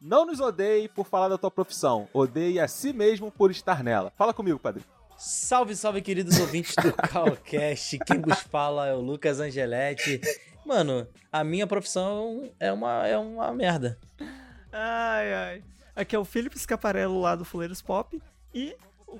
[0.00, 4.12] Não nos odeie por falar da tua profissão, odeie a si mesmo por estar nela.
[4.16, 4.84] Fala comigo, padre.
[5.16, 7.98] Salve, salve, queridos ouvintes do Calcast.
[8.06, 10.20] Quem vos fala é o Lucas Angeletti.
[10.64, 13.98] Mano, a minha profissão é uma, é uma merda.
[14.70, 15.64] Ai, ai.
[15.96, 18.22] Aqui é o Felipe Scaparello lá do Fuleiros Pop.
[18.54, 18.76] E,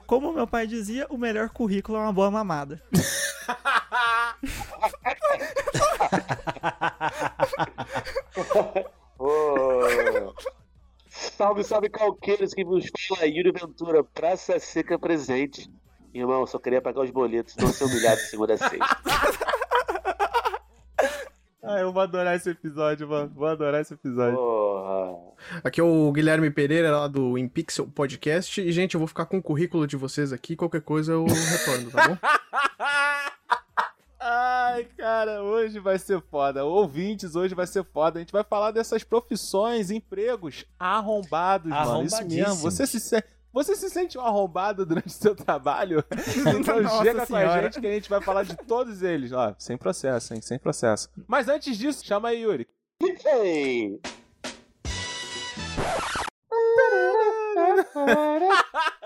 [0.06, 2.80] como meu pai dizia, o melhor currículo é uma boa mamada.
[9.18, 10.32] Ô,
[11.18, 15.68] Salve, salve, calqueiros que vos fala Yuri Ventura, Praça Seca presente.
[16.14, 18.78] Irmão, só queria pagar os boletos, não ser humilhado de segunda a sexta.
[21.60, 23.30] Ah, eu vou adorar esse episódio, mano.
[23.34, 24.36] Vou adorar esse episódio.
[24.36, 25.60] Porra.
[25.62, 28.58] Aqui é o Guilherme Pereira, lá do Impixel Podcast.
[28.58, 30.56] E, gente, eu vou ficar com o currículo de vocês aqui.
[30.56, 32.16] Qualquer coisa eu retorno, tá bom?
[34.30, 36.62] Ai, cara, hoje vai ser foda.
[36.62, 38.18] Ouvintes, hoje vai ser foda.
[38.18, 42.02] A gente vai falar dessas profissões, empregos arrombados, mano.
[42.04, 42.56] Isso mesmo.
[42.56, 43.26] Você se sente.
[43.50, 46.04] Você se sente um arrombado durante o seu trabalho?
[46.60, 47.62] Então Nossa chega com a Senhora.
[47.62, 49.32] gente que a gente vai falar de todos eles.
[49.32, 50.42] Ó, sem processo, hein?
[50.42, 51.08] Sem processo.
[51.26, 52.68] Mas antes disso, chama aí, Yuri.
[53.24, 53.98] Ei!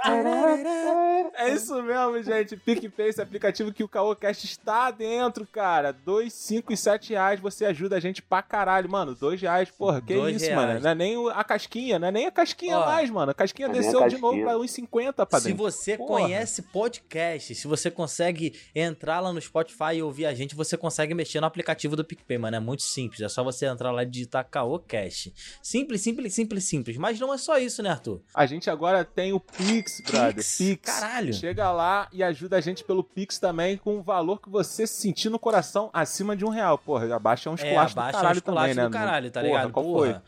[1.35, 2.57] É isso mesmo, gente.
[2.57, 5.93] PicPay, esse aplicativo que o CaoCast está dentro, cara.
[5.93, 8.89] Dois, cinco e sete reais você ajuda a gente pra caralho.
[8.91, 10.67] Mano, dois reais, porra, que Dois isso, reais.
[10.69, 10.81] mano.
[10.81, 13.31] Não é nem a casquinha, não é nem a casquinha Ó, mais, mano.
[13.31, 14.21] A casquinha é a desceu de casquinha.
[14.21, 15.57] novo pra 1,50, Se padrinho.
[15.57, 16.21] você Porra.
[16.23, 21.15] conhece podcast, se você consegue entrar lá no Spotify e ouvir a gente, você consegue
[21.15, 22.57] mexer no aplicativo do PicPay, mano.
[22.57, 23.21] É muito simples.
[23.21, 25.33] É só você entrar lá e digitar Caocast.
[25.63, 26.97] Simples, simples, simples, simples.
[26.97, 28.21] Mas não é só isso, né, Arthur?
[28.35, 30.35] A gente agora tem o Pix, brother.
[30.37, 30.95] Pix, Pix.
[30.95, 31.35] caralho.
[31.35, 35.29] Chega lá e ajuda a gente pelo Pix também com o valor que você sentir
[35.29, 36.79] no coração acima de um real.
[36.79, 38.85] Porra, abaixa um É, esculacho do abaixa o caralho esculacho também, né?
[38.89, 39.73] do caralho, tá Porra, ligado?
[39.73, 40.13] Qual Porra.
[40.15, 40.23] foi?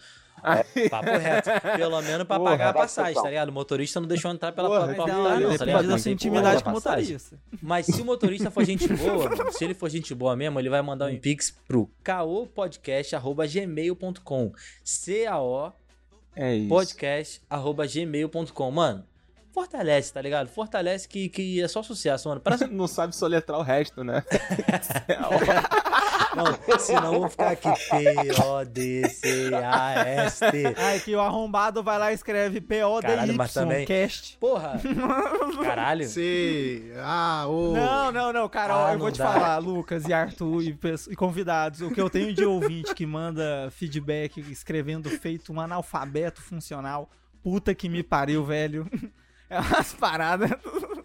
[0.91, 1.49] Papo reto.
[1.79, 3.49] Pelo menos pra Porra, pagar a passagem, tá ligado?
[3.49, 5.89] O motorista não deixou entrar pela Porra, porta mas pra não, tá ligado?
[5.89, 7.39] da sua intimidade com pagar o motorista.
[7.63, 10.69] Mas se o motorista for gente boa, mano, se ele for gente boa mesmo, ele
[10.69, 14.53] vai mandar um pix pro caopodcast.gmail.com
[14.83, 15.73] C-A-O
[16.37, 16.69] É isso.
[16.69, 19.07] podcast.gmail.com Mano,
[19.55, 20.49] fortalece, tá ligado?
[20.49, 22.41] Fortalece que, que é só sucesso, mano.
[22.41, 22.67] Parece...
[22.75, 24.25] Não sabe soletrar o resto, né?
[26.35, 27.69] Não, senão eu vou ficar aqui
[29.25, 34.37] P-O-D-C-A-S-T Ai, que o arrombado vai lá e escreve Caralho, mas também- PODY cast.
[34.39, 34.81] Porra!
[35.63, 36.09] Caralho!
[36.09, 37.73] C, A, O.
[37.75, 39.33] Não, não, não, cara, Ah, eu não vou te dá.
[39.33, 40.77] falar, Lucas e Arthur e,
[41.11, 46.43] e convidados, o que eu tenho de ouvinte que manda feedback escrevendo feito um analfabeto
[46.43, 47.09] funcional,
[47.45, 48.91] puta que me pariu, velho.
[49.51, 50.51] É umas paradas.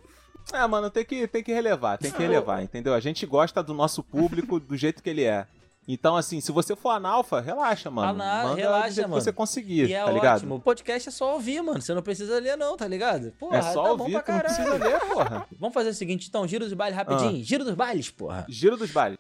[0.52, 2.96] É, mano, tem que, tem que relevar, tem que relevar, entendeu?
[2.96, 5.46] A gente gosta do nosso público do jeito que ele é.
[5.88, 8.10] Então, assim, se você for analfa, relaxa, mano.
[8.14, 9.20] Ana- Manda relaxa, do jeito mano.
[9.22, 10.38] que você conseguir, E é tá ligado?
[10.38, 10.56] ótimo.
[10.56, 11.80] O podcast é só ouvir, mano.
[11.80, 13.32] Você não precisa ler, não, tá ligado?
[13.40, 14.56] Porra, É só tá bom ouvir, pra tu não caralho.
[14.56, 15.48] precisa ler, porra.
[15.60, 17.44] Vamos fazer o seguinte, então, giro dos bailes rapidinho.
[17.44, 18.46] Giro dos bailes, porra.
[18.50, 19.20] Giro dos bailes.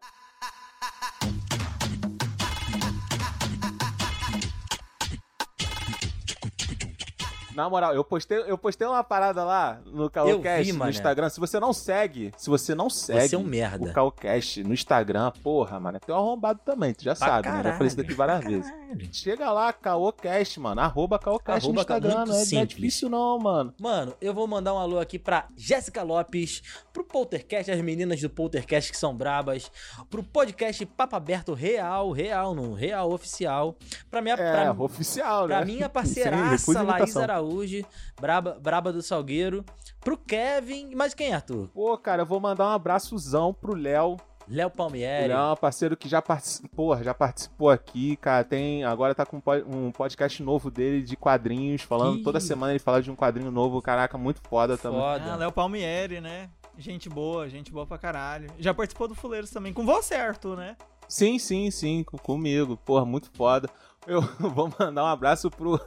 [7.59, 10.89] Na moral, eu postei, eu postei uma parada lá no Calcast, no.
[10.89, 11.27] Instagram.
[11.29, 13.83] Se você não segue, se você não segue Você é um merda.
[13.89, 17.63] o Calcast no Instagram, porra, mano, tem um arrombado também, tu já Pra sabe, né?
[17.63, 18.71] Já falei isso caralho, daqui várias vezes.
[19.11, 20.79] Chega lá, Caocast, mano.
[20.79, 22.25] Arroba Caocast no Instagram.
[22.25, 23.73] Não é, não é difícil, não, mano.
[23.79, 26.61] Mano, eu vou mandar um alô aqui pra Jéssica Lopes,
[26.93, 29.69] pro Poltercast, as meninas do Poltercast que são brabas,
[30.09, 33.75] pro podcast Papo Aberto Real, Real, não, Real Oficial,
[34.09, 35.57] pra minha, É, pra, oficial, né?
[35.57, 37.21] pra minha parceiraça e Laís imitação.
[37.49, 37.83] Araújo,
[38.19, 39.65] braba, braba do Salgueiro,
[39.99, 41.67] pro Kevin, mas quem é, Arthur?
[41.73, 44.17] Pô, cara, eu vou mandar um abraçozão pro Léo.
[44.47, 45.31] Léo Palmieri.
[45.31, 48.43] é um parceiro que já participou, já participou aqui, cara.
[48.43, 52.23] Tem, agora tá com um po- podcast novo dele de quadrinhos, falando Ih.
[52.23, 54.99] toda semana ele fala de um quadrinho novo, caraca, muito foda também.
[54.99, 55.33] Foda.
[55.33, 56.49] Ah, Léo Palmieri, né?
[56.79, 58.49] Gente boa, gente boa pra caralho.
[58.57, 60.75] Já participou do Fuleiros também, com você, Arthur, né?
[61.07, 62.75] Sim, sim, sim, com- comigo.
[62.77, 63.69] Porra, muito foda.
[64.07, 65.79] Eu vou mandar um abraço pro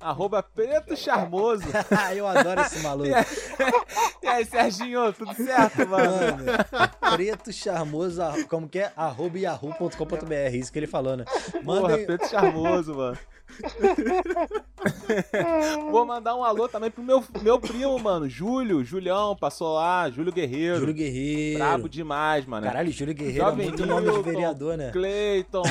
[0.00, 1.64] arroba Preto Charmoso.
[1.96, 3.10] Ah, eu adoro esse maluco.
[4.22, 6.10] E aí, Serginho, tudo certo, mano?
[6.10, 8.92] Mano, preto charmoso, como que é?
[8.96, 11.24] Arroba yahoo.com.br, isso que ele falou, né?
[11.24, 13.16] Porra, Manda aí- Preto Charmoso, mano.
[15.90, 18.28] Vou mandar um alô também pro meu, meu primo, mano.
[18.28, 20.10] Júlio, Julião, passou lá.
[20.10, 20.80] Júlio Guerreiro.
[20.80, 21.58] Júlio Guerreiro.
[21.58, 22.66] Brabo demais, mano.
[22.66, 24.90] Caralho, Júlio Guerreiro Jovem é muito nome de vereador, né?
[24.90, 25.62] Cleiton,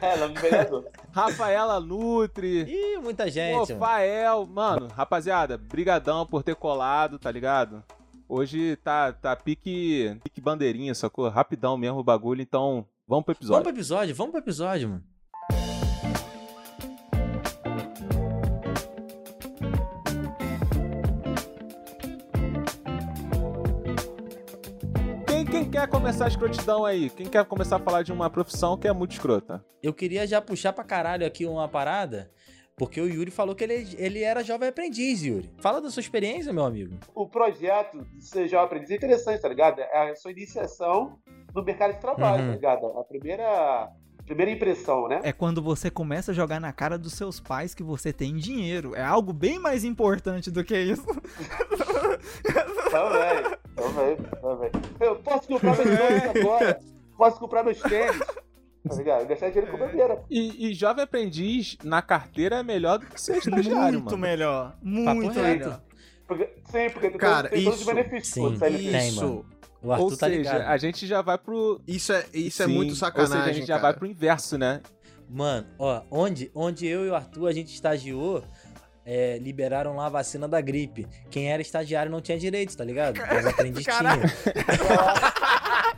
[0.00, 0.84] É, nome do vereador.
[1.12, 2.62] Rafaela Nutri.
[2.62, 3.78] Ih, muita gente, Pô,
[4.46, 4.46] mano.
[4.46, 7.82] Mano, rapaziada, brigadão por ter colado, tá ligado?
[8.28, 11.28] Hoje tá, tá pique, pique bandeirinha, sacou?
[11.28, 13.62] Rapidão mesmo o bagulho, então vamos pro Vamos episódio.
[13.62, 15.04] pro episódio, vamos pro episódio, mano.
[25.74, 27.10] Quer começar a escrotidão aí?
[27.10, 29.64] Quem quer começar a falar de uma profissão que é muito escrota?
[29.82, 32.30] Eu queria já puxar pra caralho aqui uma parada,
[32.76, 35.50] porque o Yuri falou que ele, ele era jovem aprendiz, Yuri.
[35.58, 36.96] Fala da sua experiência, meu amigo.
[37.12, 39.80] O projeto de ser jovem aprendiz é interessante, tá ligado?
[39.80, 41.18] É a sua iniciação
[41.52, 42.48] no mercado de trabalho, Uhum.
[42.50, 42.86] tá ligado?
[42.98, 43.88] A primeira,
[44.26, 45.20] primeira impressão, né?
[45.22, 48.94] É quando você começa a jogar na cara dos seus pais que você tem dinheiro.
[48.94, 51.04] É algo bem mais importante do que isso.
[52.90, 54.70] Também, também, também.
[55.00, 56.80] Eu posso comprar meus tênis agora.
[57.16, 58.18] Posso comprar meus tênis.
[58.88, 59.26] Tá ligado?
[59.26, 60.22] Gastar dinheiro com bobeira.
[60.30, 64.18] E, e jovem aprendiz na carteira é melhor do que ser estagiário, Muito mano.
[64.18, 64.76] melhor.
[64.82, 65.80] Muito melhor.
[66.26, 68.32] Porque, sim, porque tem, Cara, tem todos os isso- benefícios.
[68.52, 68.58] sim.
[68.58, 69.20] Tem, Isso.
[69.22, 69.46] mano.
[69.84, 70.60] O Arthur Ou tá seja, ligado.
[70.62, 71.78] a gente já vai pro.
[71.86, 73.88] Isso é, isso é muito Ou sacanagem, seja, a gente já cara.
[73.88, 74.80] vai pro inverso, né?
[75.28, 78.42] Mano, ó, onde, onde eu e o Arthur a gente estagiou,
[79.04, 81.06] é, liberaram lá a vacina da gripe.
[81.30, 83.16] Quem era estagiário não tinha direito, tá ligado?
[83.18, 84.22] Os aprendiz Caralho.
[84.22, 84.64] tinham.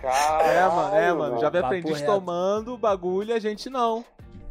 [0.01, 1.41] Caralho, é, mano, é, mano.
[1.41, 2.13] Jovem papo aprendiz reto.
[2.13, 4.05] tomando o bagulho e a gente não.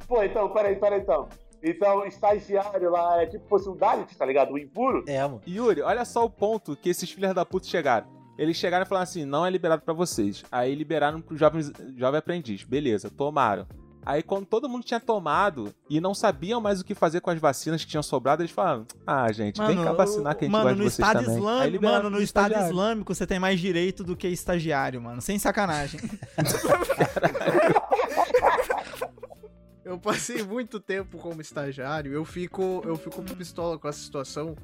[0.08, 1.28] Pô, então, peraí, peraí, então.
[1.62, 4.54] Então, estagiário lá é tipo fosse um Dalit, tá ligado?
[4.54, 5.04] O impuro.
[5.08, 5.42] É, mano.
[5.48, 8.15] Yuri, olha só o ponto que esses filhos da puta chegaram.
[8.38, 10.44] Eles chegaram e falaram assim: não é liberado pra vocês.
[10.52, 11.62] Aí liberaram pro jovem,
[11.96, 12.64] jovem aprendiz.
[12.64, 13.66] Beleza, tomaram.
[14.06, 17.40] Aí quando todo mundo tinha tomado e não sabiam mais o que fazer com as
[17.40, 20.66] vacinas que tinham sobrado, eles falaram: ah, gente, vem cá vacinar que a gente mano,
[20.66, 21.38] gosta no de vocês Estado também.
[21.38, 22.54] Islâmico, mano, no Estado.
[22.54, 25.22] Islâmico você tem mais direito do que estagiário, mano.
[25.22, 26.00] Sem sacanagem.
[29.84, 34.56] Eu passei muito tempo como estagiário, eu fico, eu fico pistola com essa situação,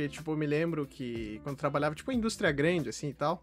[0.00, 3.42] porque, tipo, eu me lembro que quando trabalhava, tipo, em indústria grande, assim, e tal,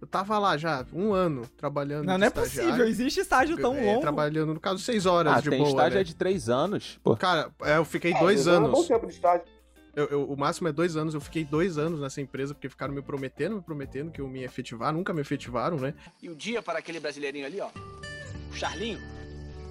[0.00, 2.86] eu tava lá já um ano trabalhando Não, de não é possível.
[2.86, 4.00] Existe estágio tão é, longo.
[4.02, 6.00] Trabalhando, no caso, seis horas Ah, de tem boa, estágio né?
[6.02, 7.00] é de três anos.
[7.02, 8.86] Pô, Cara, é, eu fiquei Ah, dois mas é um bom anos.
[8.88, 9.46] tempo de estágio.
[9.96, 11.14] Eu- eu- o máximo é dois anos.
[11.14, 14.40] Eu fiquei dois anos nessa empresa porque ficaram me prometendo, me prometendo que eu me
[14.40, 14.92] ia efetivar.
[14.92, 15.94] Nunca me efetivaram, né?
[16.22, 17.68] E o dia para aquele brasileirinho ali, ó,
[18.50, 18.98] o Charlinho,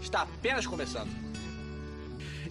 [0.01, 1.11] está apenas começando.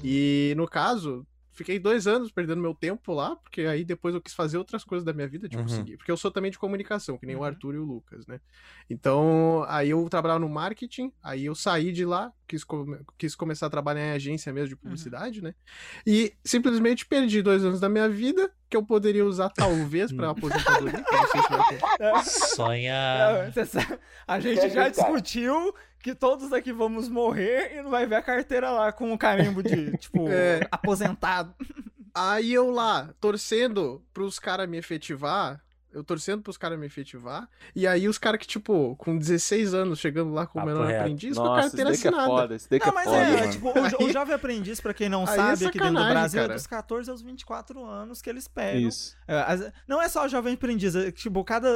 [0.05, 4.35] E no caso, fiquei dois anos perdendo meu tempo lá, porque aí depois eu quis
[4.35, 5.69] fazer outras coisas da minha vida, tipo, Uhum.
[5.69, 5.97] seguir.
[5.97, 7.43] Porque eu sou também de comunicação, que nem Uhum.
[7.43, 8.41] o Arthur e o Lucas, né?
[8.91, 13.67] Então, aí eu trabalhava no marketing, aí eu saí de lá, quis, come- quis começar
[13.67, 15.55] a trabalhar em agência mesmo de publicidade, né?
[16.07, 20.31] E simplesmente perdi dois anos da minha vida, que eu poderia usar talvez pra
[20.91, 22.25] aposentadoria, que eu não sei se vai ter.
[22.57, 23.53] Sonha.
[23.55, 28.05] É, sabe, a gente Quer já discutiu que todos aqui vamos morrer e não vai
[28.07, 30.61] ver a carteira lá com o carimbo de, tipo, É.
[30.71, 31.55] aposentado.
[32.15, 35.63] Aí eu lá, torcendo pros caras me efetivar,
[35.93, 39.99] eu torcendo pros caras me efetivar, e aí os caras que, tipo, com 16 anos,
[39.99, 41.91] chegando lá com o menor aprendiz, com a nossa, isso carteira
[42.25, 42.57] é foda.
[42.71, 45.09] Daí que Não, é mas foda, é, tipo, o, jo- o jovem aprendiz, pra quem
[45.09, 46.55] não é sabe, aqui dentro do Brasil, é cara.
[46.55, 48.89] dos 14 aos 24 anos que eles pegam.
[48.89, 49.17] Isso.
[49.29, 51.69] É, as- não é só jovem aprendiz, é, tipo, cada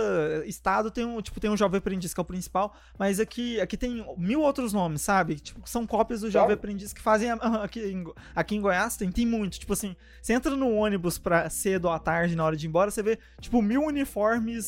[0.47, 3.76] estado tem um, tipo, tem um jovem aprendiz que é o principal, mas aqui, aqui
[3.76, 5.37] tem mil outros nomes, sabe?
[5.40, 6.59] Tipo, são cópias do jovem Sério?
[6.59, 10.33] aprendiz que fazem a- aqui em, aqui em Goiás, tem, tem muito, tipo assim, você
[10.33, 13.19] entra no ônibus pra cedo ou à tarde, na hora de ir embora, você vê,
[13.40, 14.06] tipo, mil uniformes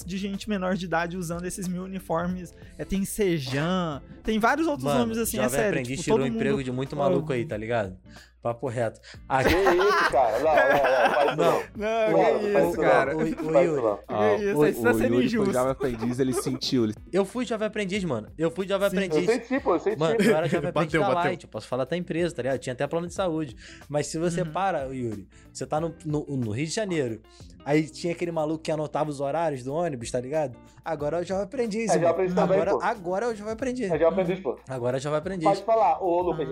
[0.05, 4.85] de gente menor de idade usando esses mil uniformes, é, tem Sejan, tem vários outros
[4.85, 6.37] Mano, nomes, assim, é jovem sério, aprendiz tipo, tirou todo o mundo...
[6.37, 7.97] emprego de muito maluco aí, tá ligado?
[8.41, 9.01] Papo reto.
[9.29, 10.39] Ah, Que isso, cara?
[10.39, 10.63] Não, não,
[10.97, 11.11] não.
[11.11, 11.37] Faz isso Não.
[11.37, 11.63] não.
[11.77, 13.17] Não, Não, que isso, isso cara.
[13.17, 13.67] oi, isso oi.
[13.83, 13.99] não.
[14.07, 15.45] Ah, isso, o, isso tá o sendo Yuri injusto.
[15.47, 16.85] foi jovem aprendiz, ele sentiu.
[16.85, 16.95] Ele...
[17.13, 18.29] Eu fui jovem aprendiz, mano.
[18.39, 18.97] Eu fui jovem Sim.
[18.97, 19.27] Eu aprendiz.
[19.49, 19.99] senti, pô, eu senti.
[19.99, 21.31] Mano, eu era jovem aprendiz Bateu, da bateu.
[21.31, 22.55] Light, eu posso falar da empresa, tá ligado?
[22.55, 23.57] Eu tinha até plano de saúde.
[23.89, 24.53] Mas se você Uhum.
[24.53, 27.21] para, Yuri, você tá no, no, no Rio de Janeiro,
[27.71, 30.57] aí tinha aquele maluco que anotava os horários do ônibus, tá ligado?
[30.85, 32.11] Agora é o jovem aprendiz, É jovem irmão.
[32.13, 32.83] aprendiz também, agora, pô.
[32.83, 33.91] agora o jovem aprendiz.
[33.91, 34.59] Eu já aprendi, pô.
[34.69, 35.45] Agora o jovem aprendiz.
[35.49, 36.43] Pode falar, ô Lucas, Ah.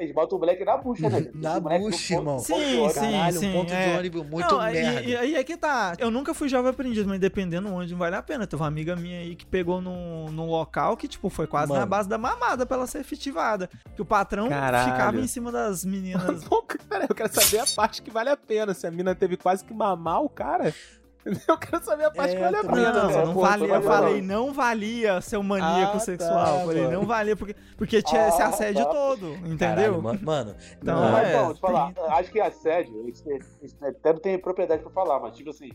[0.00, 1.30] eles botam o moleque, na bucha, né?
[1.34, 2.38] Na bucha, irmão.
[2.40, 3.92] Sim, sim, Caralho, sim, um ponto é.
[3.92, 5.02] de ônibus muito Não, merda.
[5.02, 5.94] E, aí é que tá.
[5.98, 8.46] Eu nunca fui jovem aprendiz, mas dependendo onde vale a pena.
[8.46, 11.78] Teve uma amiga minha aí que pegou num, num local que, tipo, foi quase na
[11.80, 11.90] Mano.
[11.90, 13.70] base da mamada pra ela ser efetivada.
[13.94, 14.90] Que o patrão Caralho.
[14.92, 16.42] ficava em cima das meninas.
[16.88, 18.72] Cara, eu quero saber a parte que vale a pena.
[18.74, 20.55] Se a mina teve quase que mamar o cara.
[21.48, 22.92] Eu quero saber a parte É, que vale a pena.
[22.92, 23.66] Não, não Pô, valia.
[23.66, 24.52] Eu valeu, falei, não.
[24.52, 26.30] valia ser um maníaco Ah, sexual.
[26.44, 26.92] tá, falei, mano.
[27.00, 28.90] não valia porque, porque tinha esse Ah, assédio tá.
[28.92, 29.52] todo, Caralho,
[29.96, 30.02] entendeu?
[30.02, 33.24] ma- mano, Então, não, Mas, é, bom, te falar, tem- acho que assédio, isso,
[33.60, 35.72] isso até não tem propriedade pra falar, mas tipo assim,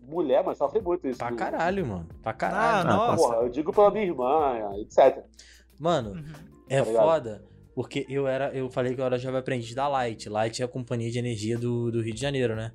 [0.00, 1.18] mulher, mas sofre muito isso.
[1.18, 1.36] pra né?
[1.36, 2.08] caralho, mano.
[2.22, 2.88] Pra Ah, caralho.
[2.88, 3.16] nossa.
[3.16, 5.22] Porra, eu digo pela minha irmã, etc.
[5.78, 6.24] Mano, Uhum.
[6.70, 7.44] é Tá foda.
[7.74, 10.28] Porque eu era, eu falei que eu era jovem aprendiz da Light.
[10.28, 12.70] Light é a companhia de energia do, do Rio de Janeiro, né?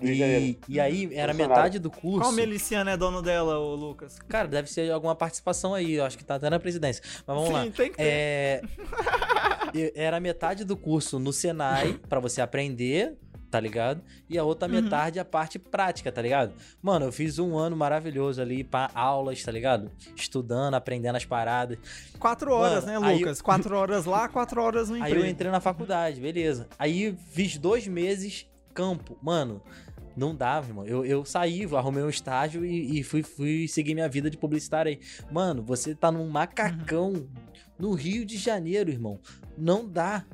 [0.00, 2.20] E, e aí era metade do curso.
[2.20, 4.18] Qual miliciano é dono dela, ô Lucas?
[4.28, 5.94] Cara, deve ser alguma participação aí.
[5.94, 7.02] Eu acho que tá até na presidência.
[7.26, 7.64] Mas vamos lá.
[7.64, 8.04] Sim, tem que ter.
[8.04, 8.62] É,
[9.94, 13.16] era metade do curso no Senai pra você aprender,
[13.50, 14.02] tá ligado?
[14.28, 14.82] E a outra Uhum.
[14.82, 16.54] metade a parte prática, tá ligado?
[16.82, 19.90] Mano, eu fiz um ano maravilhoso ali pra aulas, tá ligado?
[20.14, 21.78] Estudando, aprendendo as paradas.
[22.18, 23.40] Quatro horas, Mano, né, aí- Lucas?
[23.42, 25.24] Quatro horas lá, quatro horas no Aí emprego.
[25.26, 26.68] eu entrei na faculdade, beleza.
[26.78, 29.18] Aí fiz dois meses campo.
[29.20, 29.60] Mano,
[30.18, 30.84] não dava, irmão.
[30.84, 34.90] Eu, eu saí, arrumei um estágio e, e fui, fui seguir minha vida de publicitário
[34.90, 35.00] aí.
[35.30, 37.28] Mano, você tá num macacão Uhum.
[37.78, 39.18] no Rio de Janeiro, irmão.
[39.56, 40.24] Não dá.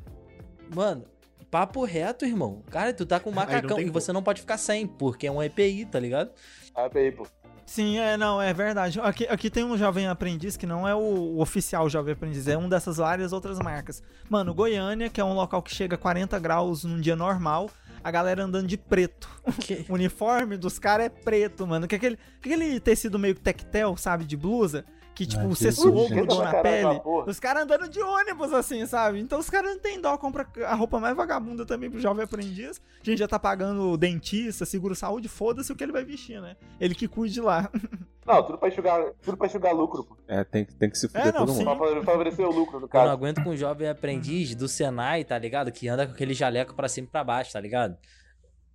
[0.75, 1.05] Mano,
[1.51, 2.63] papo reto, irmão.
[2.71, 5.43] Cara, tu tá com um macacão e você não pode ficar sem, porque é um
[5.43, 6.31] EPI, tá ligado?
[6.75, 7.27] Aí, pô.
[7.67, 9.01] Sim, é, não, é verdade.
[9.01, 12.59] Aqui, aqui tem um jovem aprendiz que não é o, o oficial jovem aprendiz, é
[12.59, 14.03] um dessas várias outras marcas.
[14.29, 17.71] Mano, Goiânia, que é um local que chega a 40 graus num dia normal,
[18.05, 19.29] a galera andando de preto.
[19.61, 21.89] Que- O uniforme dos caras é preto, mano.
[21.89, 24.85] Que aquele, que aquele tecido meio tectel, sabe, de blusa,
[25.15, 25.83] que tipo, Ah, você Jesus.
[25.95, 27.01] suou, grudou na pele.
[27.27, 29.21] Os caras andando de ônibus, assim, sabe?
[29.21, 32.83] Então os caras não tem dó, compra a roupa mais vagabunda também pro jovem aprendiz.
[33.01, 36.57] A gente já tá pagando dentista, seguro saúde, foda-se o que ele vai vestir, né?
[36.81, 37.71] Ele que cuide lá.
[38.27, 40.17] Não, tudo pra enxugar, tudo pra enxugar lucro, pô.
[40.27, 41.63] É, tem, que- tem que se fuder É, não, todo sim.
[41.63, 41.77] mundo.
[41.79, 43.11] Pra favorecer o lucro, no Eu não caso.
[43.11, 45.71] aguento com um jovem aprendiz do Senai, tá ligado?
[45.71, 47.99] Que anda com aquele jaleco pra cima e pra baixo, tá ligado?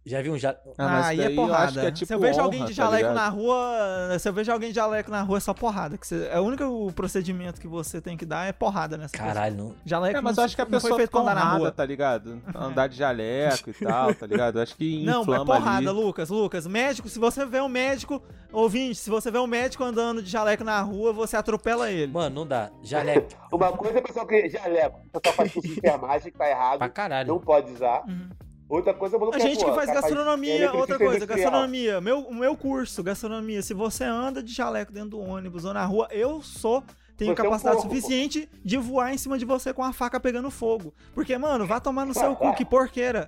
[0.09, 0.73] Já viu um jaleco.
[0.77, 1.81] Ah, mas aí é acho porrada.
[1.87, 3.15] é tipo se eu vejo alguém honra, de tá jaleco ligado?
[3.15, 5.97] na rua, se eu vejo alguém de jaleco na rua, é só porrada.
[5.97, 9.55] Que você- é o único procedimento que você tem que dar é porrada nessa Caralho,
[9.55, 9.75] não.
[9.85, 11.39] Jaleco É, mas não, eu acho que a não foi pessoa feito pra fica andar
[11.39, 11.71] na honrada, rua.
[11.71, 12.41] tá ligado?
[12.55, 14.57] Andar de jaleco e tal, tá ligado?
[14.57, 15.99] Eu acho que Não, inflama é porrada, ali.
[15.99, 16.65] Lucas, Lucas.
[16.67, 20.63] Médico, se você vê um médico, ouvinte, se você vê um médico andando de jaleco
[20.63, 22.11] na rua, você atropela ele.
[22.11, 22.69] Mano, não dá.
[22.81, 26.79] Jaleco Uma coisa é pessoal que jaleco, pessoal faz curso de enfermagem que tá errado,
[26.79, 27.27] pra caralho.
[27.27, 28.03] não pode usar.
[28.07, 28.29] Uhum.
[28.69, 31.99] Outra coisa é A gente pô, que faz gastronomia, outra coisa, gastronomia.
[31.99, 33.63] Meu, o meu curso, gastronomia.
[33.63, 36.83] Se você anda de jaleco dentro do ônibus ou na rua, eu sou.
[37.17, 37.95] Tenho Você é um capacidade porco, pô.
[37.95, 40.93] suficiente de voar em cima de você com a faca pegando fogo.
[41.15, 43.27] Porque, mano, vai tomar no seu cu, que porqueira.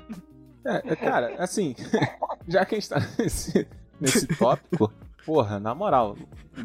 [0.63, 1.75] É, é, cara, assim,
[2.47, 3.67] já que a gente tá nesse,
[3.99, 4.93] nesse tópico,
[5.25, 6.15] porra, na moral,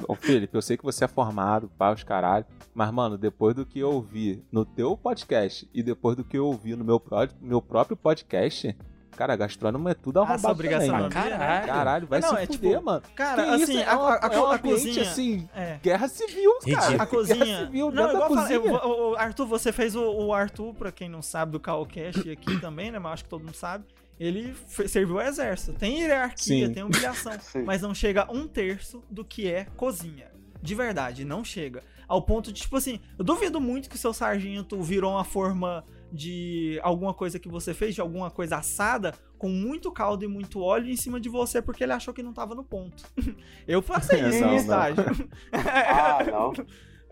[0.09, 2.45] ô Felipe, eu sei que você é formado, pá, os caralho,
[2.75, 6.47] mas, mano, depois do que eu ouvi no teu podcast e depois do que eu
[6.47, 8.77] ouvi no meu, pró- meu próprio podcast,
[9.13, 11.09] cara, gastrônomo é tudo arrombado Essa obrigação né?
[11.09, 11.67] caralho.
[11.67, 13.03] Caralho, vai Não, se é fuder, tipo, mano.
[13.15, 13.89] Cara, Que assim, isso?
[13.89, 15.03] a, é, uma, a, é um a cozinha.
[15.03, 15.79] assim, É.
[15.83, 16.75] guerra civil, cara.
[16.81, 17.03] Ridículo.
[17.03, 17.45] A cozinha.
[17.45, 18.85] Guerra civil não, igual falei, cozinha.
[18.85, 22.91] o Arthur, você fez o, o Arthur, pra quem não sabe, do Calcast aqui também,
[22.91, 22.99] né?
[22.99, 23.85] Mas acho que todo mundo sabe.
[24.19, 24.55] Ele
[24.89, 25.79] serviu o exército.
[25.79, 26.73] Tem hierarquia, Sim.
[26.73, 27.33] tem humilhação.
[27.67, 30.31] Mas não chega a um terço do que é cozinha.
[30.63, 31.83] De verdade, não chega.
[32.09, 35.85] Ao ponto de, tipo assim, eu duvido muito que o seu sargento virou uma forma
[36.11, 40.61] de alguma coisa que você fez, de alguma coisa assada, com muito caldo e muito
[40.63, 43.05] óleo em cima de você, porque ele achou que não tava no ponto.
[43.69, 44.57] eu passei isso Não, no não.
[44.57, 45.05] estágio.
[45.53, 46.53] Ah, não.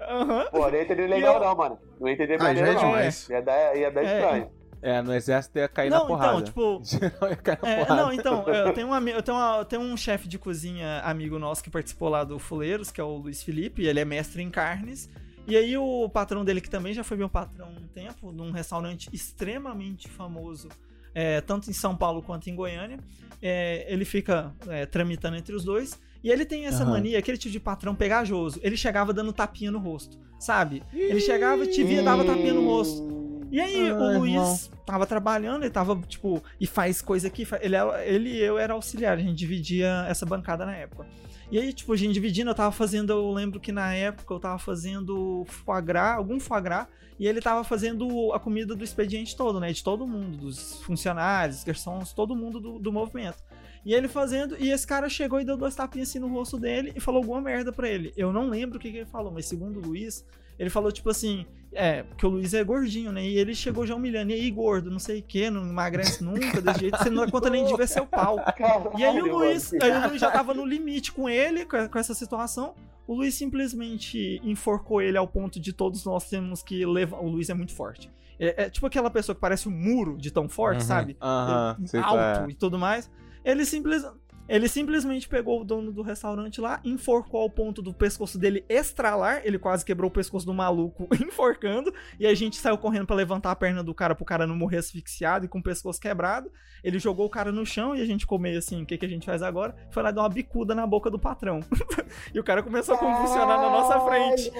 [0.00, 0.46] Aham.
[0.50, 1.78] Pô, não ia entender legal eu- não, mano.
[2.00, 2.80] Não ia entender Ah, maneiro é não.
[2.80, 3.28] demais.
[3.28, 4.14] Ia dar, ia dar É.
[4.14, 4.50] estranho.
[4.86, 6.32] É, no exército ia cair Não, na porrada.
[6.40, 6.82] então, tipo,
[7.30, 8.02] ia cair na É, porrada.
[8.02, 11.38] não, então, eu tenho, um, eu, tenho uma- eu tenho um chefe de cozinha amigo
[11.38, 14.50] nosso que participou lá do Fuleiros, que é o Luiz Felipe, ele é mestre em
[14.50, 15.08] carnes.
[15.46, 19.08] E aí o patrão dele, que também já foi meu patrão um tempo, num restaurante
[19.12, 20.68] extremamente famoso,
[21.14, 22.98] é, tanto em São Paulo quanto em Goiânia,
[23.40, 25.98] é, ele fica é, tramitando entre os dois.
[26.22, 26.92] E ele tem essa Aham.
[26.92, 28.58] mania, aquele tipo de patrão pegajoso.
[28.62, 30.82] Ele chegava dando tapinha no rosto, sabe?
[30.92, 33.23] Ele chegava, te via, dava tapinha no rosto.
[33.54, 34.58] E aí, Ai, o Luiz irmão.
[34.84, 37.46] tava trabalhando, ele tava, tipo, e faz coisa aqui.
[37.60, 41.06] Ele, é- ele e eu era auxiliar, a gente dividia essa bancada na época.
[41.52, 44.40] E aí, tipo, a gente dividindo, eu tava fazendo, eu lembro que na época eu
[44.40, 49.36] tava fazendo foie gras, algum foie gras, e ele tava fazendo a comida do expediente
[49.36, 49.72] todo, né?
[49.72, 53.38] De todo mundo, dos funcionários, garçons, todo mundo do, do movimento.
[53.86, 56.92] E ele fazendo, e esse cara chegou e deu dois tapinhas assim no rosto dele
[56.96, 58.12] e falou alguma merda pra ele.
[58.16, 60.26] Eu não lembro o que, que ele falou, mas segundo o Luiz,
[60.58, 63.24] Ele falou, tipo assim, é, porque o Luiz é gordinho, né?
[63.26, 64.30] E ele chegou já humilhando.
[64.30, 67.30] E aí, gordo, não sei o que, não emagrece nunca, desse jeito, você não dá
[67.30, 68.36] conta nem de ver seu pau.
[68.96, 72.14] E aí o Luiz, aí o Luiz já tava no limite com ele, com essa
[72.14, 72.74] situação.
[73.06, 77.18] O Luiz simplesmente enforcou ele ao ponto de todos nós temos que levar.
[77.18, 78.10] O Luiz é muito forte.
[78.38, 80.86] É, é tipo aquela pessoa que parece um muro de tão forte, Uhum.
[80.86, 81.14] sabe?
[81.14, 82.50] Qual alto é.
[82.50, 83.10] e tudo mais.
[83.44, 84.02] Ele, simples,
[84.48, 89.40] ele simplesmente pegou o dono do restaurante lá, enforcou ao ponto do pescoço dele estralar.
[89.44, 91.92] Ele quase quebrou o pescoço do maluco enforcando.
[92.18, 94.78] E a gente saiu correndo pra levantar a perna do cara pro cara não morrer
[94.78, 96.50] asfixiado e com o pescoço quebrado.
[96.82, 99.08] Ele jogou o cara no chão e a gente comeu assim: o que, que a
[99.08, 99.74] gente faz agora?
[99.90, 101.60] Foi lá dar uma bicuda na boca do patrão.
[102.32, 104.52] e o cara começou a convulsionar na nossa frente.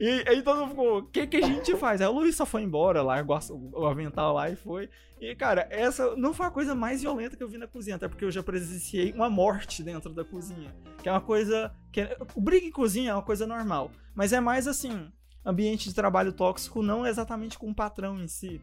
[0.00, 2.00] E aí todo mundo ficou, o que que a gente faz?
[2.00, 3.24] Aí o Luiz só foi embora, a-
[3.72, 4.88] o avental lá e foi.
[5.20, 8.06] E, cara, essa não foi a coisa mais violenta que eu vi na cozinha, até
[8.06, 10.74] porque eu já presenciei uma morte dentro da cozinha.
[11.02, 11.72] Que é uma coisa.
[11.90, 13.90] Que é- o briga em cozinha é uma coisa normal.
[14.14, 15.10] Mas é mais assim,
[15.44, 18.60] ambiente de trabalho tóxico, não exatamente com o patrão em si.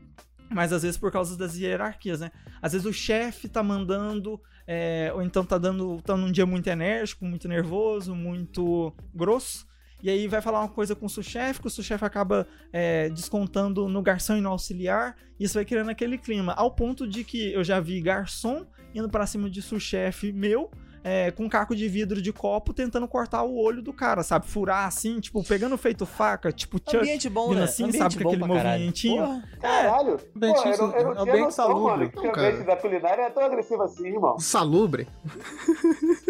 [0.52, 2.32] Mas às vezes por causa das hierarquias, né?
[2.62, 6.00] Às vezes o chefe tá mandando, é, ou então tá dando.
[6.04, 9.66] tá num dia muito enérgico, muito nervoso, muito grosso.
[10.04, 13.88] E aí vai falar uma coisa com o sous-chefe, que o sous-chefe acaba é, descontando
[13.88, 15.16] no garçom e no auxiliar.
[15.40, 16.52] E isso vai criando aquele clima.
[16.54, 20.70] Ao ponto de que eu já vi garçom indo pra cima de sous-chefe meu,
[21.06, 24.46] é, com um caco de vidro de copo, tentando cortar o olho do cara, sabe?
[24.48, 26.96] Furar assim, tipo, pegando feito faca, tipo Chuck.
[26.98, 27.64] Ambiente bom, né?
[27.64, 28.70] assim, Ambiente sabe, com bom aquele caralho.
[28.72, 29.24] movimentinho.
[29.26, 29.44] Porra.
[29.60, 30.18] Caralho.
[30.18, 31.84] Pô, Ambiente- eu, não- eu não tinha ambiente salubre.
[32.06, 34.38] mano, o ambiente da culinária é tão agressivo assim, irmão.
[34.40, 35.08] Salubre.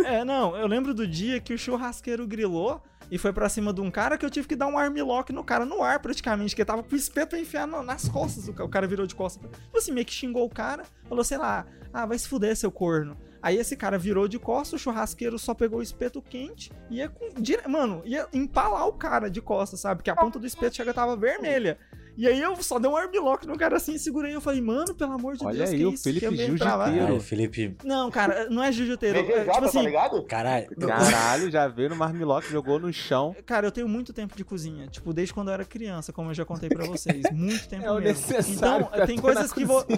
[0.06, 3.82] É, não, eu lembro do dia que o churrasqueiro grilou e foi pra cima de
[3.82, 6.62] um cara que eu tive que dar um armlock no cara no ar, praticamente, que
[6.62, 7.36] ele tava com o espeto
[7.68, 8.48] no- nas costas.
[8.48, 9.50] O ca- o cara virou de costas.
[9.52, 12.72] Tipo assim, meio que xingou o cara, falou, sei lá, ah, vai se fuder, seu
[12.72, 13.18] corno.
[13.42, 17.10] Aí esse cara virou de costas, o churrasqueiro só pegou o espeto quente e ia
[17.10, 17.30] com.
[17.70, 20.02] Mano, ia empalar o cara de costas, sabe?
[20.02, 21.78] Que a ponta do espeto chega tava vermelha.
[22.16, 24.36] E aí eu só dei um armlock no cara assim, segurei.
[24.36, 26.04] Eu falei, mano, pelo amor de Olha Deus, aí, que o isso?
[26.04, 26.36] Felipe.
[26.36, 27.20] Jiu-Jiteiro.
[27.20, 27.76] Felipe.
[27.84, 29.18] Não, cara, não é jiu-jiteiro.
[29.20, 30.24] É, tipo tá assim, ligado?
[30.24, 30.68] Caralho.
[30.78, 33.36] Caralho, já veio no Marmilock, jogou no chão.
[33.46, 34.88] Cara, eu tenho muito tempo de cozinha.
[34.88, 37.24] Tipo, desde quando eu era criança, como eu já contei pra vocês.
[37.32, 38.08] Muito tempo É o mesmo.
[38.28, 39.84] necessário Então, tem coisas que vou.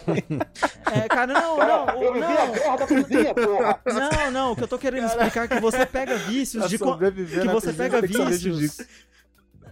[0.93, 2.51] É, cara, não, Cara, não, eu a não.
[2.53, 3.79] guerra da cozinha, porra.
[3.85, 6.77] Não, não, o que eu tô querendo explicar é que você pega vícios de.
[6.77, 8.77] co- que você pega vícios.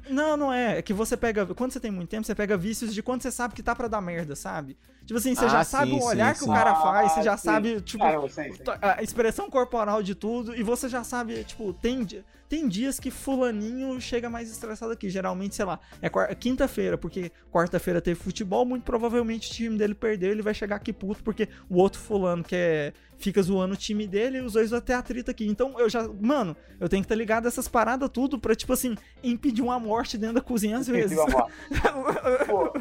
[0.10, 0.78] Não, não é.
[0.80, 1.46] É que você pega.
[1.48, 3.88] Quando você tem muito tempo, você pega vícios de quando você sabe que tá pra
[3.88, 4.78] dar merda, sabe?
[5.06, 6.50] Tipo assim, você Ah, já sabe sim, o olhar sim, que sim.
[6.50, 7.44] o cara faz, você já Ah, sim.
[7.46, 8.04] sabe, tipo.
[8.82, 12.08] A expressão corporal de tudo e você já sabe, tipo, tem,
[12.48, 15.10] tem dias que fulaninho chega mais estressado aqui.
[15.10, 19.94] Geralmente, sei lá, é quar- quinta-feira, porque quarta-feira teve futebol, muito provavelmente o time dele
[19.94, 23.78] perdeu, ele vai chegar aqui puto, porque o outro fulano que é, fica zoando o
[23.78, 25.46] time dele e os dois vão ter atrito aqui.
[25.48, 28.72] Então eu já, mano, eu tenho que estar ligado a essas paradas tudo pra, tipo
[28.72, 31.18] assim, impedir uma morte dentro da cozinha às vezes.
[32.48, 32.72] Pô,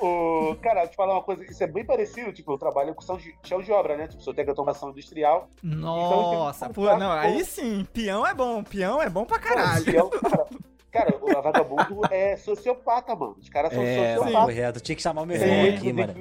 [0.00, 3.16] o, cara, te falar uma coisa, isso é bem parecido, tipo, eu trabalho com chão
[3.16, 4.08] de, chão de obra, né?
[4.08, 5.48] Tipo, sou técnico de automação industrial.
[5.62, 9.54] Nossa, Então, pô, tipo, não, aí sim, peão é bom, peão é bom pra Cara,
[9.56, 9.90] caralho.
[9.90, 10.46] e é o- cara,
[10.90, 13.36] cara, o vagabundo é sociopata, mano.
[13.40, 14.44] Os caras são É, sociopatas.
[14.44, 14.80] correto.
[14.80, 16.14] Tinha que chamar o meu irmão Tem aqui, mano.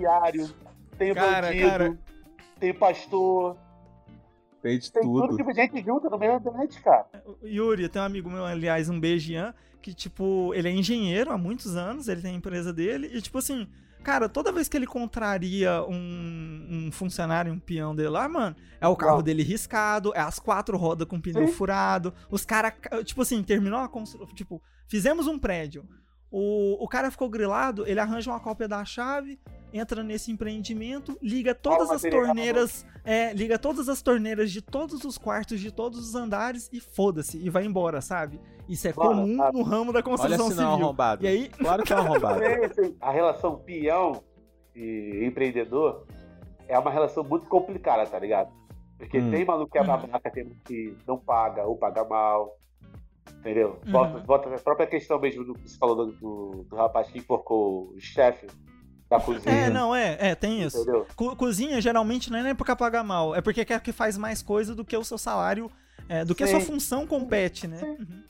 [0.98, 1.98] tem o Cara, bandido, cara.
[2.60, 3.56] tem pastor,
[4.62, 5.38] Tem de tem tudo tudo.
[5.38, 7.06] tipo de gente junta no meio da internet, cara.
[7.44, 11.38] Yuri, tem um amigo meu, aliás, um beijo, Ian, que, tipo, ele é engenheiro há
[11.38, 13.68] muitos anos, ele tem a empresa dele, e, tipo assim,
[14.04, 18.88] cara, toda vez que ele contraria um, um funcionário, um peão dele lá, mano, é
[18.88, 19.24] o carro Não.
[19.24, 21.54] dele riscado, é as quatro rodas com pneu Sim.
[21.54, 22.74] furado, os caras,
[23.06, 25.86] tipo assim, terminou a construção, tipo, fizemos um prédio,
[26.32, 29.40] o, o cara ficou grilado, ele arranja uma cópia da chave,
[29.74, 35.18] entra nesse empreendimento, liga todas as torneiras, é, liga todas as torneiras de todos os
[35.18, 38.40] quartos, de todos os andares e foda-se, e vai embora, sabe?
[38.68, 39.58] Isso é Mano, comum sabe?
[39.58, 40.86] no ramo da Olha construção se não é civil.
[40.86, 41.24] arrombado.
[41.24, 42.40] E aí, Claro que é arrombado.
[42.40, 42.98] Sim, sim.
[43.00, 44.22] A relação peão
[44.76, 46.06] e empreendedor
[46.68, 48.52] é uma relação muito complicada, tá ligado?
[48.98, 49.32] Porque Hum.
[49.32, 49.88] tem maluco que é Uhum.
[49.88, 52.58] babaca, tem maluco que não paga ou paga mal.
[53.40, 53.80] Entendeu?
[53.86, 54.24] Uhum.
[54.26, 57.94] Volta a própria questão mesmo do que você falou do, do, do rapaz que enforcou
[57.94, 58.48] o chefe
[59.10, 59.54] da cozinha.
[59.56, 60.82] é, não, é, é, tem isso.
[60.82, 61.06] Entendeu?
[61.16, 64.42] Co- cozinha geralmente não é nem porque paga mal, é porque quer que faz mais
[64.42, 65.72] coisa do que o seu salário,
[66.10, 66.66] é, do que a sua Sim.
[66.66, 67.78] função compete, né?
[67.78, 67.90] Sim.
[68.00, 68.24] Uhum.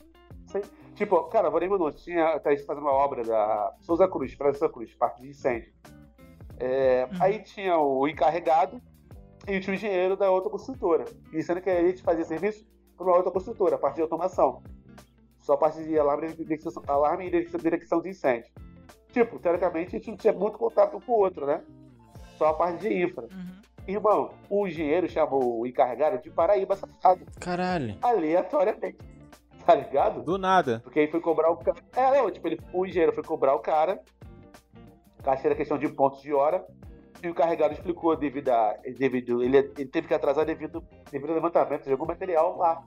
[0.46, 0.60] Sim.
[0.94, 1.92] Tipo, cara, vou nem mandar.
[1.92, 5.72] Tinha, tá fazendo uma obra da Souza Cruz, Souza Cruz, parte de incêndio.
[6.60, 7.18] É, Uhum.
[7.20, 8.80] Aí tinha o encarregado
[9.46, 11.04] e tinha o engenheiro da outra construtora.
[11.32, 12.66] E sendo que a gente fazia serviço
[12.96, 14.62] para uma outra construtora, a parte de automação.
[15.48, 18.52] Só a parte de alarme e alarme e direcção de incêndio.
[19.10, 21.62] Tipo, teoricamente a gente não tinha muito contato um com o outro, né?
[22.36, 23.22] Só a parte de infra.
[23.32, 23.62] Uhum.
[23.86, 27.96] Irmão, o engenheiro chamou o encarregado de Paraíba safado Caralho.
[28.02, 28.98] aleatoriamente.
[29.64, 30.22] Tá ligado?
[30.22, 30.80] Do nada.
[30.84, 31.78] Porque aí foi cobrar o cara.
[31.96, 34.02] É, não, tipo, ele, o engenheiro foi cobrar o cara.
[35.24, 36.62] Caixa era questão de pontos de hora.
[37.22, 38.76] E o carregado explicou devido a.
[38.98, 42.84] Devido, ele, ele teve que atrasar devido, devido ao levantamento de algum material lá.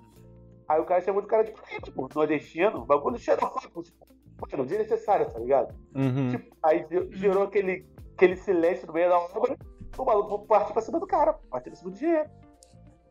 [0.68, 4.06] Aí o cara chamou de cara de tipo, nordestino, o bagulho xenofóbico, tipo,
[4.52, 5.74] mano, desnecessário, tá ligado?
[5.96, 6.32] Uhum.
[6.32, 9.58] Tipo, aí ge- gerou aquele, aquele silêncio no meio da obra.
[9.98, 12.30] O maluco partiu pra cima do cara, partiu pra cima do dinheiro.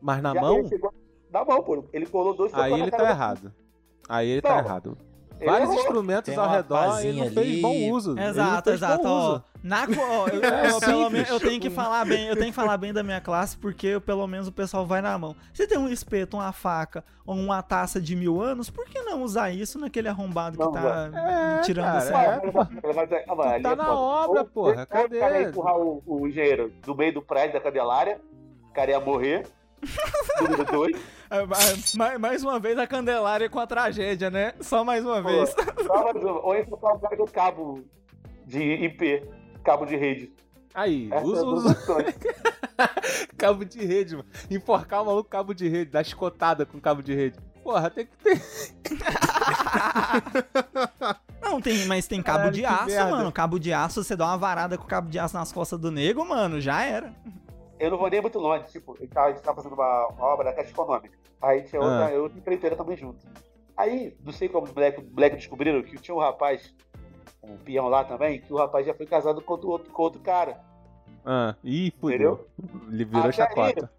[0.01, 0.93] Mas na E mão, chegou-
[1.31, 1.85] Na mão, pô.
[1.93, 3.53] Ele colou dois aí ele tá do- errado.
[4.09, 4.97] Aí ele Não, tá errado.
[5.45, 8.19] Vários instrumentos ao redor e não fez bom uso.
[8.19, 9.03] Exato, exato.
[9.03, 9.43] bom uso.
[9.63, 12.47] Na, co- ó, eu, É eu, pelo menos, eu tenho que falar bem, eu tenho
[12.47, 15.35] que falar bem da minha classe, porque eu, pelo menos o pessoal vai na mão.
[15.53, 19.21] Se tem um espeto, uma faca ou uma taça de mil anos, por que não
[19.23, 23.93] usar isso naquele arrombado que Não, tá É, tirando cara, essa é, tá é na
[23.93, 25.19] obra, porra, ou O cara cadê?
[25.19, 28.19] ia empurrar o, o engenheiro do meio do prédio da Candelária,
[28.69, 29.45] o cara ia morrer.
[30.41, 30.97] Número dois.
[31.31, 34.53] É, mais, mais uma vez a Candelária com a tragédia, né?
[34.59, 35.55] Só mais uma Pô, vez.
[35.87, 36.45] só mais uma.
[36.45, 37.81] Ou ia empurrar o cara do cabo
[38.45, 39.23] de IP,
[39.63, 40.31] cabo de rede.
[40.73, 41.75] Aí, Essa é usa, usa
[43.37, 44.27] cabo de rede, mano.
[44.49, 47.37] Enforcar o maluco com cabo de rede, dar escotada com cabo de rede.
[47.63, 48.41] Porra, tem que ter.
[51.41, 53.11] Não, tem, mas tem cabo Caralho, de aço, merda.
[53.11, 53.31] mano.
[53.31, 56.23] Cabo de aço, você dá uma varada com cabo de aço nas costas do nego,
[56.25, 57.13] mano, já era.
[57.79, 60.45] Eu não vou nem muito longe, tipo, a gente tava, tava fazendo uma, uma obra
[60.45, 61.17] da Caixa Econômica.
[61.41, 62.21] Aí tinha outra, Ah.
[62.21, 63.25] outra empreiteira também junto.
[63.75, 66.71] Aí, não sei como os moleques moleque descobriram que tinha um rapaz,
[67.43, 70.21] um peão lá também, que o rapaz já foi casado com outro, outro- com outro
[70.21, 70.59] cara.
[71.25, 72.47] Ah, ih, fudeu.
[72.89, 73.91] Ele virou Até chacota.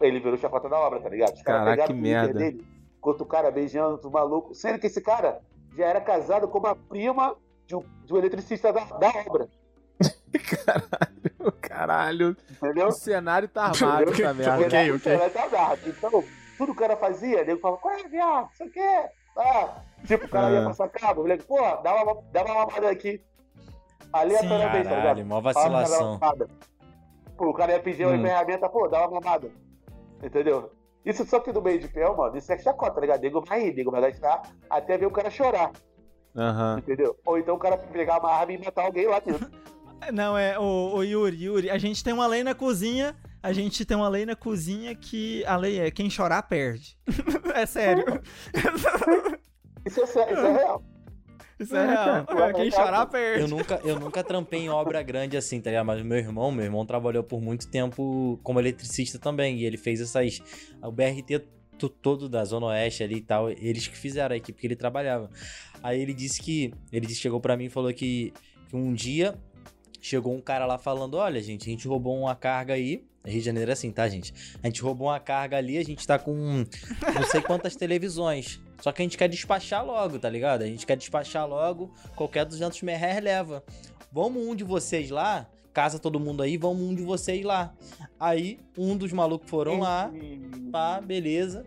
[0.00, 1.34] Ele virou chacota da obra, tá ligado?
[1.34, 2.38] Os caras Caraca, pegaram que o merda.
[2.38, 2.66] dele,
[2.98, 4.54] enquanto o cara beijando outro maluco.
[4.54, 5.40] Sendo que esse cara
[5.76, 9.48] já era casado com uma prima de um, de um eletricista da, da obra.
[11.60, 12.88] Caralho, Entendeu?
[12.88, 14.94] o cenário tá armado essa Ok, merda.
[14.96, 15.12] ok.
[15.12, 15.80] Ela tá agarrado.
[15.86, 16.10] Então,
[16.58, 18.48] tudo que o cara fazia, nego falava, qual é, viado?
[18.52, 19.10] Isso aqui é.
[19.36, 20.64] Ah, tipo, o cara ia Ah.
[20.64, 23.20] passar cabo, o moleque, pô, dá uma, dá uma mamada aqui.
[24.12, 25.26] Aleatoriamente, tá Caralho, ligado?
[25.26, 26.20] mó vacilação.
[27.36, 28.22] Pô, o cara ia pedir uma Hum.
[28.22, 29.50] ferramenta, pô, dá uma mamada.
[30.22, 30.70] Entendeu?
[31.04, 33.20] Isso só que no meio de peão, mano, isso é chacota, tá ligado?
[33.22, 35.72] Nego vai rir, nego vai gastar até ver o cara chorar,
[36.36, 36.78] Aham.
[36.78, 37.16] entendeu?
[37.24, 39.50] Ou então o cara pegar uma arma e matar alguém lá dentro.
[40.12, 43.84] Não, é, o, o Yuri, Yuri, a gente tem uma lei na cozinha, a gente
[43.84, 46.96] tem uma lei na cozinha que a lei é quem chorar perde.
[47.54, 48.04] é sério.
[49.84, 50.84] Isso é, isso é real.
[51.58, 52.24] Isso é real.
[52.54, 53.50] Quem chorar Eu perde.
[53.50, 55.86] nunca, eu nunca trampei em obra grande assim, tá ligado?
[55.86, 59.58] Mas meu irmão, meu irmão trabalhou por muito tempo como eletricista também.
[59.58, 60.40] E ele fez essas.
[60.80, 61.40] O BRT
[61.78, 63.50] to- todo da Zona Oeste ali e tal.
[63.50, 65.28] Eles que fizeram a equipe que ele trabalhava.
[65.82, 66.72] Aí ele disse que.
[66.92, 68.32] Ele chegou pra mim e falou que,
[68.68, 69.34] que um dia
[70.00, 73.04] chegou um cara lá falando: Olha, gente, a gente roubou uma carga aí.
[73.24, 74.34] Rio de Janeiro é assim, tá, gente?
[74.62, 78.60] A gente roubou uma carga ali, a gente tá com não sei quantas televisões.
[78.80, 80.62] Só que a gente quer despachar logo, tá ligado?
[80.62, 83.62] A gente quer despachar logo, qualquer 200 merréis leva.
[84.10, 87.72] Vamos um de vocês lá, casa todo mundo aí, vamos um de vocês lá.
[88.18, 90.10] Aí, um dos malucos foram lá,
[90.70, 91.64] pá, beleza.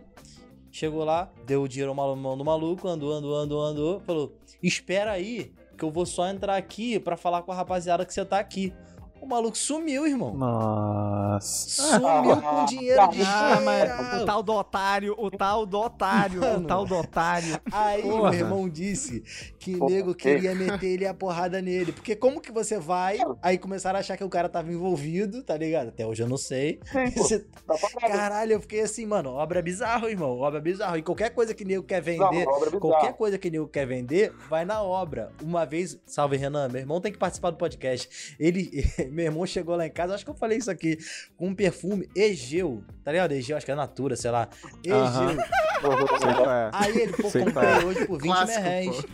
[0.70, 4.00] Chegou lá, deu o dinheiro ao mão do maluco, andou, andou, andou, andou.
[4.00, 8.12] Falou: Espera aí, que eu vou só entrar aqui pra falar com a rapaziada que
[8.12, 8.74] você tá aqui.
[9.20, 10.34] O maluco sumiu, irmão.
[10.34, 11.98] Nossa.
[11.98, 14.22] Sumiu com dinheiro de Ah, mas geral.
[14.22, 16.58] o tal do otário, o tal do otário, Mano.
[16.64, 17.60] o tal do otário.
[17.72, 18.30] Aí Porra.
[18.30, 19.24] meu irmão disse
[19.66, 21.90] que o Porra, nego queria meter ele a porrada nele.
[21.90, 23.18] Porque como que você vai?
[23.42, 25.88] Aí começaram a achar que o cara tava envolvido, tá ligado?
[25.88, 26.78] Até hoje eu não sei.
[26.84, 27.74] Sim, pô, Você- tá.
[28.00, 30.38] Caralho, eu fiquei assim, mano, obra bizarro, irmão.
[30.38, 30.96] Obra bizarro.
[30.96, 32.78] E qualquer coisa que nego quer Não, vender, bizarra.
[32.80, 35.32] qualquer coisa que nego quer vender, vai na obra.
[35.42, 38.36] Uma vez, salve Renan, meu irmão tem que participar do podcast.
[38.38, 38.70] Ele,
[39.10, 40.96] meu irmão chegou lá em casa, acho que eu falei isso aqui,
[41.36, 43.32] com um perfume Egeu, tá ligado?
[43.32, 44.48] Egeu, acho que é Natura, sei lá.
[44.84, 44.96] Egeu.
[44.96, 45.36] Aham.
[45.36, 46.70] Sei qual é.
[46.72, 47.84] Aí ele, pô, comprei é.
[47.84, 49.04] hoje por 20 Clássico, reais.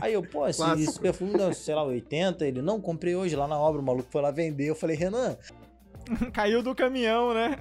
[0.00, 2.46] Aí eu, pô, esse, esse perfume, sei lá, 80.
[2.46, 4.66] Ele, não, comprei hoje lá na obra, o maluco foi lá vender.
[4.66, 5.36] Eu falei, Renan,
[6.32, 7.56] Caiu do caminhão, né?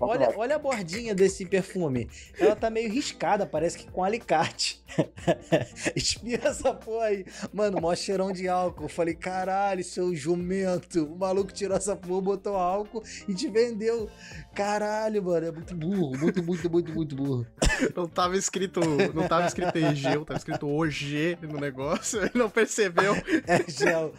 [0.00, 2.08] Olha, olha a bordinha desse perfume.
[2.38, 4.82] Ela tá meio riscada, parece que com alicate.
[5.94, 7.24] Espirra essa porra aí.
[7.52, 8.84] Mano, mó cheirão de álcool.
[8.84, 11.04] Eu falei, caralho, seu jumento.
[11.04, 14.08] O maluco tirou essa porra, botou álcool e te vendeu.
[14.54, 16.18] Caralho, mano, é muito burro.
[16.18, 17.46] Muito, muito, muito, muito burro.
[17.94, 18.80] Não tava escrito,
[19.14, 23.14] não tava escrito EG, tava escrito OG no negócio, ele não percebeu.
[23.46, 24.12] É gel.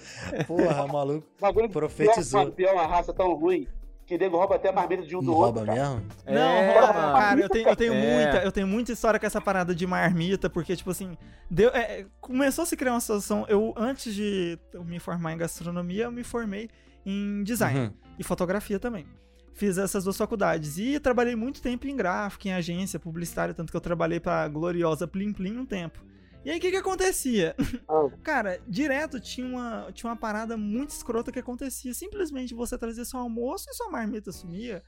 [0.48, 1.28] Porra, maluco.
[1.54, 2.52] Bagulho Profetizou.
[2.52, 3.68] Pior, pior, uma raça tão ruim
[4.06, 5.66] que nego rouba até mais medo de um Não do rouba outro.
[5.76, 5.90] cara.
[5.90, 6.06] mesmo?
[6.26, 8.16] Não, É, rouba, cara, eu tenho, eu tenho É.
[8.24, 11.16] muita, eu tenho muita história com essa parada de marmita, porque, tipo assim,
[11.50, 13.46] deu, é, é, começou a se criar uma situação.
[13.48, 16.70] Eu, antes de eu me formar em gastronomia, eu me formei
[17.06, 17.92] em design Uhum.
[18.18, 19.06] e fotografia também.
[19.54, 20.78] fiz essas duas faculdades.
[20.78, 25.06] E trabalhei muito tempo em gráfico, em agência publicitária, tanto que eu trabalhei pra gloriosa
[25.06, 26.00] Plim Plim um tempo.
[26.46, 27.56] E aí, o que que acontecia?
[27.88, 28.08] Ah.
[28.24, 31.94] Cara, direto tinha uma, tinha uma parada muito escrota que acontecia.
[31.94, 34.82] Simplesmente você trazia seu almoço e sua marmita sumia.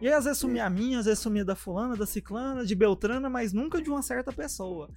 [0.00, 2.74] E aí, às vezes sumia a minha, às vezes sumia da fulana, da ciclana, de
[2.74, 4.88] Beltrana, mas nunca de uma certa pessoa.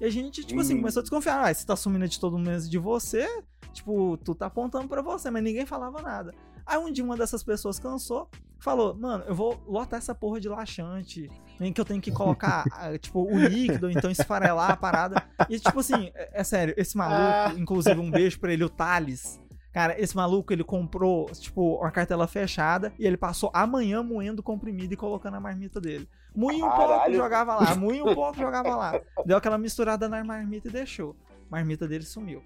[0.00, 0.78] E a gente, tipo assim, Hum.
[0.78, 1.48] começou a desconfiar.
[1.48, 3.26] Ah, se tá sumindo de todo mundo de você,
[3.72, 6.34] tipo, tu tá apontando pra você, mas ninguém falava nada.
[6.66, 8.28] Aí um dia uma dessas pessoas cansou,
[8.58, 11.30] falou, mano, eu vou lotar essa porra de laxante.
[11.60, 15.22] Nem que eu tenho que colocar, ah, tipo, o líquido, ou então esfarelar a parada.
[15.46, 19.38] E, tipo assim, é, é sério, esse maluco, inclusive um beijo pra ele, o Thales.
[19.72, 24.92] Cara, esse maluco, ele comprou, tipo, uma cartela fechada e ele passou amanhã moendo comprimido
[24.94, 26.08] e colocando na marmita dele.
[26.34, 27.74] Moinha um pouco, jogava lá.
[27.76, 29.00] Moinha um pouco, jogava lá.
[29.24, 31.14] Deu aquela misturada na marmita e deixou.
[31.28, 32.42] A marmita dele sumiu.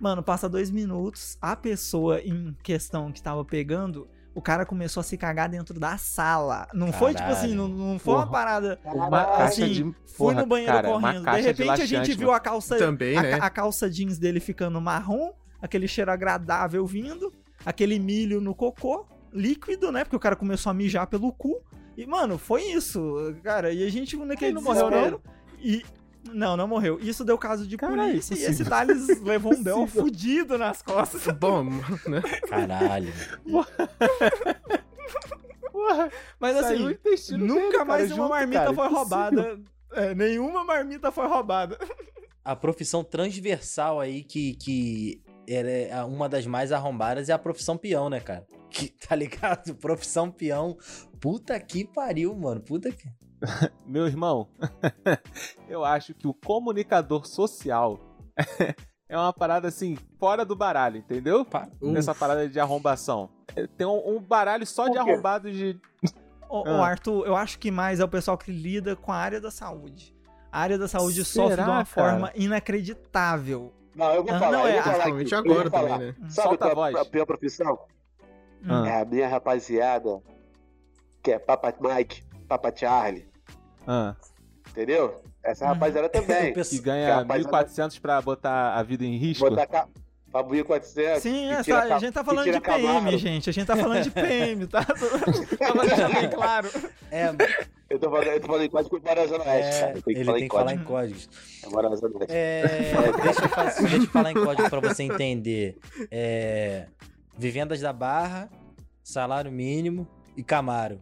[0.00, 5.04] Mano, passa dois minutos, a pessoa em questão que tava pegando, o cara começou a
[5.04, 6.66] se cagar dentro da sala.
[6.72, 7.36] Não foi tipo Caralho.
[7.36, 8.32] assim, não, não foi uma Porra.
[8.32, 8.80] parada.
[8.84, 9.38] Uma Caralho.
[9.38, 9.94] caixa Assim, de.
[10.06, 11.30] Fui no banheiro cara, uma correndo.
[11.30, 13.34] De repente a gente viu a calça, Também, a, né?
[13.34, 17.32] a calça jeans dele ficando marrom, aquele cheiro agradável vindo,
[17.64, 20.04] aquele milho no cocô, líquido, né?
[20.04, 21.60] Porque o cara começou a mijar pelo cu.
[21.96, 23.72] E, mano, foi isso, cara.
[23.72, 25.22] E a gente naquele Ele não morreu, desespero.
[25.60, 25.84] E.
[26.30, 26.98] Não, não morreu.
[27.00, 30.04] Isso deu caso de Caralho, polícia e esse Thales levou um bel Impossível.
[30.04, 31.26] fudido nas costas.
[31.36, 32.22] Bom, né?
[32.48, 33.12] Caralho.
[33.50, 33.88] Porra,
[36.38, 36.96] Mas assim,
[37.36, 39.60] nunca dele, cara, mais uma junto, marmita cara, foi roubada.
[39.92, 41.78] É, nenhuma marmita foi roubada.
[42.44, 48.08] A profissão transversal aí que, que era uma das mais arrombadas é a profissão peão,
[48.08, 48.46] né, cara?
[48.70, 49.74] Que, tá ligado?
[49.74, 50.76] Profissão peão.
[51.20, 52.60] Puta que pariu, mano.
[52.60, 53.06] Puta que.
[53.86, 54.48] Meu irmão,
[55.68, 57.98] eu acho que o comunicador social
[59.08, 61.46] é uma parada assim, fora do baralho, entendeu?
[61.80, 63.28] Um- Essa parada de arrombação.
[63.56, 65.78] É, Tem um, um baralho só de arrombados de.
[66.48, 66.78] Ô, Ah.
[66.78, 69.50] ô, Arthur, eu acho que mais é o pessoal que lida com a área da
[69.50, 70.14] saúde.
[70.50, 71.86] A área da saúde Será, sofre de uma cara?
[71.86, 73.72] forma inacreditável.
[73.94, 74.52] Não, eu vou Ah, falar.
[74.52, 75.88] não, é, eu vou falar aqui, eu vou agora falar.
[75.90, 76.14] também, né?
[76.28, 77.06] Sabe Solta a qual é voz.
[77.06, 77.78] a pior profissão?
[78.68, 78.86] Ah.
[78.88, 80.22] É a minha rapaziada,
[81.22, 83.26] que é Papa Mike, Papa Charlie,
[83.86, 84.14] Ah,
[84.70, 85.20] entendeu?
[85.42, 85.72] Essa Uhum.
[85.74, 86.52] rapaziada também.
[86.54, 89.48] que ganha rapaz, 1.400 pra botar a vida em risco.
[89.48, 89.88] Botar ca...
[90.30, 91.22] Pra 1400.
[91.22, 93.18] Sim, que é, tira a gente tá falando de PM, Camaro.
[93.18, 93.50] gente.
[93.50, 94.80] A gente tá falando de PM, tá?
[95.58, 96.70] Pra deixar bem claro.
[97.10, 97.28] É,
[97.90, 99.92] Eu tô falando, eu tô falando em código para a Zona Oeste, é cara.
[99.98, 100.82] Eu tenho que ele falar tem em que falar código.
[100.82, 101.28] em códigos.
[101.66, 102.32] Agora a Zona Oeste.
[102.34, 102.62] É,
[103.22, 105.78] deixa, eu faz- deixa eu falar em código pra você entender.
[106.10, 106.86] É,
[107.36, 108.48] vivendas da Barra,
[109.04, 110.98] salário mínimo e Camaro.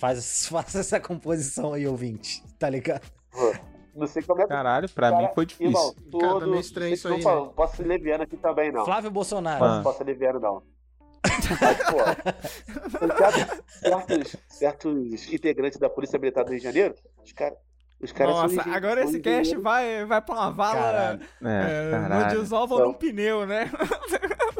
[0.00, 2.42] Faz, faça essa composição aí, ouvinte.
[2.58, 3.06] Tá ligado?
[3.94, 4.48] Não sei como é que.
[4.48, 5.66] Caralho, pra Cara, mim foi difícil.
[5.66, 6.40] Irmão, Cara, tudo.
[6.40, 7.52] tá meio estranho isso não aí, né?
[7.54, 8.84] Posso ser leviano aqui também, não.
[8.84, 9.62] Flávio Bolsonaro.
[9.62, 9.76] Ah.
[9.76, 10.62] Não posso ser leviano, não.
[11.22, 11.98] Mas, pô,
[12.98, 17.58] certos, certos, certos integrantes da Polícia Militar do Rio de Janeiro, os caras.
[18.02, 21.20] Os caras são Nossa, engen- agora são esse cast vai, vai pra uma vala Caralho.
[21.44, 22.34] É, é, caralho.
[22.34, 22.92] no desova ou Então.
[22.92, 23.70] num pneu, né?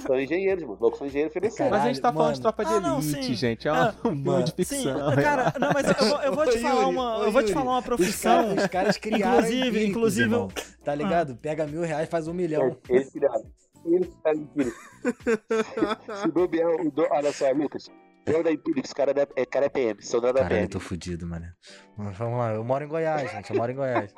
[0.07, 0.77] São engenheiros, mano.
[0.81, 1.71] Loucos são engenheiros financeiros.
[1.73, 3.35] Mas a gente tá falando de tropa de Ah, não, elite, sim.
[3.35, 3.67] gente.
[3.67, 4.45] É Ah, um filme mano.
[4.45, 5.15] de Sim, ficção.
[5.17, 7.19] cara, não, mas eu vou, eu vou te Ô, falar Yuri, uma.
[7.19, 8.45] ô, Eu vou te Yuri, falar uma Os profissão.
[8.49, 10.49] caras, os caras criaram Inclusive- inclusive irmão.
[10.85, 11.37] Tá ligado?
[11.37, 12.77] Pega mil reais, faz um milhão.
[12.89, 13.43] Eles criaram.
[13.87, 14.73] Eles criaram.
[16.23, 16.69] Se bobear,
[17.11, 17.91] olha só, Lucas.
[18.31, 19.27] Eu da Empíricos, cara, da...
[19.37, 20.63] é, cara é PM, sou da Caralho, PM.
[20.63, 21.47] eu tô fudido, mano.
[21.97, 23.51] Vamos lá, eu moro em Goiás, gente.
[23.51, 24.13] Eu moro em Goiás.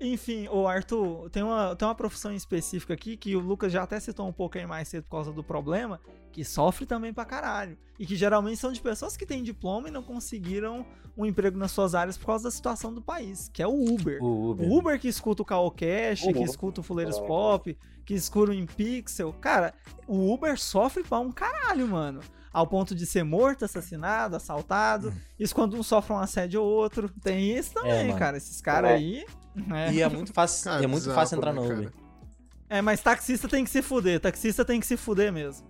[0.00, 3.98] Enfim, o Arthur, tem uma, tem uma profissão específica aqui que o Lucas já até
[3.98, 6.00] citou um pouco aí mais cedo por causa do problema,
[6.32, 7.76] que sofre também pra caralho.
[7.98, 11.72] E que geralmente são de pessoas que têm diploma e não conseguiram um emprego nas
[11.72, 14.22] suas áreas por causa da situação do país, que é o Uber.
[14.22, 14.68] O Uber.
[14.68, 16.44] O Uber que escuta o Caocast, que Uhum.
[16.44, 17.26] escuta o Fuleiros É.
[17.26, 19.32] Pop, que escuta o InPixel.
[19.40, 19.74] Cara,
[20.06, 22.20] o Uber sofre pra um caralho, mano.
[22.52, 25.12] Ao ponto de ser morto, assassinado, assaltado.
[25.38, 27.08] Isso quando um sofre um assédio ou outro.
[27.22, 28.36] Tem isso também, É, cara.
[28.36, 28.94] Esses caras É.
[28.94, 29.26] aí.
[29.66, 29.92] Né?
[29.92, 31.80] E é muito fácil, Cara, é muito fácil entrar né, no cara?
[31.80, 31.92] Uber.
[32.70, 34.20] É, mas taxista tem que se fuder.
[34.20, 35.66] Taxista tem que se fuder mesmo.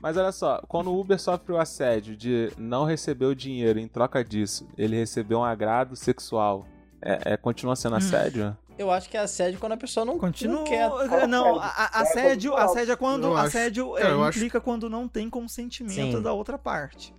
[0.00, 3.88] Mas olha só, quando o Uber sofre o assédio de não receber o dinheiro em
[3.88, 6.66] troca disso, ele recebeu um agrado sexual,
[7.02, 7.98] é, é- continua sendo Hum.
[7.98, 8.56] assédio?
[8.78, 10.58] Eu acho que é assédio quando a pessoa não, Continua.
[10.58, 11.26] não quer.
[11.26, 13.34] Não, a- assédio, assédio é quando.
[13.34, 16.22] Acho- Assédio é, é, eu acho- implica quando não tem consentimento Sim.
[16.22, 17.12] da outra parte.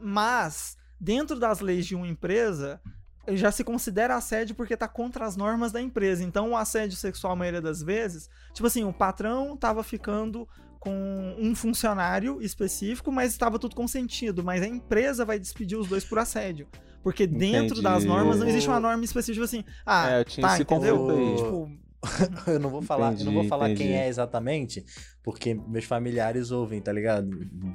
[0.00, 2.80] Mas, dentro das leis de uma empresa,
[3.28, 6.22] já se considera assédio porque tá contra as normas da empresa.
[6.22, 11.34] Então, o assédio sexual, a maioria das vezes, tipo assim, o patrão tava ficando com
[11.38, 14.44] um funcionário específico, mas estava tudo consentido.
[14.44, 16.68] Mas a empresa vai despedir os dois por assédio.
[17.02, 17.82] Porque dentro Entendi.
[17.82, 21.10] das normas não existe uma norma específica, tipo assim, ah, É, eu tinha tá, entendeu?
[21.10, 21.36] aí.
[21.36, 21.70] Tipo,
[22.50, 23.84] eu não vou falar, eu não vou Entendi, falar entendi.
[23.90, 24.84] quem é exatamente,
[25.22, 27.28] porque meus familiares ouvem, tá ligado?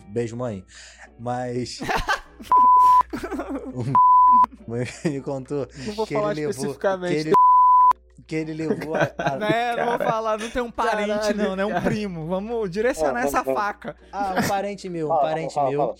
[0.09, 0.65] Beijo, mãe.
[1.19, 1.79] Mas.
[4.71, 6.51] me contou Não vou que falar ele levou.
[6.51, 7.13] especificamente.
[7.13, 7.33] Que ele,
[8.27, 9.11] que ele levou a.
[9.17, 11.65] a- Né, não vou falar, não tem um parente, Caralho, não, né?
[11.65, 11.81] Um cara.
[11.81, 12.27] primo.
[12.27, 13.95] Vamos direcionar É, essa vamos- faca.
[14.11, 15.79] Ah, um parente meu, um parente fala, meu.
[15.79, 15.95] fala.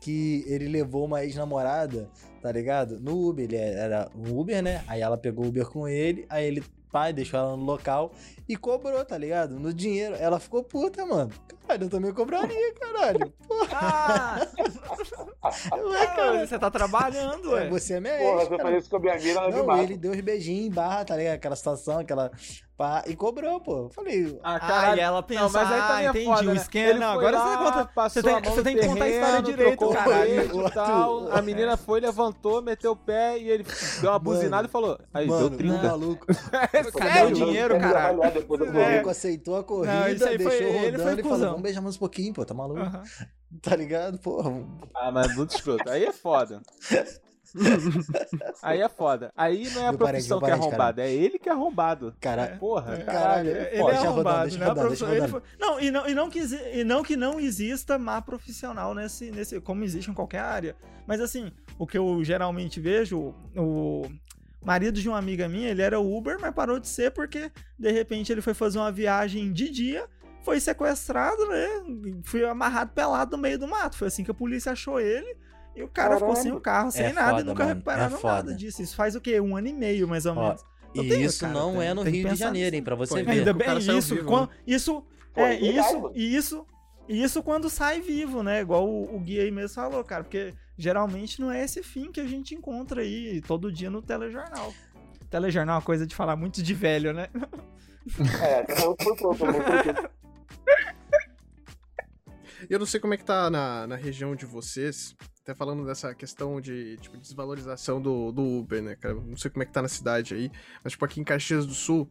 [0.00, 2.08] que ele levou uma ex-namorada,
[2.40, 2.98] tá ligado?
[3.00, 4.82] No Uber, ele era um Uber, né?
[4.88, 8.12] Aí ela pegou o Uber com ele, aí ele, pai, deixou ela no local
[8.48, 9.58] e cobrou, tá ligado?
[9.58, 10.14] No dinheiro.
[10.16, 11.30] Ela ficou puta, mano.
[11.66, 13.32] Caralho, eu também cobraria, caralho.
[13.74, 14.40] Ah,
[15.76, 17.68] Ué, cara, você tá trabalhando, ué.
[17.68, 18.78] você é minha Porra, ex, eu cara.
[18.78, 19.82] isso com a minha mina, ela me Não, mata.
[19.82, 21.34] ele deu uns beijinhos em barra, tá ligado?
[21.34, 22.30] Aquela situação, aquela.
[22.76, 23.90] Pá, e cobrou, pô.
[23.90, 24.96] Falei, Ah, Ah, caralho.
[24.98, 26.54] e ela pensa, Não, mas aí ah, também é entendi, foda, o né?
[26.54, 26.90] esquema.
[26.90, 27.84] Ele Não, agora lá, você conta.
[27.94, 30.70] passou Você tem, a mão você tem no que contar a história direito, caralho.
[30.72, 31.32] tal.
[31.32, 34.98] A menina foi, levantou, meteu o pé e ele deu uma Mano, buzinada e falou:
[35.12, 35.74] Aí, mano, deu 30.
[35.78, 36.26] o maluco,
[36.98, 38.20] Cadê o dinheiro, quero caralho?
[38.48, 41.38] O maluco aceitou a corrida, Não, isso aí foi- deixou ele rodando foi e falou:
[41.48, 42.80] vamos beijar mais um pouquinho, pô, tá maluco?
[43.60, 44.18] Tá ligado?
[44.18, 44.50] Porra.
[44.96, 45.86] Ah, mas muito escroto.
[45.90, 46.62] Aí é foda.
[48.62, 49.30] Aí é foda.
[49.36, 52.14] Aí não é a Meu profissão que é parente, arrombado, é ele que é arrombado.
[52.20, 52.58] Caralho.
[52.58, 53.04] Porra, É.
[53.04, 53.50] caralho.
[53.50, 53.68] Ele é é.
[53.70, 54.58] Deixa rodando, arrombado,
[55.06, 55.16] né?
[55.16, 58.94] Ele foi- Não, e não, e não que, e não que não exista má profissional
[58.94, 59.60] nesse, nesse.
[59.60, 60.76] Como existe em qualquer área.
[61.06, 64.02] Mas assim, o que eu geralmente vejo, o
[64.64, 68.30] marido de uma amiga minha, ele era Uber, mas parou de ser porque, de repente,
[68.32, 70.06] ele foi fazer uma viagem de dia.
[70.44, 71.68] Foi sequestrado, né?
[72.24, 73.96] Foi amarrado pelado no meio do mato.
[73.96, 75.36] Foi assim que a polícia achou ele.
[75.76, 76.42] E o cara ficou Caralho.
[76.42, 78.34] sem o carro, sem É nada, foda, e nunca mano, recuperaram é foda.
[78.34, 78.82] nada disso.
[78.82, 79.40] Isso faz o quê?
[79.40, 80.62] Um ano e meio, mais ou Ó, menos.
[80.94, 82.76] Eu E tenho, isso cara, não tem- é no Rio de Janeiro, nisso.
[82.76, 82.82] hein?
[82.82, 83.30] Pra você Pô, ver.
[83.38, 84.48] Ainda o bem isso, vivo, quan- né?
[84.66, 86.66] isso, Pô, é legal, isso, e isso,
[87.08, 88.60] e isso quando sai vivo, né?
[88.60, 92.20] Igual o, o Gui aí mesmo falou, cara, porque geralmente não é esse fim que
[92.20, 94.74] a gente encontra aí todo dia no telejornal.
[95.30, 97.28] Telejornal é uma coisa de falar muito de velho, né?
[98.42, 99.44] É, mundo foi pronto.
[102.68, 106.12] Eu não sei como é que tá na, na região de vocês, até falando dessa
[106.12, 109.14] questão de tipo, desvalorização do, do Uber, né, cara?
[109.14, 110.50] Não sei como é que tá na cidade aí,
[110.82, 112.10] mas tipo aqui em Caxias do Sul,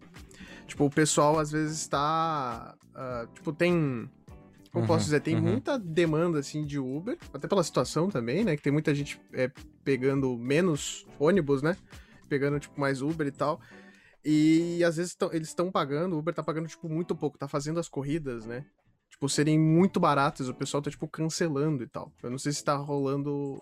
[0.65, 4.09] tipo, o pessoal às vezes tá, ah, tipo, tem...
[4.71, 5.41] Como Uhum, posso dizer, tem uhum.
[5.41, 9.51] muita demanda, assim, de Uber, até pela situação também, né, que tem muita gente é,
[9.83, 11.75] pegando menos ônibus, né,
[12.29, 13.59] pegando, tipo, mais Uber e tal,
[14.23, 17.47] e às vezes tão- eles estão pagando, o Uber tá pagando, tipo, muito pouco, tá
[17.47, 18.63] fazendo as corridas, né,
[19.09, 22.09] tipo, serem muito baratas, o pessoal tá, tipo, cancelando e tal.
[22.23, 23.61] Eu não sei se tá rolando.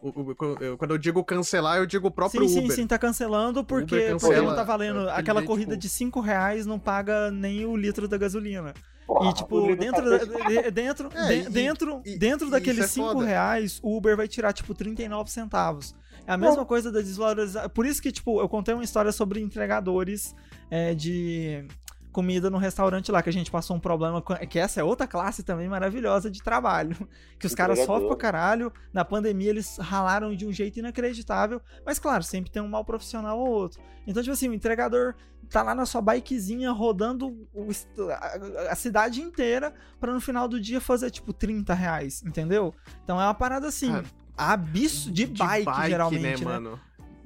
[0.77, 2.75] Quando eu digo cancelar, eu digo o próprio sim, sim, Uber.
[2.75, 5.09] sim, tá cancelando porque, Uber porque cancela, não tá valendo.
[5.09, 8.73] Aquela corrida tipo- de 5 reais não paga nem o litro da gasolina.
[9.13, 12.47] Porra, e, tipo, dentro, tá da- feito- de- dentro, É, de- e- dentro, e- dentro
[12.47, 13.25] e daqueles é 5 foda.
[13.25, 15.95] reais, o Uber vai tirar, tipo, 39 centavos.
[16.27, 17.67] É a mesma coisa da desvalorização.
[17.71, 20.35] Por isso que, tipo, eu contei uma história sobre entregadores
[20.69, 21.65] é, de
[22.11, 25.07] comida no restaurante lá, que a gente passou um problema, com- que essa é outra
[25.07, 26.95] classe também maravilhosa de trabalho.
[27.39, 28.71] Que os caras sofrem pra caralho.
[28.93, 31.59] Na pandemia eles ralaram de um jeito inacreditável.
[31.85, 33.81] Mas, claro, sempre tem um mal profissional ou outro.
[34.05, 35.15] Então, tipo assim, o entregador
[35.49, 37.69] tá lá na sua bikezinha rodando o
[38.11, 42.73] a, a cidade inteira pra no final do dia fazer, tipo, 30 reais, entendeu?
[43.03, 43.91] Então é uma parada assim.
[43.91, 44.05] Cara,
[44.37, 46.51] abis de, bike, geralmente, né?
[46.53, 46.79] mano?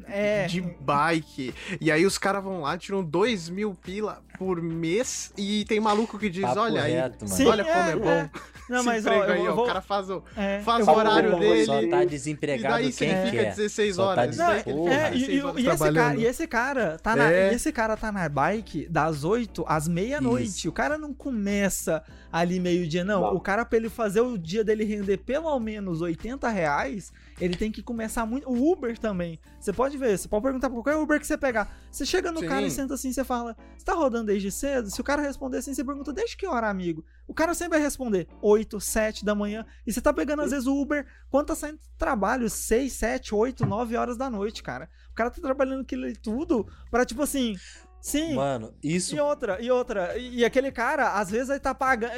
[0.05, 0.45] É.
[0.47, 1.53] De bike.
[1.79, 6.17] E aí os caras vão lá, tiram dois mil pila por mês e tem maluco
[6.19, 7.29] que diz, Papo olha reto, aí.
[7.31, 8.09] Sim, olha como é, é, bom.
[8.09, 8.29] é.
[8.69, 9.63] Não, mas ó, aí, vou.
[9.63, 11.65] o cara faz o, é, faz o horário vou- dele.
[11.65, 13.49] Só tá E desempregado daí você quem fica quer.
[13.55, 14.37] 16 Só tá horas.
[14.37, 14.91] Não, daí ele Porra.
[14.91, 17.51] fica é, e, 16 e- e esse cara, e esse cara tá na, É.
[17.51, 20.67] e esse cara tá na bike das 8 às meia-noite.
[20.67, 22.01] O cara não começa
[22.31, 23.21] ali meio-dia, não.
[23.21, 23.35] Não.
[23.35, 27.71] O cara, pra ele fazer o dia dele render pelo menos 80 reais, ele tem
[27.71, 28.49] que começar muito.
[28.49, 29.39] O Uber também.
[29.59, 31.71] Você pode ver, você pode perguntar pra qualquer Uber que você pegar.
[31.91, 32.47] Você chega no Sim.
[32.47, 34.89] cara e senta assim, você fala: Você tá rodando desde cedo?
[34.89, 37.03] Se o cara responder assim, você pergunta: Desde que hora, amigo?
[37.27, 39.65] O cara sempre vai responder: 8, 7 da manhã.
[39.85, 41.05] E você tá pegando, às vezes, o Uber.
[41.29, 42.49] Quando tá saindo do trabalho?
[42.49, 44.89] 6, 7, 8, 9 horas da noite, cara.
[45.11, 47.55] O cara tá trabalhando aquilo tudo pra, tipo assim.
[48.03, 48.35] Sim.
[48.35, 50.17] Mano, isso E outra, e outra.
[50.17, 52.11] E, e aquele cara, às vezes, aí tá pagando.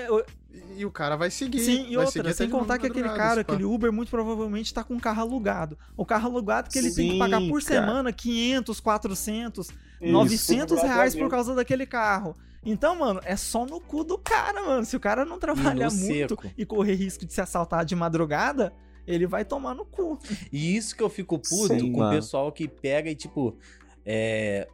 [0.75, 1.59] E o cara vai seguir.
[1.59, 4.99] Sim, e outra, sem contar que aquele cara, aquele Uber, muito provavelmente tá com um
[4.99, 5.77] carro alugado.
[5.95, 7.81] O carro alugado que ele tem que Sim, pagar por cara.
[7.81, 10.11] semana 500, 400, Isso.
[10.11, 12.35] 900 Isso, reais por causa daquele carro.
[12.65, 14.83] Então, mano, é só no cu do cara, mano.
[14.85, 16.51] Se o cara não trabalhar muito seco.
[16.57, 18.73] e correr risco de se assaltar de madrugada,
[19.05, 20.17] ele vai tomar no cu.
[20.51, 22.15] E isso que eu fico puto Sim, com o mano.
[22.15, 23.55] pessoal que pega e, tipo,
[24.03, 24.67] é,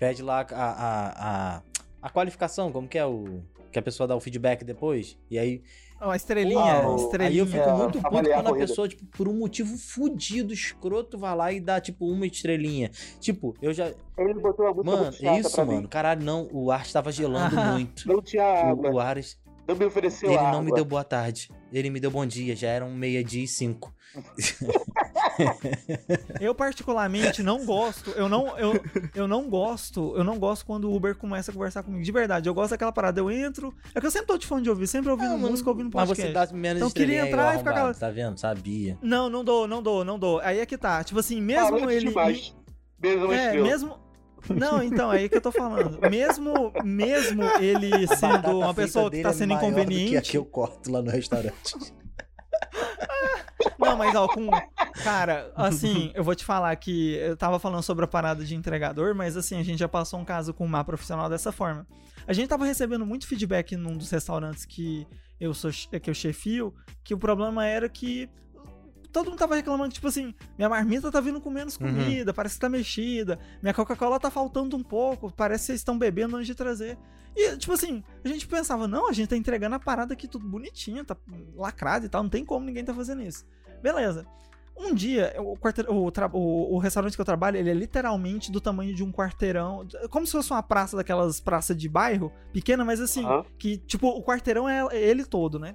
[0.00, 1.62] pede lá a, a, a,
[2.02, 3.42] a qualificação, como que é o.
[3.70, 5.16] Que a pessoa dá o feedback depois.
[5.30, 5.62] E aí
[6.00, 6.96] Uma estrelinha, Uau.
[6.96, 7.30] estrelinha.
[7.30, 8.66] Aí eu fico É, muito puto a quando a corrida.
[8.66, 12.90] pessoa, tipo, por um motivo fudido, escroto, vai lá e dá, tipo, uma estrelinha.
[13.20, 13.92] Tipo, eu já.
[14.18, 15.82] Ele botou música Mano, chata isso, mano.
[15.82, 15.86] mim.
[15.86, 16.48] Caralho, não.
[16.52, 17.70] O ar estava gelando Ah.
[17.78, 18.08] muito.
[18.08, 18.90] Não tinha água.
[18.90, 19.38] O, o Ares,
[19.70, 20.52] Não me ofereceu ele água.
[20.52, 21.50] não me deu boa tarde.
[21.72, 22.54] Ele me deu bom dia.
[22.56, 23.94] Já eram meia-dia e cinco.
[26.40, 28.74] Eu particularmente não gosto, eu não, eu,
[29.14, 32.02] eu não gosto, eu não gosto quando o Uber começa a conversar comigo.
[32.02, 34.62] De verdade, eu gosto daquela parada, eu entro, é que eu sempre tô de fone
[34.62, 36.32] de ouvir, sempre ouvindo mano, música, ouvindo Mas podcast.
[36.32, 38.38] você dá menos Então, queria estrelinha aí, entrar e ficar aquela- Tá vendo?
[38.38, 38.98] Sabia.
[39.00, 40.40] Não, não dou, não dou, não dou.
[40.40, 42.08] Aí é que tá, tipo assim, Ah, mesmo não ele...
[42.08, 42.54] demais.
[43.02, 43.66] Mesmo É, estrela.
[43.66, 43.98] mesmo...
[44.48, 45.98] Não, então, aí que eu tô falando.
[46.10, 50.30] Mesmo, mesmo ele sendo uma pessoa que tá sendo é Que a inconveniente...
[50.30, 51.76] que eu corto lá no restaurante.
[53.78, 54.48] Não, mas ó, com.
[55.02, 59.14] Cara, assim, eu vou te falar que eu tava falando sobre a parada de entregador,
[59.14, 61.86] mas assim, a gente já passou um caso com uma profissional dessa forma.
[62.26, 65.06] A gente tava recebendo muito feedback num dos restaurantes que
[65.40, 68.28] eu sou que eu chefio, que o problema era que
[69.12, 71.88] todo mundo tava reclamando, tipo assim, minha marmita tá vindo com menos Uhum.
[71.88, 75.98] comida, parece que tá mexida, minha Coca-Cola tá faltando um pouco, parece que vocês estão
[75.98, 76.96] bebendo antes de trazer.
[77.36, 80.46] E, tipo assim, a gente pensava, não, a gente tá entregando a parada aqui tudo
[80.48, 81.16] bonitinho, tá
[81.56, 83.44] lacrado e tal, não tem como ninguém tá fazendo isso.
[83.82, 84.26] Beleza.
[84.76, 88.60] Um dia, o, quarteir- o, o- o restaurante que eu trabalho, ele é literalmente do
[88.62, 92.98] tamanho de um quarteirão, como se fosse uma praça daquelas praças de bairro, pequena, mas
[92.98, 93.44] assim, Aham.
[93.58, 95.74] que, tipo, o quarteirão é ele todo, né?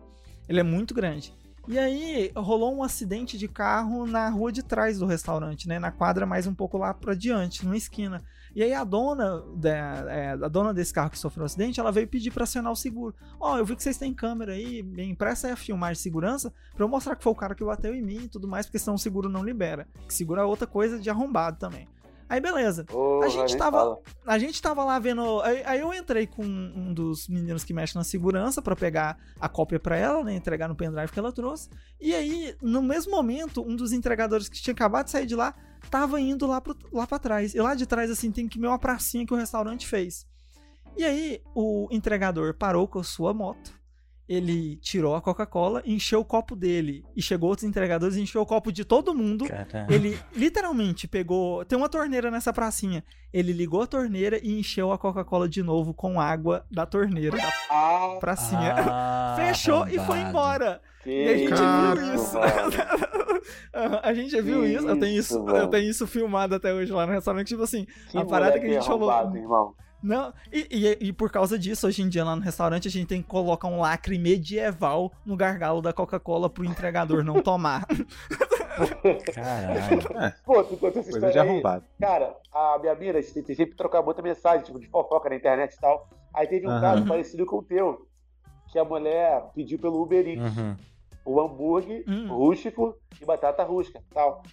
[0.49, 1.33] Ele é muito grande.
[1.67, 5.79] E aí, rolou um acidente de carro na rua de trás do restaurante, né?
[5.79, 8.21] Na quadra mais um pouco lá pra diante, numa esquina.
[8.55, 9.71] E aí a dona, da,
[10.07, 12.75] é, a dona desse carro que sofreu o acidente, ela veio pedir pra acionar o
[12.75, 13.15] seguro.
[13.39, 16.85] Ó, eu vi que vocês têm câmera aí, me aí a filmagem de segurança pra
[16.85, 18.95] eu mostrar que foi o cara que bateu em mim e tudo mais, porque senão
[18.95, 19.87] o seguro não libera.
[20.07, 21.87] Que seguro é outra coisa de arrombado também.
[22.27, 22.83] Aí beleza.
[22.85, 23.99] Porra, A gente tava- fala.
[24.25, 25.41] A gente tava lá vendo.
[25.41, 29.47] Aí, aí eu entrei com um dos meninos que mexe na segurança pra pegar a
[29.47, 30.33] cópia pra ela, né?
[30.35, 31.69] Entregar no pendrive que ela trouxe.
[32.01, 35.53] E aí, no mesmo momento, um dos entregadores que tinha acabado de sair de lá
[35.91, 37.53] tava indo lá, pro, lá pra trás.
[37.53, 40.25] E lá de trás, assim, tem que ver uma pracinha que o restaurante fez.
[40.97, 43.71] E aí, o entregador parou com a sua moto.
[44.27, 47.05] Ele tirou a Coca-Cola, encheu o copo dele.
[47.15, 49.45] E chegou outros entregadores e encheu o copo de todo mundo.
[49.47, 49.91] Caralho.
[49.93, 51.63] Ele literalmente pegou.
[51.63, 53.03] Tem uma torneira nessa pracinha.
[53.31, 57.53] Ele ligou a torneira e encheu a Coca-Cola de novo com água da torneira da
[57.69, 58.73] Ah, pracinha.
[58.77, 60.81] Ah, Fechou e foi embora.
[61.03, 62.37] que E a gente viu isso.
[64.01, 64.87] a gente viu Que isso.
[64.87, 67.47] Eu tenho isso, isso, eu tenho isso filmado até hoje lá no restaurante.
[67.49, 69.09] Tipo assim, Que a parada que a gente falou.
[69.09, 69.75] arrombado, irmão.
[70.05, 73.07] Não, e, e, e por causa disso, hoje em dia lá no restaurante, a gente
[73.07, 77.87] tem que colocar um lacre medieval no gargalo da Coca-Cola pro entregador não tomar.
[79.33, 80.01] Caralho.
[80.45, 81.49] Pô, tu conta essa Coisa história aí.
[81.49, 81.85] arrombado.
[81.99, 85.29] Cara, a minha mira, a gente tem sempre que trocar muita mensagem, tipo, de fofoca
[85.29, 86.07] na internet e tal.
[86.33, 86.81] Aí teve um Aham.
[86.81, 88.05] caso parecido com o teu,
[88.71, 90.75] que a mulher pediu pelo Uber Eats Uhum.
[91.25, 92.27] o hambúrguer Hum.
[92.27, 94.43] rústico e batata rústica tal.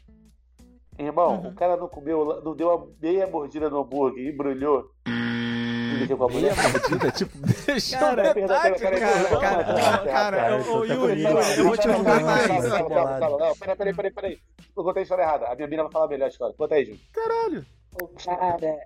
[0.99, 1.49] Irmão, Uhum.
[1.49, 4.91] o cara não comeu, não deu a meia mordida no hambúrguer, embrulhou.
[5.09, 5.32] E
[6.17, 6.57] com a mulher.
[6.57, 7.33] Meia mordida, tipo,
[7.67, 11.23] deixa Cara, eu metade, peraí, cara, peraí, cara, peraí, não, peraí, cara, ô, peraí, Yuri,
[11.23, 12.49] eu vou te peraí, contar mais.
[12.49, 14.39] Não, peraí, peraí, peraí, peraí.
[14.77, 15.47] Eu contei a história errada.
[15.47, 16.55] A minha mina vai falar melhor a história.
[16.57, 16.99] Conta aí, Ju.
[17.13, 17.67] Caralho.
[18.01, 18.79] O cara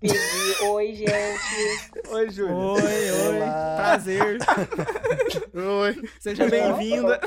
[0.00, 2.56] pedi, oi gente, Oi, Júlio.
[2.56, 3.74] Oi, oi, Olá.
[3.76, 4.38] prazer.
[5.54, 6.10] Oi.
[6.20, 7.20] Seja bem-vinda.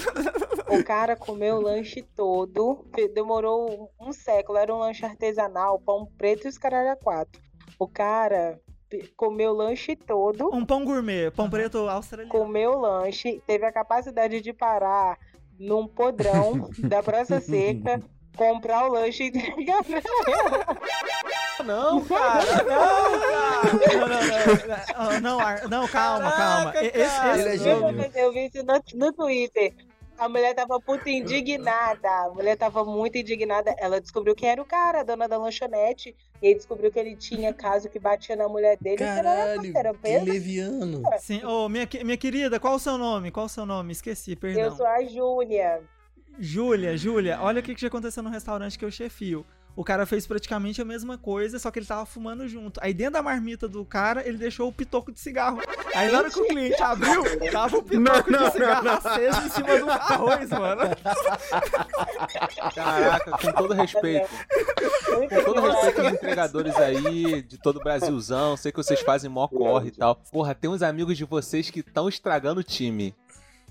[0.70, 6.46] o cara comeu o lanche todo, demorou um século, era um lanche artesanal, pão preto
[6.46, 7.42] e os caralho a quatro.
[7.78, 8.60] O cara
[9.16, 12.32] comeu o lanche todo, Um pão gourmet, pão preto australiano.
[12.32, 15.18] comeu o lanche, teve a capacidade de parar
[15.60, 18.02] num podrão da Praça Seca,
[18.36, 20.02] comprar o lanche e entregar pra.
[21.66, 22.44] Não, cara.
[22.64, 24.08] Não,
[24.68, 24.86] cara.
[24.98, 26.72] Não, não, não, não, calma, calma.
[26.72, 28.12] Caraca, Esse, é esse- gênio.
[28.16, 29.74] Eu vi isso no, no Twitter.
[30.22, 32.08] A mulher tava puta indignada.
[32.08, 33.74] A mulher tava muito indignada.
[33.80, 36.16] Ela descobriu quem era o cara, a dona da lanchonete.
[36.40, 38.98] E aí descobriu que ele tinha caso que batia na mulher dele.
[38.98, 41.02] Caralho, Era que leviano.
[41.20, 43.32] Sim, ô, minha, que- minha querida, qual o seu nome?
[43.32, 43.94] Qual o seu nome?
[43.94, 44.78] Esqueci, Eu perdão.
[44.78, 45.82] sou a Júlia.
[46.38, 49.44] Júlia, Júlia, olha o que, que já aconteceu no restaurante que eu chefio.
[49.76, 52.80] O cara fez praticamente a mesma coisa, só que ele tava fumando junto.
[52.84, 55.62] Aí dentro da marmita do cara, ele deixou o pitoco de cigarro.
[55.96, 59.80] Aí na hora que o cliente abriu, tava o pitoco de cigarro aceso em cima
[59.80, 60.82] do arroz, mano.
[62.76, 64.30] Caraca, com todo respeito.
[65.30, 69.48] Com todo respeito aos entregadores aí, de todo o Brasilzão, sei que vocês fazem mó
[69.48, 70.16] corre e tal.
[70.32, 73.16] Porra, tem uns amigos de vocês que estão estragando o time.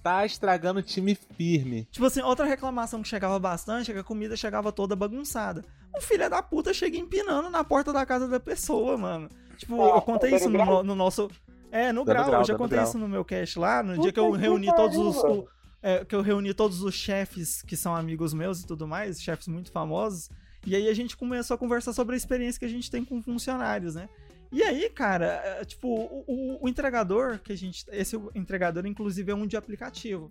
[0.03, 1.87] Tá estragando o time firme.
[1.91, 5.63] Tipo assim, outra reclamação que chegava bastante é que a comida chegava toda bagunçada.
[5.97, 9.29] Um filho da puta chega empinando na porta da casa da pessoa, mano.
[9.59, 11.31] Tipo, Ah, eu contei tá isso no, no nosso.
[11.71, 12.89] É, no grau, grau, eu já contei grau.
[12.89, 15.17] isso no meu cast lá, no Puta dia que eu que reuni pariu, todos os.
[15.23, 15.47] o-
[15.83, 19.49] é, que eu reuni todos os chefes que são amigos meus e tudo mais, chefes
[19.49, 20.29] muito famosos.
[20.67, 23.23] E aí a gente começou a conversar sobre a experiência que a gente tem com
[23.23, 24.09] funcionários, né?
[24.53, 27.85] E aí, cara, é, tipo, o, o- o entregador que a gente.
[27.93, 30.31] Esse entregador, inclusive, é um de aplicativo.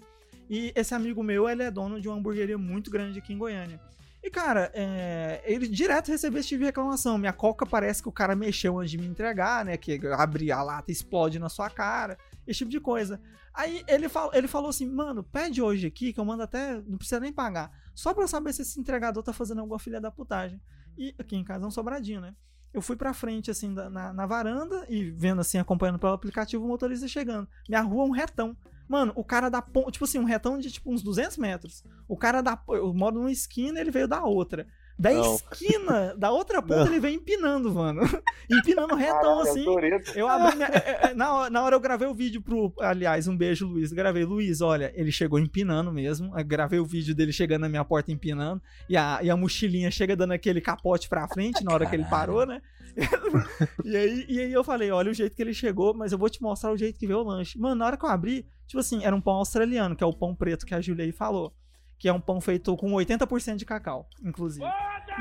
[0.49, 3.79] E esse amigo meu, ele é dono de uma hamburgueria muito grande aqui em Goiânia.
[4.21, 7.17] E, cara, é, ele direto recebeu esse tipo de reclamação.
[7.17, 9.77] Minha coca parece que o cara mexeu antes de me entregar, né?
[9.77, 12.17] Que abre a lata explode na sua cara.
[12.45, 13.21] Esse tipo de coisa.
[13.53, 16.81] Aí ele, fal, ele falou assim, mano, pede hoje aqui, que eu mando até.
[16.85, 17.71] Não precisa nem pagar.
[17.95, 20.59] Só pra eu saber se esse entregador tá fazendo alguma filha da putagem.
[20.97, 22.35] E aqui em casa é um sobradinho, né?
[22.73, 26.67] Eu fui pra frente, assim, na, na varanda e vendo, assim, acompanhando pelo aplicativo o
[26.67, 27.47] motorista chegando.
[27.67, 28.55] Minha rua é um retão.
[28.87, 31.83] Mano, o cara da ponta, tipo assim, um retão de tipo uns 200 metros.
[32.07, 32.59] O cara da.
[32.69, 34.67] Eu moro numa esquina ele veio da outra.
[34.99, 35.35] Da Não.
[35.35, 38.01] esquina, da outra ponta, ele veio empinando, mano.
[38.51, 39.65] empinando retão Caralho, assim.
[39.65, 40.19] é.
[40.19, 42.73] Eu abri minha- é, é, na, hora, na hora eu gravei o vídeo pro.
[42.81, 43.93] Aliás, um beijo, Luiz.
[43.93, 46.37] Gravei, Luiz, olha, ele chegou empinando mesmo.
[46.37, 48.61] Eu gravei o vídeo dele chegando na minha porta empinando.
[48.89, 52.03] E a, e a mochilinha chega dando aquele capote pra frente na hora que ele
[52.03, 52.61] parou, né?
[53.85, 56.29] e, aí, e aí eu falei, olha o jeito que ele chegou, mas eu vou
[56.29, 57.57] te mostrar o jeito que veio o lanche.
[57.57, 60.11] Mano, na hora que eu abri, tipo assim, era um pão australiano, que é o
[60.13, 61.53] pão preto que a Julia aí falou.
[61.99, 64.65] Que é um pão feito com 80% de cacau, inclusive.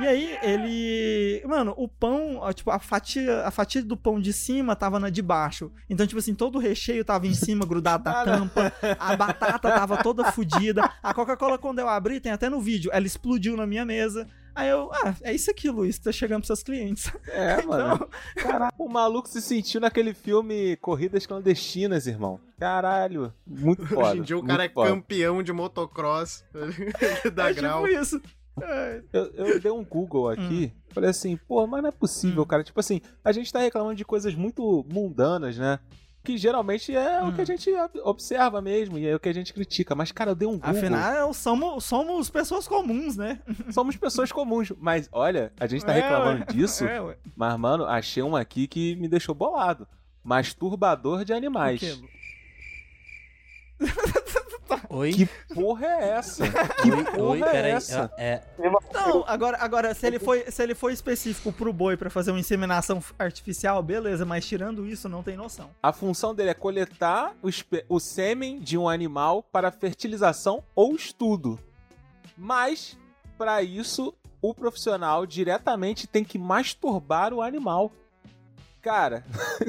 [0.00, 1.42] E aí, ele.
[1.44, 5.20] Mano, o pão, tipo, a fatia, a fatia do pão de cima tava na de
[5.20, 5.72] baixo.
[5.90, 8.72] Então, tipo assim, todo o recheio tava em cima, grudado na tampa.
[8.98, 10.88] A batata tava toda fodida.
[11.02, 14.28] A Coca-Cola, quando eu abri, tem até no vídeo, ela explodiu na minha mesa.
[14.58, 17.12] Aí eu, ah, é isso aqui, Luiz, tá chegando pros seus clientes.
[17.28, 17.94] É, mano.
[17.94, 18.08] Então,
[18.50, 22.40] Caraca, o maluco se sentiu naquele filme Corridas Clandestinas, irmão.
[22.58, 24.08] Caralho, muito foda.
[24.08, 24.90] Hoje em dia o cara é foda.
[24.90, 26.42] campeão de motocross
[27.34, 27.84] da é grau.
[27.86, 28.20] tipo isso.
[28.60, 30.80] É, Eu, eu dei um Google aqui, Hum.
[30.92, 32.64] falei assim, pô, mas não é possível, cara.
[32.64, 35.78] Tipo assim, a gente tá reclamando de coisas muito mundanas, né?
[36.24, 37.46] Que geralmente é o que a Hum.
[37.46, 39.94] gente ob- observa mesmo e é o que a gente critica.
[39.94, 40.70] Mas, cara, eu dei um Google.
[40.70, 43.40] Afinal, somos, somos pessoas comuns, né?
[43.72, 44.72] Somos pessoas comuns.
[44.78, 46.84] Mas, olha, a gente tá É, reclamando disso.
[46.84, 47.16] É, ué.
[47.36, 49.86] Mas, mano, achei um aqui que me deixou bolado.
[50.22, 51.80] Masturbador de animais.
[51.80, 51.96] O quê?
[54.90, 55.12] Oi?
[55.12, 56.44] Que porra é essa?
[56.82, 57.72] Que Oi, porra oi, é peraí.
[57.72, 58.10] essa?
[58.16, 58.42] É,
[58.92, 62.40] Não, agora, agora se, ele foi, se ele foi específico pro boi pra fazer uma
[62.40, 65.70] inseminação artificial, beleza, mas tirando isso, não tem noção.
[65.82, 67.48] A função dele é coletar o,
[67.88, 71.58] o sêmen de um animal para fertilização ou estudo.
[72.36, 72.96] Mas,
[73.36, 77.92] para isso, o profissional diretamente tem que masturbar o animal.
[78.80, 79.22] Cara,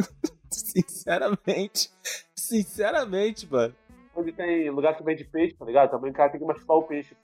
[0.49, 1.89] sinceramente,
[2.35, 3.75] sinceramente, mano.
[4.19, 5.91] Onde tem lugar que vende peixe, tá ligado?
[5.91, 7.15] Também o cara tem que masturbar o peixe.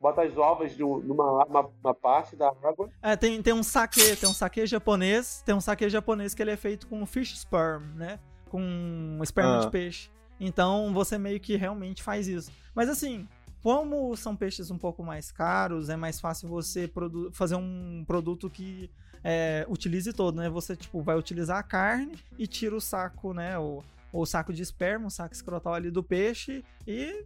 [0.00, 2.90] Bota as ovas de um- numa uma, uma parte da água.
[3.02, 6.50] É, tem, tem um saque, tem um saque japonês, tem um saque japonês que ele
[6.50, 8.18] é feito com fish sperm, né?
[8.50, 9.60] Com esperma Ah.
[9.60, 10.10] de peixe.
[10.38, 12.50] Então você meio que realmente faz isso.
[12.74, 13.26] Mas assim,
[13.62, 16.90] como são peixes um pouco mais caros, é mais fácil você
[17.32, 18.90] fazer um produto que
[19.22, 20.50] é, utilize todo, né?
[20.50, 23.58] Você tipo vai utilizar a carne e tira o saco, né?
[23.58, 23.82] O,
[24.22, 27.24] o saco de esperma, o saco escrotal ali do peixe e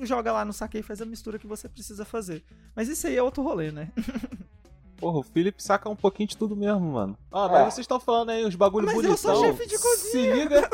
[0.00, 2.42] joga lá no saque e faz a mistura que você precisa fazer.
[2.74, 3.90] Mas isso aí é outro rolê, né?
[4.96, 7.18] Porra, o Felipe saca um pouquinho de tudo mesmo, mano.
[7.30, 7.50] Ó, É.
[7.52, 9.16] mas vocês estão falando aí uns bagulho Mas eu bonitão.
[9.34, 10.10] sou chefe de cozinha.
[10.10, 10.70] Se liga,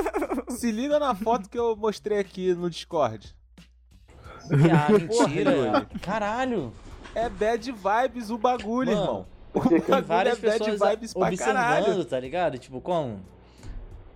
[0.50, 3.34] se liga na foto que eu mostrei aqui no Discord.
[4.28, 5.86] ah, Porra, mentira.
[6.02, 6.72] Caralho.
[7.14, 9.26] É bad vibes o bagulho, Mano, irmão.
[9.54, 11.78] O bagulho várias é bad pessoas vibes pra caralho.
[11.86, 12.59] observando, tá ligado?
[12.59, 13.20] Tipo, como?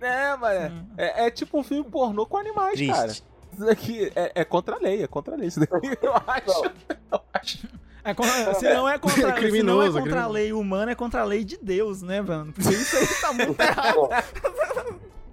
[0.05, 0.87] É, mano.
[0.97, 2.93] É, é tipo um filme pornô com animais, Triste.
[2.93, 3.07] cara.
[3.11, 3.23] Isso
[3.65, 5.47] daqui é, é contra a lei, é contra a lei.
[5.47, 6.63] Isso daqui eu acho.
[7.11, 7.67] Eu acho.
[8.05, 10.95] É contra- se não é contra, É se não é contra a lei humana, é
[10.95, 12.51] contra a lei de Deus, né, mano?
[12.51, 14.09] Porque isso aí tá muito errado.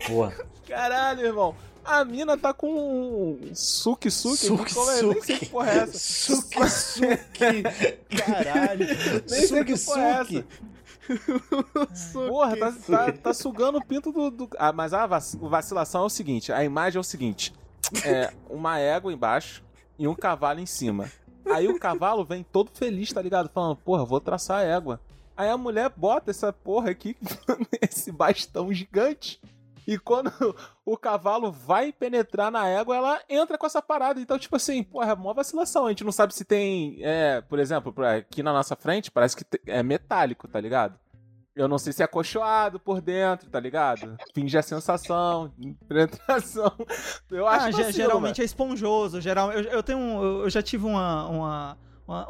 [0.06, 0.34] Porra.
[0.68, 1.54] Caralho, irmão.
[1.84, 3.40] A mina tá com um
[4.74, 5.02] como é?
[5.02, 5.98] Nem sei que porra é essa.
[5.98, 7.62] Suque, suque.
[8.16, 8.86] Caralho.
[9.28, 10.44] Nem sei que porra é suque.
[12.28, 14.30] Porra, tá, tá, tá sugando o pinto do.
[14.30, 17.52] do- Ah, mas a vac- vacilação é o seguinte: a imagem é o seguinte:
[18.04, 19.62] é uma égua embaixo
[19.98, 21.10] e um cavalo em cima.
[21.50, 23.48] Aí o cavalo vem todo feliz, tá ligado?
[23.48, 25.00] Falando, porra, vou traçar a égua.
[25.36, 27.16] Aí a mulher bota essa porra aqui,
[27.80, 29.40] esse bastão gigante.
[29.86, 30.30] E quando
[30.84, 34.20] o cavalo vai penetrar na égua, ela entra com essa parada.
[34.20, 35.86] Então, tipo assim, porra, é mó vacilação.
[35.86, 36.98] A gente não sabe se tem.
[37.02, 40.98] É, por exemplo, aqui na nossa frente, parece que é metálico, tá ligado?
[41.54, 44.16] Eu não sei se é acolchoado por dentro, tá ligado?
[44.32, 45.52] Finge a sensação,
[45.88, 46.72] penetração.
[47.30, 49.20] Eu acho Ah, que ge- geralmente é esponjoso.
[49.20, 51.78] Geral, eu, eu tenho um- eu, já tive uma, uma, Uma-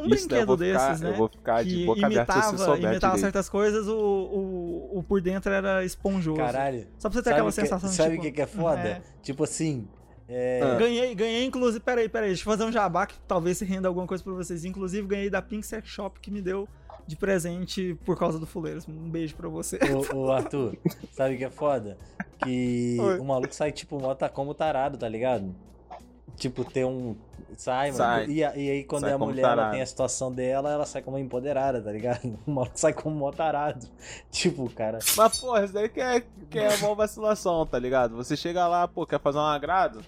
[0.00, 1.10] Um Isso eu brinquedo vou ficar- desses, né?
[1.10, 3.20] Eu vou ficar de que boca aberta se imitava, você souber imitava direito.
[3.20, 6.36] certas coisas, o, o, o por dentro era esponjoso.
[6.38, 6.86] Caralho.
[6.98, 8.46] Só pra você ter aquela o que- sensação de, Sabe o tipo, que, que é
[8.46, 8.80] foda?
[8.80, 9.02] é.
[9.22, 9.88] Tipo assim.
[10.28, 10.74] É, Ah.
[10.76, 11.80] Ganhei, ganhei, inclusive.
[11.80, 14.64] Peraí, peraí, deixa eu fazer um jabá que talvez se renda alguma coisa pra vocês.
[14.64, 16.68] Inclusive, ganhei da Pink Sex Shop que me deu
[17.06, 18.86] de presente por causa do Fuleiros.
[18.86, 19.76] Um beijo pra você.
[20.12, 20.76] Ô, ô, Arthur,
[21.12, 21.98] sabe o que é foda?
[22.44, 23.18] Que Oi.
[23.18, 25.52] o maluco sai, tipo, mota como tarado, tá ligado?
[26.36, 27.16] Tipo, ter um.
[27.56, 27.96] Sai, mano.
[27.98, 28.26] Sai.
[28.26, 29.72] E, a- e aí, quando Sai a como mulher ela tarado.
[29.72, 32.38] tem a situação dela, ela sai como empoderada, tá ligado?
[32.46, 33.86] O maluco sai como mó tarado.
[34.30, 34.98] Tipo, cara.
[35.16, 38.16] Mas, porra, isso daí que é, que é uma vacilação, tá ligado?
[38.16, 40.02] Você chega lá, pô, quer fazer um agrado,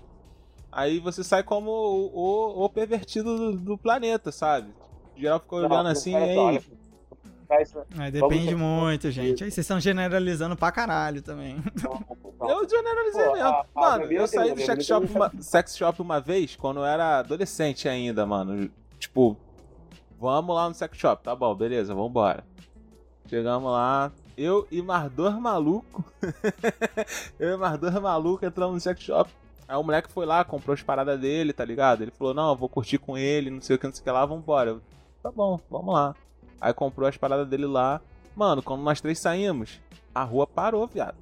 [0.71, 4.69] aí você sai como o, o, o pervertido do, do planeta, sabe?
[5.17, 6.61] O geral fica olhando assim, e aí.
[7.99, 9.45] Aí depende Vamos- muito, gente.
[9.45, 11.57] Aí vocês estão generalizando pra caralho também.
[12.41, 13.49] Eu generalizei Pô, mesmo.
[13.49, 16.79] a- a mano, bebida eu saí do sex shop, uma, sex shop uma vez, quando
[16.81, 18.71] eu era adolescente ainda, mano.
[18.99, 19.37] Tipo,
[20.19, 22.45] vamos lá no sex shop, tá bom, beleza, vambora.
[23.29, 26.05] Chegamos lá, eu e mais dois malucos.
[27.39, 29.31] eu e mais dois malucos entramos no sex shop.
[29.69, 32.03] Aí o moleque foi lá, comprou as paradas dele, tá ligado?
[32.03, 34.05] Ele falou, não, eu vou curtir com ele, não sei o que, não sei o
[34.05, 34.71] que lá, vambora.
[34.71, 34.83] Eu,
[35.23, 36.15] tá bom, vamos lá.
[36.63, 38.01] Aí comprou as paradas dele lá.
[38.37, 39.81] Mano, quando nós três saímos,
[40.15, 41.17] a rua parou, viado.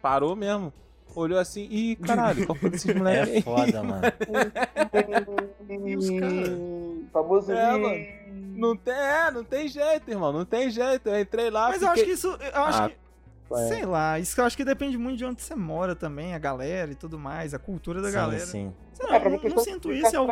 [0.00, 0.72] Parou mesmo.
[1.16, 4.02] Olhou assim, ih, caralho, qual foi desses moleques É foda, mano.
[5.68, 6.48] E os caras?
[7.12, 8.06] Famoso É, mano.
[8.56, 10.32] Não tem, é, não tem jeito, irmão.
[10.32, 11.08] Não tem jeito.
[11.08, 12.04] Eu entrei lá, Mas eu acho fiquei...
[12.06, 12.28] que isso.
[12.28, 12.96] Eu acho Ah, que.
[13.68, 16.90] Sei lá, isso eu acho que depende muito de onde você mora também, a galera
[16.90, 18.44] e tudo mais, a cultura da sim, galera.
[18.46, 18.72] sim.
[18.92, 20.16] Sei É, lá, pra eu não, sinto isso.
[20.16, 20.26] Eu,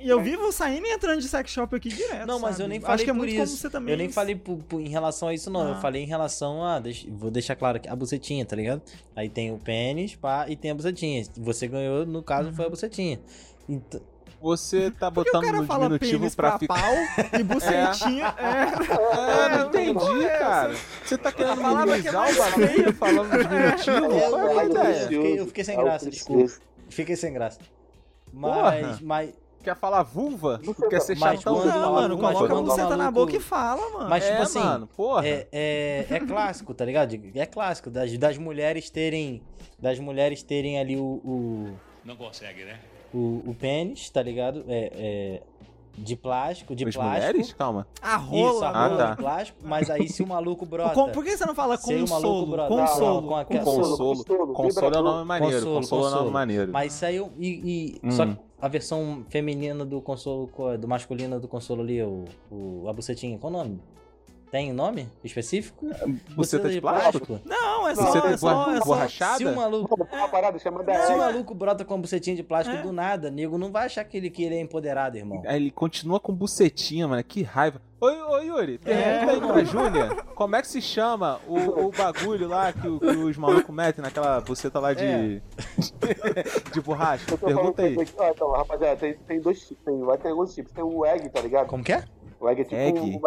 [0.00, 2.26] e eu vivo saindo e entrando de sex shop aqui direto.
[2.26, 2.68] Não, mas eu sabe?
[2.68, 3.44] nem Acho falei que é por muito isso.
[3.44, 3.92] como você também.
[3.92, 5.66] Eu nem falei pu- pu- em relação a isso, não.
[5.68, 5.80] Eu Ah.
[5.80, 6.78] falei em relação a.
[6.78, 8.80] deixa- vou deixar claro aqui, a bucetinha, tá ligado?
[9.16, 11.24] Aí tem o pênis, pá, e tem a bucetinha.
[11.38, 13.20] Você ganhou, no caso, foi a bucetinha.
[13.68, 14.00] Então,
[14.44, 16.74] Você tá Porque botando fala diminutivo pra pra ficar.
[16.74, 16.94] pau
[17.40, 18.34] e bucetinha.
[18.36, 18.44] É.
[18.44, 20.74] É, não É, entendi, porra é cara.
[21.02, 24.12] Você tá querendo é minimizar o mais bagulho falando diminutivo?
[24.14, 24.86] É, Qual é eu- ideia?
[24.96, 26.52] eu fiquei- eu fiquei sem É graça, desculpa.
[26.90, 27.58] fiquei sem graça.
[28.30, 28.98] Mas, Porra.
[29.02, 29.30] mas,
[29.62, 30.60] Quer falar vulva?
[30.90, 31.54] Quer tá- ser mas chatão?
[31.54, 32.32] quando- Não, mano, vulva?
[32.34, 34.10] coloca a buceta na boca e fala, mano.
[34.10, 35.26] Mas, tipo é, assim, mano, porra.
[35.26, 37.18] é, é, é clássico, tá ligado?
[37.34, 39.40] É clássico das, das mulheres terem.
[39.78, 41.18] Das mulheres terem ali o.
[41.24, 41.74] o
[42.04, 42.78] Não consegue, né?
[43.14, 44.64] O, o pênis, tá ligado?
[44.68, 45.42] É, é,
[45.96, 47.16] de plástico, de As plástico.
[47.20, 47.52] mulheres?
[47.52, 47.86] Calma.
[48.02, 49.10] A Isso, rola, a Ah, rola tá.
[49.12, 50.92] de plástico, mas aí se o maluco brota.
[50.92, 52.46] Com- por que você não fala Se o maluco consolo?
[52.46, 53.20] brota- Consolo.
[53.20, 54.24] Não, com aquela- consolo.
[54.54, 54.94] Consolo.
[54.94, 55.56] é o nome maneiro.
[55.58, 56.72] Consolo, Consolo, é o nome maneiro.
[56.72, 57.30] Mas saiu.
[57.38, 58.10] E, e- Hum.
[58.10, 62.88] Só que a versão feminina do consolo, co- do masculino do consolo ali, o, o,
[62.88, 63.80] a bucetinha, qual o nome?
[64.54, 65.84] Tem nome específico?
[66.36, 67.40] Buceta de plástico?
[67.44, 68.84] Não, é só, Buceta é de só, é só.
[68.84, 69.38] borrachada?
[69.38, 70.06] Se o maluco.
[70.12, 71.16] Uma parada chamada Se o Ega.
[71.16, 72.82] maluco brota com a bucetinha de plástico É.
[72.82, 75.42] do nada, nego não vai achar que ele, que ele é empoderado, irmão.
[75.44, 77.24] Aí ele continua com bucetinha, mano.
[77.24, 77.82] Que raiva.
[78.00, 80.14] Oi, oi Yuri, pergunta aí pra Júlia.
[80.36, 84.04] Como é que se chama o, o bagulho lá que, o- que os malucos metem
[84.04, 85.42] naquela buceta lá de.
[86.72, 87.36] de borracha?
[87.36, 87.96] Pergunta aí.
[88.18, 89.84] ó, então, rapaziada, tem, tem dois tipos.
[89.84, 90.70] Tem, vai ter alguns tipos.
[90.72, 91.66] Tem o egg, tá ligado?
[91.66, 92.04] Como que é?
[92.38, 93.00] O egg é tipo Egg?
[93.00, 93.20] um.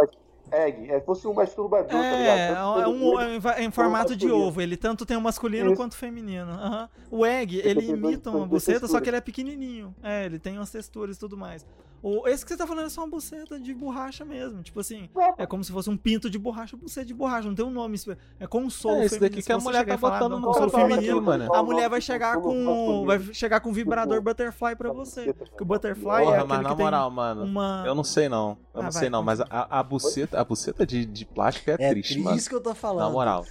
[0.52, 0.91] Egg.
[0.91, 2.39] É fosse um masturbador, tá ligado?
[2.39, 4.62] É, é, um, é em é em formato de ovo.
[4.62, 5.76] Ele tanto tem o masculino Isso.
[5.76, 6.52] quanto o feminino.
[6.52, 6.89] Aham.
[7.12, 9.95] O egg, Ele ele imita uma buceta, só que ele é pequenininho.
[10.04, 11.66] É, ele tem umas texturas e tudo mais.
[12.02, 14.62] O, esse que você tá falando é só uma buceta de borracha mesmo.
[14.62, 17.48] Tipo assim, é como se fosse um pinto de borracha, buceta de borracha.
[17.48, 17.98] Não tem um nome.
[18.39, 19.30] É consolo É, esse feminino.
[19.32, 21.54] daqui Se que a mulher tá falar, botando no consolo feminino, aqui, mano.
[21.54, 23.06] a mulher vai chegar com.
[23.06, 25.34] Vai chegar com um vibrador butterfly pra você.
[25.34, 27.43] Que o butterfly é Porra, aquele mas na que tem moral, mano.
[27.43, 27.84] uma.
[27.86, 28.58] Eu não sei não.
[28.74, 31.72] Eu Ah, não vai, sei não, mas a, a buceta, a buceta de, de plástico
[31.72, 32.38] é, É triste, mano.
[32.38, 33.06] isso que eu tô falando.
[33.08, 33.43] Na moral.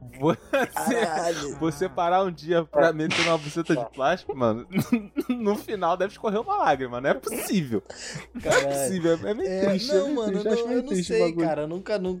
[0.18, 1.58] Você, Caralho.
[1.58, 4.66] você parar um dia pra meter uma buceta de plástico, mano,
[5.28, 7.82] no final deve escorrer uma lágrima, não é possível.
[8.34, 8.68] Não é Caralho.
[8.68, 9.90] possível, é meio É, triste.
[9.90, 11.46] é não, meio mano, triste, não, eu não sei, bagulho.
[11.46, 11.62] cara.
[11.62, 12.20] Eu nunca, não,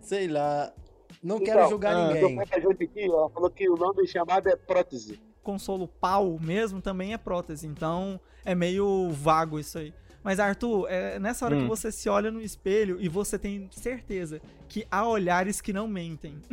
[0.00, 0.72] sei lá.
[1.22, 2.40] Não Então, quero julgar ah, ninguém.
[2.40, 5.20] Aqui, ela falou que o nome chamado é prótese.
[5.42, 7.66] consolo pau mesmo também é prótese.
[7.66, 9.92] Então é meio vago isso aí.
[10.24, 11.68] Mas Arthur, é nessa hora que Hum.
[11.68, 16.40] você se olha no espelho e você tem certeza que há olhares que não mentem.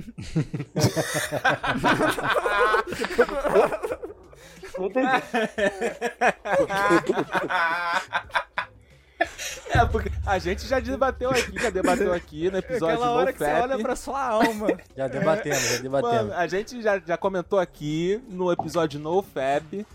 [9.69, 13.39] É, porque a gente já debateu aqui, já debateu aqui no episódio Aquela hora que
[13.39, 14.67] você olha pra sua alma.
[14.97, 16.15] Já debatemos, já debatemos.
[16.17, 19.85] Mano, a gente já, já comentou aqui no episódio No Fap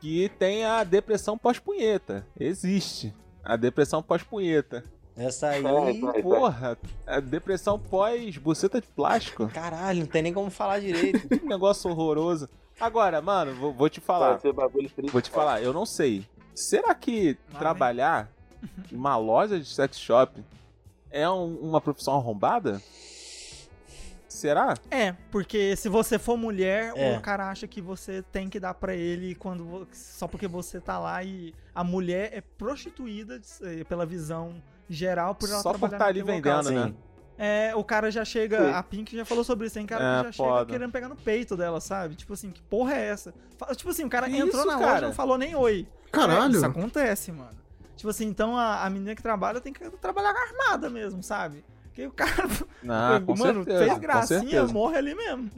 [0.00, 2.26] que tem a depressão pós-punheta.
[2.38, 3.14] Existe.
[3.44, 4.84] A depressão pós-punheta.
[5.16, 5.62] Essa aí.
[5.62, 6.22] Vai.
[6.22, 9.46] Porra, a depressão pós-buceta de plástico.
[9.48, 11.28] Caralho, não tem nem como falar direito.
[11.28, 12.48] Que negócio horroroso.
[12.80, 14.30] Agora, mano, vou, vou te falar.
[14.32, 15.12] Vai ser bagulho triste.
[15.12, 16.26] Vou te falar, eu não sei.
[16.54, 18.28] Será que trabalhar
[18.90, 20.42] uma loja de sex shop
[21.10, 22.80] é um- uma profissão arrombada?
[24.32, 24.74] Será?
[24.90, 27.16] É, porque se você for mulher, É.
[27.16, 30.98] o cara acha que você tem que dar pra ele quando só porque você tá
[30.98, 33.40] lá e a mulher é prostituída
[33.88, 36.62] pela visão geral por ela Só por trabalhar estar ali naquele local.
[36.64, 36.94] vendendo, né?
[37.38, 38.72] É, o cara já chega, Sim.
[38.74, 40.66] a Pink já falou sobre isso, tem cara É, que já chega foda.
[40.72, 42.14] querendo pegar no peito dela, sabe?
[42.14, 43.34] Tipo assim, que porra é essa?
[43.74, 45.06] Tipo assim, o cara Que entrou isso, na loja cara?
[45.06, 45.88] e não falou nem oi.
[46.12, 46.54] Caralho.
[46.54, 47.56] É, isso acontece, mano.
[47.96, 51.64] Tipo assim, então a, a menina que trabalha tem que trabalhar armada mesmo, sabe?
[51.92, 52.48] Porque o cara,
[53.26, 55.50] com mano, certeza, fez gracinha, morre ali mesmo.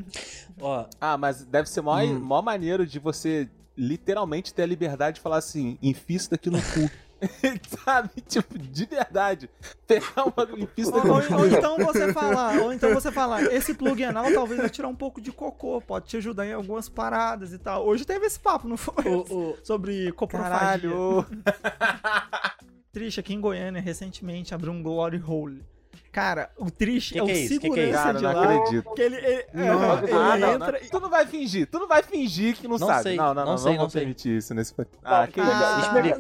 [0.61, 2.19] Ó, Ah, mas deve ser mó, Hum.
[2.19, 6.59] mó maneiro de você literalmente ter a liberdade de falar assim, enfia isso daqui no
[6.59, 6.91] cu.
[7.85, 8.11] Sabe?
[8.29, 9.49] Tipo, de verdade.
[9.87, 11.35] Pegar uma isso Ou, ou- no cu.
[11.35, 14.95] ou então você falar, ou então você falar, esse plug anal talvez vai tirar um
[14.95, 17.87] pouco de cocô, pode te ajudar em algumas paradas e tal.
[17.87, 19.05] Hoje teve esse papo, não foi?
[19.07, 19.21] o,
[19.53, 20.51] o, Sobre coprofagia.
[20.91, 21.27] Caralho.
[22.93, 25.63] Triste aqui em Goiânia, recentemente abriu um Glory Hole.
[26.15, 27.59] Cara, o Triste Que é o que é isso?
[27.59, 28.55] Que que é segurança Cara, de não lá.
[28.55, 28.95] acredito.
[28.95, 29.99] Que ele, ele, Não.
[29.99, 30.89] ele Ah, não, entra não.
[30.89, 33.03] Tu não vai fingir, tu não vai fingir que não, Não sabe.
[33.03, 34.01] sei, não, não, não não, não, sei, vou não sei.
[34.03, 34.73] permitir isso nesse.
[35.03, 35.41] Ah, que.
[35.41, 36.17] Ah, Explica.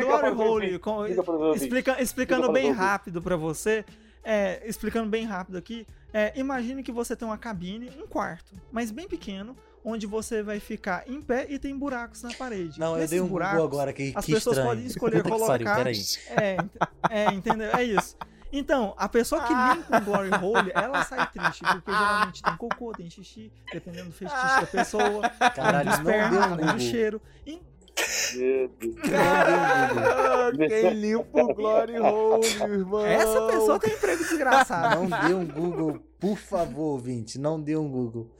[0.00, 3.84] Glory Hole, explica explicando Explica bem rápido pra você,
[4.24, 8.92] é, explicando bem rápido aqui, é, imagine que você tem uma cabine, um quarto, mas
[8.92, 12.78] bem pequeno, onde você vai ficar em pé e tem buracos na parede.
[12.78, 14.68] não, eu Nesses dei um buracos, agora que, as que pessoas estranho.
[14.76, 16.00] podem escolher pariu, colocar- peraí.
[16.30, 16.56] É,
[17.10, 17.70] é, entendeu?
[17.76, 18.16] É isso.
[18.52, 22.92] Então, a pessoa que limpa o Glory Hole, ela sai triste, porque geralmente tem cocô,
[22.92, 26.80] tem xixi, dependendo do fetiche da pessoa, Caralho, do não deu esperma, um além do
[26.80, 27.20] cheiro.
[27.46, 27.62] E-
[28.34, 28.96] Meu Deus.
[29.14, 33.04] Ah, Quem limpa o Glory Hole, irmão?
[33.06, 34.96] essa pessoa tem emprego desgraçado.
[35.02, 38.30] Não dê um Google, por favor, ouvinte, não dê um Google.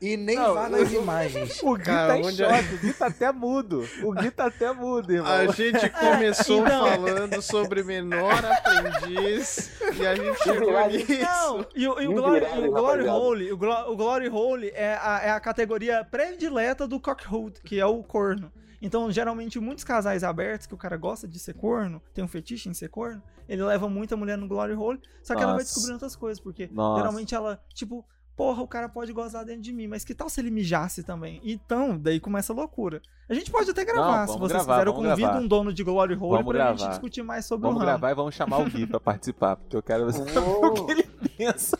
[0.00, 1.60] E nem Não, vá nas imagens.
[1.62, 3.88] O Gui Cara, tá em onde é- choque, o Gui tá até mudo.
[4.02, 5.30] O Gui tá até mudo, irmão.
[5.32, 11.06] A gente começou então- falando sobre menor aprendiz e a gente chegou nisso.
[11.22, 13.08] Não, e o, e o Glory, irado, e o Glory.
[13.08, 17.78] Hole, o, Glo- o Glory Hole é a, é a categoria predileta do cockhold, que
[17.78, 18.52] é o corno.
[18.80, 22.68] Então, geralmente, muitos casais abertos, que o cara gosta de ser corno, tem um fetiche
[22.68, 25.64] em ser corno, ele leva muita mulher no Glory Hole, só que ela vai Nossa.
[25.64, 27.00] descobrindo outras coisas, porque Nossa.
[27.00, 28.04] geralmente ela, tipo,
[28.38, 31.40] porra, o cara pode gozar dentro de mim, mas que tal se ele mijasse também?
[31.42, 33.02] Então, daí começa a loucura.
[33.28, 35.42] A gente pode até gravar, Não, se vamos vocês gravar, quiserem, eu vamos convido gravar.
[35.44, 36.90] um dono de Glory Hole Vamos pra gente gravar.
[36.92, 37.98] discutir mais sobre Vamos o ramo.
[37.98, 40.92] gravar e vamos chamar o Gui pra participar, porque eu quero saber o Oh, que
[40.92, 41.02] ele
[41.36, 41.76] pensa.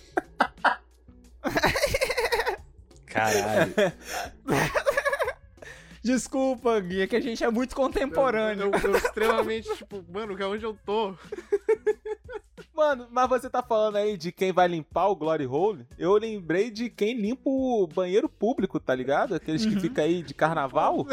[3.07, 3.75] Caralho.
[6.03, 8.71] Desculpa, Gui, é que a gente é muito contemporâneo.
[8.73, 11.15] Eu, eu extremamente, tipo, mano, que é onde eu tô.
[12.79, 15.85] Mano, mas você tá falando aí de quem vai limpar o Glory Hole?
[15.99, 19.35] Eu lembrei de quem limpa o banheiro público, tá ligado?
[19.35, 19.81] Aqueles que Uhum.
[19.81, 21.05] ficam aí de carnaval.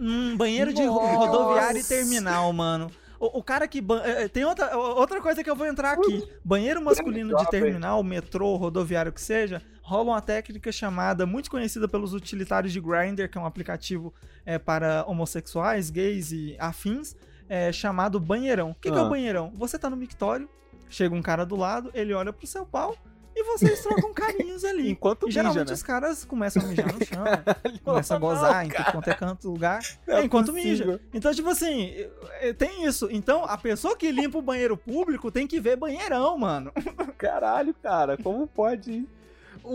[0.00, 1.14] Hum, banheiro de Nossa.
[1.16, 2.90] rodoviária e terminal, mano.
[3.20, 3.82] O, o cara que.
[3.82, 6.22] ban- eh, eh, Tem outra, outra coisa que eu vou entrar aqui.
[6.42, 12.14] Banheiro masculino de terminal, metrô, rodoviário, que seja, rola uma técnica chamada, muito conhecida pelos
[12.14, 14.12] utilitários de Grindr, que é um aplicativo
[14.46, 17.14] eh, para homossexuais, gays e afins,
[17.48, 18.70] eh, chamado banheirão.
[18.70, 19.04] O que, que é Ah.
[19.04, 19.52] o banheirão?
[19.56, 20.48] Você tá no mictório,
[20.88, 22.96] chega um cara do lado, ele olha pro seu pau
[23.38, 24.88] e vocês trocam carinhos ali.
[24.92, 25.74] Enquanto E mija, geralmente né?
[25.74, 27.24] os caras começam a mijar no chão,
[27.84, 28.84] começam a Não, gozar em cara.
[28.84, 30.86] tudo quanto é canto lugar, Não é é, enquanto possível.
[30.86, 31.00] mija.
[31.12, 31.92] Então, tipo assim,
[32.40, 33.08] eh, tem isso.
[33.10, 36.72] Então, a pessoa que limpa o banheiro público tem que ver banheirão, mano.
[37.18, 39.06] Caralho, cara, como pode?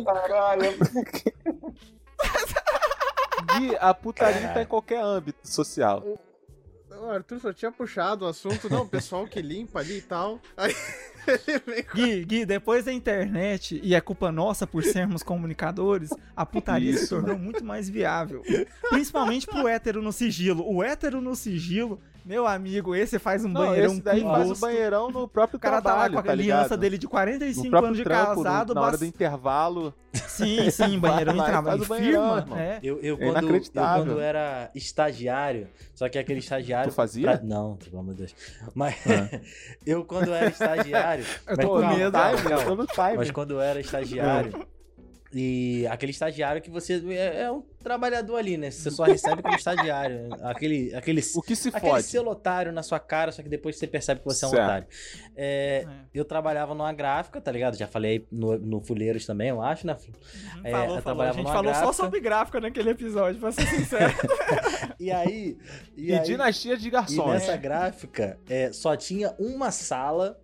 [0.05, 0.71] Caralho.
[3.57, 6.03] Gui, a putaria tá em qualquer âmbito social.
[7.01, 10.39] O Arthur só tinha puxado o assunto, não, o pessoal que limpa ali e tal.
[10.55, 10.71] Aí
[11.47, 16.11] ele vem com Gui, Gui, depois da internet, e é culpa nossa por sermos comunicadores,
[16.35, 18.43] a putaria se Isso, tornou muito mais viável.
[18.89, 20.63] Principalmente pro hétero no sigilo.
[20.71, 24.45] O hétero no sigilo, meu amigo, esse faz um Não, banheirão esse daí com faz
[24.45, 24.61] o gosto.
[24.61, 27.09] banheirão no próprio O cara tá lá trabalho, com a tá aliança dele de no
[27.09, 29.93] 45 próprio anos de trampo, no- casado, na hora do intervalo.
[30.13, 31.77] Sim, sim, banheirão Vai em lá e trabalho.
[31.77, 32.57] faz o banheirão, Firma, irmão.
[32.59, 32.79] é.
[32.83, 36.91] Eu, eu, É quando, eu quando era estagiário, só que aquele estagiário.
[36.91, 37.37] Tu fazia?
[37.37, 38.35] pra- Não, pelo amor de Deus.
[38.75, 39.39] Mas Ah.
[39.85, 41.25] eu, quando era estagiário.
[41.47, 42.17] Eu mas tô com medo.
[42.51, 43.17] eu tô no time.
[43.17, 44.65] Mas quando eu era estagiário,
[45.33, 48.71] e aquele estagiário que você é, é um trabalhador ali, né?
[48.71, 50.29] Você só recebe como estagiário.
[50.43, 52.03] Aquele, aquele, O que se aquele fode?
[52.03, 54.63] selo otário na sua cara, só que depois você percebe que você é um Certo.
[54.63, 54.87] otário.
[55.35, 55.87] É, É.
[56.13, 57.75] eu trabalhava numa gráfica, tá ligado?
[57.77, 59.97] Já falei no, no Fuleiros também, eu acho, né?
[60.63, 61.21] É, falou, eu falou.
[61.23, 61.93] A gente falou só gráfica.
[61.93, 64.13] sobre gráfica naquele episódio, pra ser sincero.
[64.99, 65.57] E aí.
[65.97, 67.25] E, E aí, dinastia de e garçons.
[67.31, 70.39] nessa gráfica é, só tinha uma sala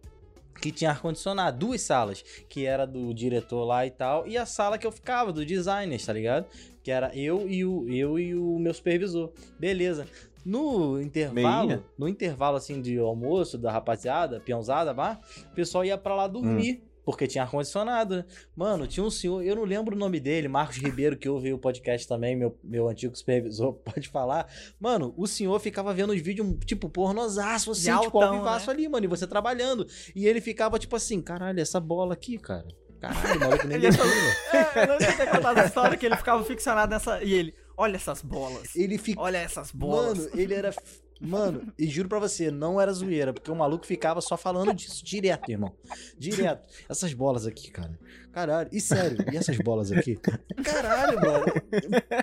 [0.61, 4.77] que tinha ar-condicionado, duas salas, que era do diretor lá e tal, e a sala
[4.77, 6.45] que eu ficava, do designer, tá ligado?
[6.83, 9.31] Que era eu e o, eu e o meu supervisor.
[9.59, 10.07] Beleza.
[10.45, 11.83] No intervalo, Meinha.
[11.97, 16.86] no intervalo assim de almoço da rapaziada, peãozada, o pessoal ia pra lá dormir.
[17.07, 18.25] Porque tinha ar-condicionado, né?
[18.53, 21.57] Mano, tinha um senhor, eu não lembro o nome dele, Marcos Ribeiro, que ouve o
[21.57, 24.45] podcast também, meu, meu antigo supervisor, pode falar.
[24.77, 28.73] Mano, o senhor ficava vendo os vídeos, tipo, pornosaço, assim, tipo, altão, ao vivaço né?
[28.73, 29.87] ali, mano, e você trabalhando.
[30.13, 32.67] E ele ficava, tipo assim, caralho, essa bola aqui, cara.
[32.99, 34.13] Caralho, maluco nem Ele definiu.
[34.51, 37.23] É, eu de ter contado a história que ele ficava ficcionado nessa.
[37.23, 38.75] E ele, olha essas bolas.
[38.75, 39.21] Ele fica.
[39.21, 40.17] Olha essas bolas.
[40.17, 40.73] Mano, ele era.
[41.19, 45.03] Mano, e juro pra você, não era zoeira, porque o maluco ficava só falando disso
[45.03, 45.73] direto, irmão.
[46.17, 46.67] Direto.
[46.87, 47.97] Essas bolas aqui, cara.
[48.31, 50.15] Caralho, e sério, e essas bolas aqui?
[50.63, 51.45] Caralho, mano.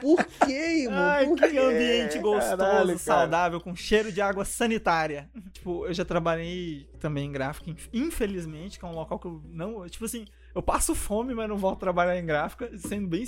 [0.01, 0.99] Por quê, irmão?
[0.99, 1.59] Ai, Por que quê?
[1.59, 2.99] ambiente gostoso, Caralho, cara.
[2.99, 5.29] saudável, com cheiro de água sanitária.
[5.53, 9.43] Tipo, eu já trabalhei também em gráfica, inf- infelizmente, que é um local que eu
[9.51, 9.89] não.
[9.89, 10.25] Tipo assim,
[10.55, 13.25] eu passo fome, mas não volto trabalhar em gráfica, sendo bem,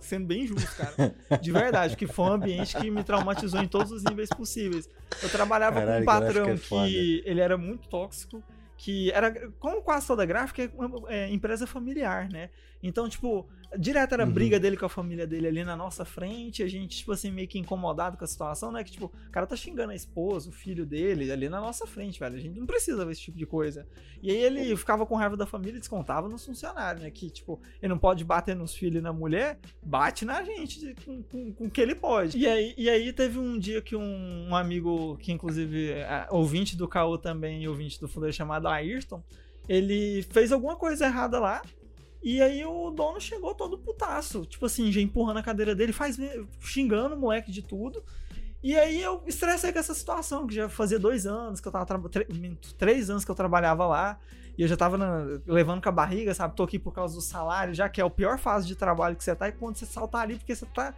[0.00, 1.14] sendo bem justo, cara.
[1.40, 4.88] De verdade, que foi um ambiente que me traumatizou em todos os níveis possíveis.
[5.22, 6.88] Eu trabalhava Caralho, com um gráfica patrão é foda.
[6.88, 8.42] que ele era muito tóxico.
[8.76, 12.48] Que era, como quase toda gráfica, é uma é, empresa familiar, né?
[12.82, 14.32] Então, tipo, direto era Uhum.
[14.32, 17.48] briga dele com a família dele ali na nossa frente, a gente, tipo assim, meio
[17.48, 18.84] que incomodado com a situação, né?
[18.84, 22.20] Que, tipo, o cara tá xingando a esposa, o filho dele, ali na nossa frente,
[22.20, 22.36] velho.
[22.36, 23.86] A gente não precisa ver esse tipo de coisa.
[24.22, 27.10] E aí ele ficava com raiva da família e descontava nos funcionários, né?
[27.10, 31.22] Que, tipo, ele não pode bater nos filhos e na mulher, bate na gente com,
[31.22, 32.38] com, com o que ele pode.
[32.38, 36.76] E aí, e aí teve um dia que um, um amigo, que inclusive é ouvinte
[36.76, 39.22] do Caô também e ouvinte do Fundo chamado Ayrton,
[39.68, 41.60] ele fez alguma coisa errada lá.
[42.22, 46.18] E aí o dono chegou todo putaço, tipo assim, já empurrando a cadeira dele, faz
[46.60, 48.02] xingando o moleque de tudo.
[48.62, 51.86] E aí eu estressei com essa situação, que já fazia dois anos que eu tava
[52.76, 54.18] três anos que eu trabalhava lá.
[54.56, 56.56] E eu já tava na- levando com a barriga, sabe?
[56.56, 59.22] Tô aqui por causa do salário, já que é a pior fase de trabalho que
[59.22, 60.92] você tá, e quando você saltar ali, porque você tá.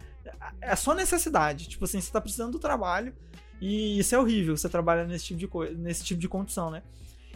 [0.59, 1.69] É só necessidade.
[1.69, 3.13] Tipo assim, você tá precisando do trabalho.
[3.61, 6.81] E isso é horrível, você trabalha nesse tipo de coisa, nesse tipo de condição, né?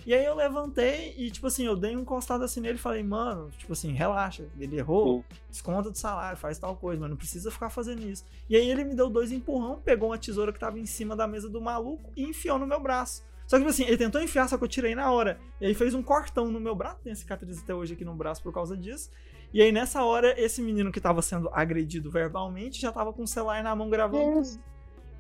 [0.06, 3.02] E aí eu levantei e, tipo assim, eu dei um encostado assim nele e falei,
[3.02, 7.50] mano, tipo assim, relaxa, ele errou, desconta do salário, faz tal coisa, mas não precisa
[7.50, 8.24] ficar fazendo isso.
[8.48, 11.28] E aí ele me deu dois empurrão, pegou uma tesoura que tava em cima da
[11.28, 13.24] mesa do maluco e enfiou no meu braço.
[13.48, 15.40] Só que, tipo assim, ele tentou enfiar, só que eu tirei na hora.
[15.62, 18.42] E aí fez um cortão no meu braço, tem cicatriz até hoje aqui no braço
[18.42, 19.10] por causa disso.
[19.54, 23.28] E aí, nessa hora, esse menino que tava sendo agredido verbalmente já tava com o
[23.28, 24.42] celular na mão gravando.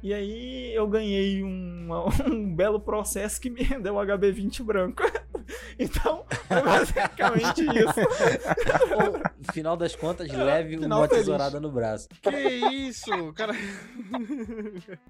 [0.06, 1.89] E aí eu ganhei um,
[2.32, 5.01] um belo processo que me rendeu o HB20 branco.
[5.78, 7.99] Então, é basicamente isso.
[8.95, 11.24] Ou, no final das contas, leve Final uma feliz.
[11.26, 12.08] tesourada no braço.
[12.20, 12.30] Que
[12.88, 13.53] isso, cara.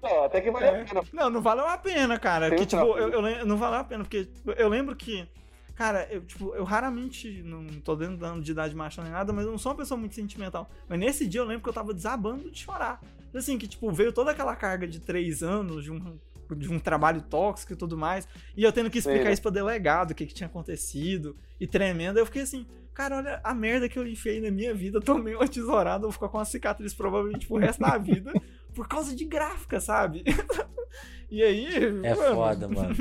[0.02, 0.84] É, até que vale a É.
[0.84, 1.02] pena.
[1.12, 2.50] Não, não valeu a pena, cara.
[2.50, 5.26] Tem Que, tipo, eu, eu não valeu a pena, porque tipo, eu lembro que.
[5.74, 7.42] Cara, eu, tipo, eu raramente.
[7.42, 9.96] Não tô dentro dando de idade macho nem nada, mas eu não sou uma pessoa
[9.98, 10.68] muito sentimental.
[10.86, 13.00] Mas nesse dia eu lembro que eu tava desabando de chorar.
[13.34, 16.18] Assim, que, tipo, veio toda aquela carga de três anos, de um,
[16.56, 18.26] de um trabalho tóxico e tudo mais.
[18.56, 19.32] E eu tendo que explicar Sim.
[19.32, 21.36] isso pro delegado, o que, que tinha acontecido.
[21.60, 22.66] E tremendo, eu fiquei assim.
[22.94, 25.00] Cara, olha a merda que eu enfiei na minha vida.
[25.04, 28.32] Tomei uma tesourada, vou ficar com uma cicatriz provavelmente pro resto da vida.
[28.74, 30.22] Por causa de gráfica, sabe?
[31.30, 31.66] e aí.
[32.02, 32.94] É mano, foda, mano.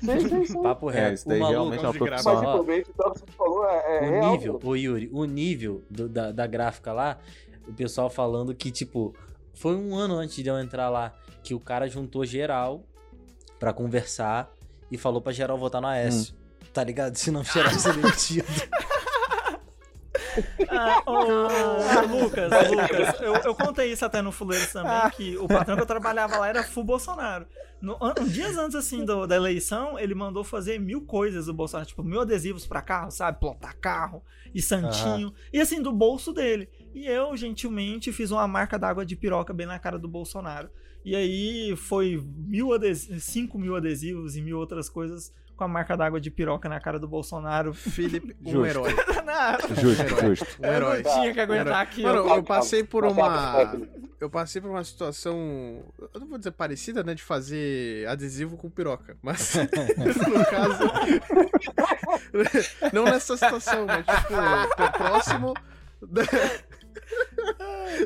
[0.00, 0.62] Sim, sim, sim.
[0.62, 1.14] Papo É, reto.
[1.14, 2.64] isso daí o maluco, realmente é uma profissão.
[2.64, 4.32] Mas, então, o que você falou é, é o real.
[4.32, 7.18] nível, ô Yuri, o nível do- da, da gráfica lá,
[7.66, 9.14] o pessoal falando que, tipo,
[9.54, 12.82] foi um ano antes de eu entrar lá, que o cara juntou geral
[13.58, 14.50] pra conversar
[14.90, 16.34] e falou pra geral votar no Aécio.
[16.72, 17.16] Tá ligado?
[17.16, 18.46] Se não geral ser demitido.
[20.70, 25.76] Ah, ô, Lucas, Lucas, eu, eu contei isso até no Fuleiros também, que o patrão
[25.76, 27.46] que eu trabalhava lá era full Bolsonaro.
[27.82, 31.86] No, an- dias antes, assim, do- da eleição, ele mandou fazer mil coisas do Bolsonaro,
[31.88, 33.40] tipo, mil adesivos pra carro, sabe?
[33.40, 34.22] Plotar carro
[34.54, 36.68] e santinho, e assim, do bolso dele.
[36.94, 40.68] E eu, gentilmente, fiz uma marca d'água de piroca bem na cara do Bolsonaro.
[41.04, 45.96] E aí foi mil adesivos, cinco mil adesivos e mil outras coisas com a marca
[45.96, 47.72] d'água de piroca na cara do Bolsonaro.
[47.74, 48.66] Felipe, um Justo.
[48.66, 48.94] herói.
[49.24, 50.46] Não, Justo, justo.
[50.60, 51.02] Um eu herói.
[51.02, 51.82] não tinha que aguentar Herói.
[51.82, 52.02] aqui.
[52.02, 53.72] Mano, eu passei por uma.
[54.20, 55.84] Eu passei por uma situação.
[56.12, 57.14] Eu não vou dizer parecida, né?
[57.14, 59.16] De fazer adesivo com piroca.
[59.22, 59.54] Mas
[60.28, 60.84] no caso.
[62.92, 65.54] não nessa situação, mas tipo, tô próximo.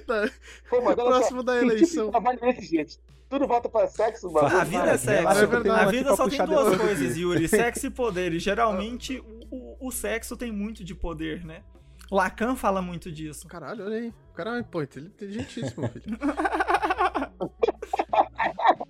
[0.07, 0.31] Da-
[0.69, 2.11] Pô, mas próximo só, da tipo de eleição.
[2.43, 2.99] é esse, gente?
[3.29, 4.47] Tudo volta pra sexo, mano.
[4.47, 5.49] A vida é sexo.
[5.63, 8.33] Tenho a vida só tem duas coisas, Yuri: sexo e poder.
[8.33, 9.19] E geralmente
[9.51, 11.63] o, o- o sexo tem muito de poder, né?
[12.11, 13.49] Lacan fala muito disso.
[13.49, 14.09] Caralho, olha aí.
[14.31, 16.17] O cara, pô, ele é inteligentíssimo, filho.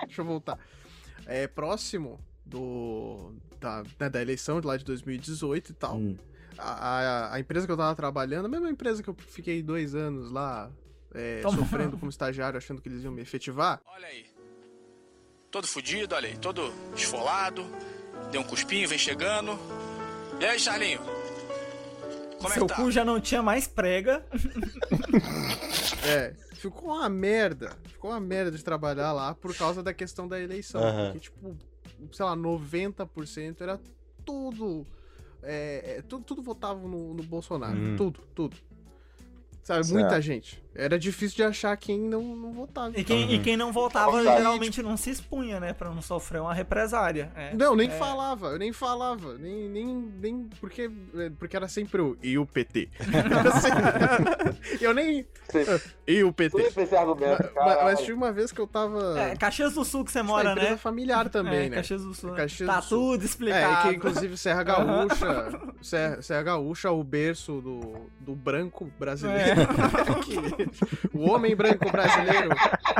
[0.07, 0.59] Deixa eu voltar.
[1.27, 5.97] É próximo do da, né, da eleição de lá de 2018 e tal.
[5.97, 6.17] Hum.
[6.59, 10.31] A, a, empresa que eu tava trabalhando, a mesma empresa que eu fiquei dois anos
[10.31, 10.71] lá
[11.15, 11.59] é, Toma.
[11.59, 13.81] sofrendo como estagiário, achando que eles iam me efetivar.
[13.87, 14.27] Olha aí.
[15.51, 17.65] todo fudido, olha aí, todo esfolado.
[18.31, 19.59] Deu um cuspinho, vem chegando.
[20.41, 21.01] E aí, Charlinho?
[22.39, 22.83] Como Seu é que tá?
[22.83, 24.25] cu já não tinha mais prega.
[26.07, 27.77] É, ficou uma merda.
[27.89, 30.81] Ficou uma merda de trabalhar lá por causa da questão da eleição.
[30.81, 31.13] Aham.
[31.13, 31.57] Porque, tipo,
[32.13, 33.81] sei lá, 90% era
[34.25, 34.87] tudo.
[35.47, 37.79] É, é, tudo, tudo votava no, no Bolsonaro.
[37.79, 37.97] Hum.
[37.97, 38.57] Tudo, tudo.
[39.63, 39.99] Sabe, Certo.
[39.99, 40.63] muita gente.
[40.79, 42.99] Era difícil de achar quem não, não votava.
[42.99, 43.31] E quem, Uhum.
[43.33, 44.37] e quem não voltava Vontade.
[44.39, 45.73] geralmente não se expunha, né?
[45.73, 47.31] Pra não sofrer uma represária.
[47.35, 47.55] É.
[47.55, 47.91] Não, nem É.
[47.93, 49.87] falava, eu nem falava, nem, nem,
[50.21, 50.91] nem porque,
[51.39, 52.89] porque era sempre o e o PT.
[53.55, 55.27] Assim, eu nem.
[56.07, 56.63] E o PT.
[56.65, 59.19] Sempre esse argumento, Mas, mas tinha uma vez que eu tava.
[59.19, 60.77] É, Caxias do Sul que você uma mora, né?
[60.77, 61.77] familiar também, é, né?
[61.77, 62.33] Caxias do Sul.
[62.33, 62.99] Caxias tá do Sul.
[63.13, 63.89] tudo É, explicado.
[63.89, 69.63] e que inclusive Serra Gaúcha, Serra, Serra Gaúcha, o berço do, do branco brasileiro.
[70.25, 70.66] Que-
[71.13, 72.51] o homem branco brasileiro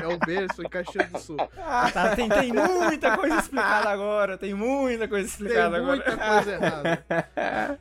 [0.03, 1.37] é o berço em Caxias do Sul.
[1.59, 4.37] Ah, tá, tem, tem muita coisa explicada agora.
[4.39, 6.35] Tem muita coisa Tem explicada muita agora.
[6.35, 7.81] coisa errada.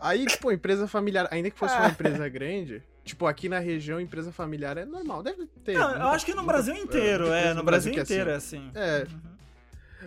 [0.00, 4.32] Aí, tipo, empresa familiar, ainda que fosse uma empresa grande, tipo, aqui na região, empresa
[4.32, 5.74] familiar é normal, deve ter.
[5.76, 7.52] Não, eu acho que no Brasil inteiro, é.
[7.52, 8.14] No Brasil que é assim.
[8.14, 8.70] inteiro é assim.
[8.74, 9.06] É.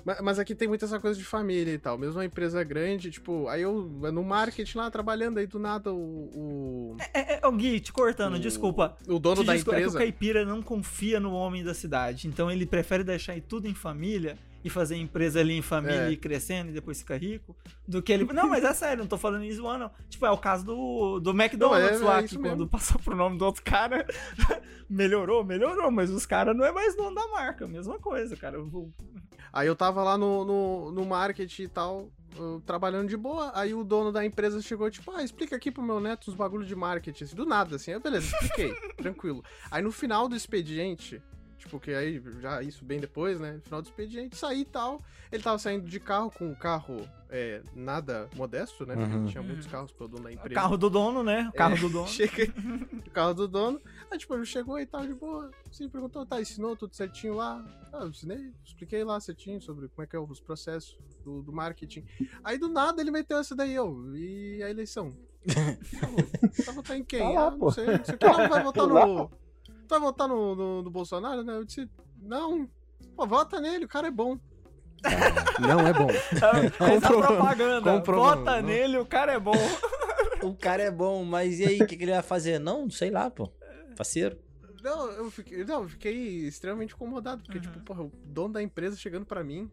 [0.06, 1.98] Ma- Mas aqui tem muita essa coisa de família e tal.
[1.98, 5.98] Mesmo uma empresa grande, tipo, aí eu no marketing lá trabalhando, aí do nada o.
[5.98, 8.98] O, É, é, ô, Gui, te cortando, o- desculpa.
[9.08, 9.98] o dono Te da desculpa, É que o empresa.
[9.98, 12.28] caipira não confia no homem da cidade.
[12.28, 16.12] Então ele prefere deixar aí tudo em família e fazer empresa ali em família É.
[16.12, 17.56] e crescendo e depois ficar rico.
[17.88, 18.24] Do que ele.
[18.26, 19.92] Não, mas é sério, não tô falando isso não.
[20.10, 22.68] Tipo, é o caso do, do McDonald's é- lá, é que quando mesmo.
[22.70, 24.06] passou pro nome do outro cara,
[24.90, 27.68] melhorou, melhorou, mas os caras não é mais dono da marca.
[27.68, 28.58] Mesma coisa, cara.
[28.58, 28.92] Eu
[29.52, 33.52] Aí eu tava lá no, no, no marketing e tal, eu trabalhando de boa.
[33.54, 36.66] Aí o dono da empresa chegou, tipo, ah, explica aqui pro meu neto os bagulho
[36.66, 37.24] de marketing.
[37.26, 37.94] Assim, do nada, assim.
[37.94, 39.44] Aí, beleza, expliquei, tranquilo.
[39.70, 41.22] Aí no final do expediente,
[41.64, 43.60] tipo, que aí já isso bem depois, né?
[43.64, 45.02] Final do expediente, saí e tal.
[45.32, 48.96] Ele tava saindo de carro com um carro é, nada modesto, né?
[48.96, 49.26] Porque Uhum.
[49.26, 50.54] tinha muitos carros pro dono da O empresa.
[50.56, 51.50] carro do dono, né?
[51.52, 52.08] O carro É, do dono.
[52.08, 52.54] Chega
[53.08, 53.82] o carro do dono.
[54.12, 55.50] Aí, tipo, ele chegou e tal, de boa.
[55.70, 57.64] Assim, perguntou, tá, ensinou tudo certinho lá?
[57.92, 61.52] Ah, eu ensinei, expliquei lá certinho sobre como é que é os processos do, do
[61.52, 62.06] marketing.
[62.44, 65.16] Aí, do nada, ele meteu essa daí, eu, e a eleição?
[66.66, 67.20] Vai votar em quem?
[67.20, 68.26] Tá lá, ah, não sei, não sei o que.
[68.26, 69.32] Não, vai votar no...
[69.88, 71.56] Tu vai votar no, no, no Bolsonaro, né?
[71.56, 71.90] Eu disse,
[72.22, 72.68] não,
[73.16, 74.38] pô, vota nele, o cara é bom.
[75.60, 76.08] Não é bom.
[76.80, 77.92] Essa propaganda.
[77.98, 78.36] comprovando.
[78.46, 79.52] Vota nele, o cara é bom.
[80.42, 82.60] O cara é bom, mas e aí, o que, que ele vai fazer?
[82.60, 83.52] Não, sei lá, pô.
[83.96, 84.38] Faceiro.
[84.82, 87.64] Não, eu fiquei, não, eu fiquei extremamente incomodado, porque, Uhum.
[87.64, 89.70] tipo, porra, o dono da empresa chegando pra mim.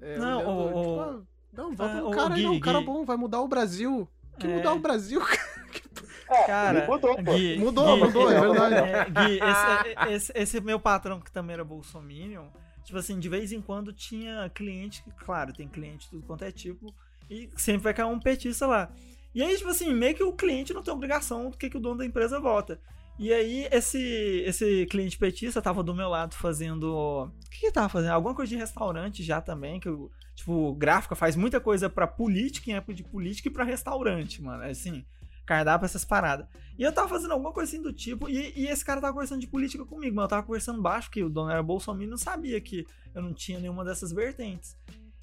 [0.00, 1.22] é, Não, olhando, o- tipo, o- ah,
[1.52, 2.86] não, volta Ah, no o cara aí, Gui, não, um cara Gui.
[2.86, 4.08] bom, vai mudar o Brasil.
[4.38, 4.56] Que É.
[4.56, 5.20] mudar o Brasil,
[6.28, 7.22] É, Cara, mudou, pô.
[7.34, 8.74] Gui, Mudou, Gui, mudou, é esse- verdade.
[8.74, 12.46] é, Gui, esse, esse, esse meu patrão que também era bolsominion,
[12.84, 16.94] tipo assim, de vez em quando tinha cliente, claro, tem cliente tudo quanto é tipo,
[17.30, 18.90] e sempre vai cair um petista lá.
[19.34, 21.80] E aí, tipo assim, meio que o cliente não tem obrigação do que, que o
[21.80, 22.80] dono da empresa vota.
[23.18, 23.98] E aí, esse,
[24.46, 26.84] esse cliente petista tava do meu lado fazendo.
[26.94, 28.10] O que que ele tava fazendo?
[28.12, 30.10] Alguma coisa de restaurante já também, que o.
[30.34, 34.62] Tipo, gráfica faz muita coisa pra política, em época de política, e pra restaurante, mano.
[34.64, 35.02] Assim,
[35.46, 36.46] cardápio, essas paradas.
[36.78, 39.40] E eu tava fazendo alguma coisa assim do tipo, e, e esse cara tava conversando
[39.40, 42.18] de política comigo, mas eu tava conversando baixo, porque o dono era Bolsonaro e não
[42.18, 44.76] sabia que eu não tinha nenhuma dessas vertentes.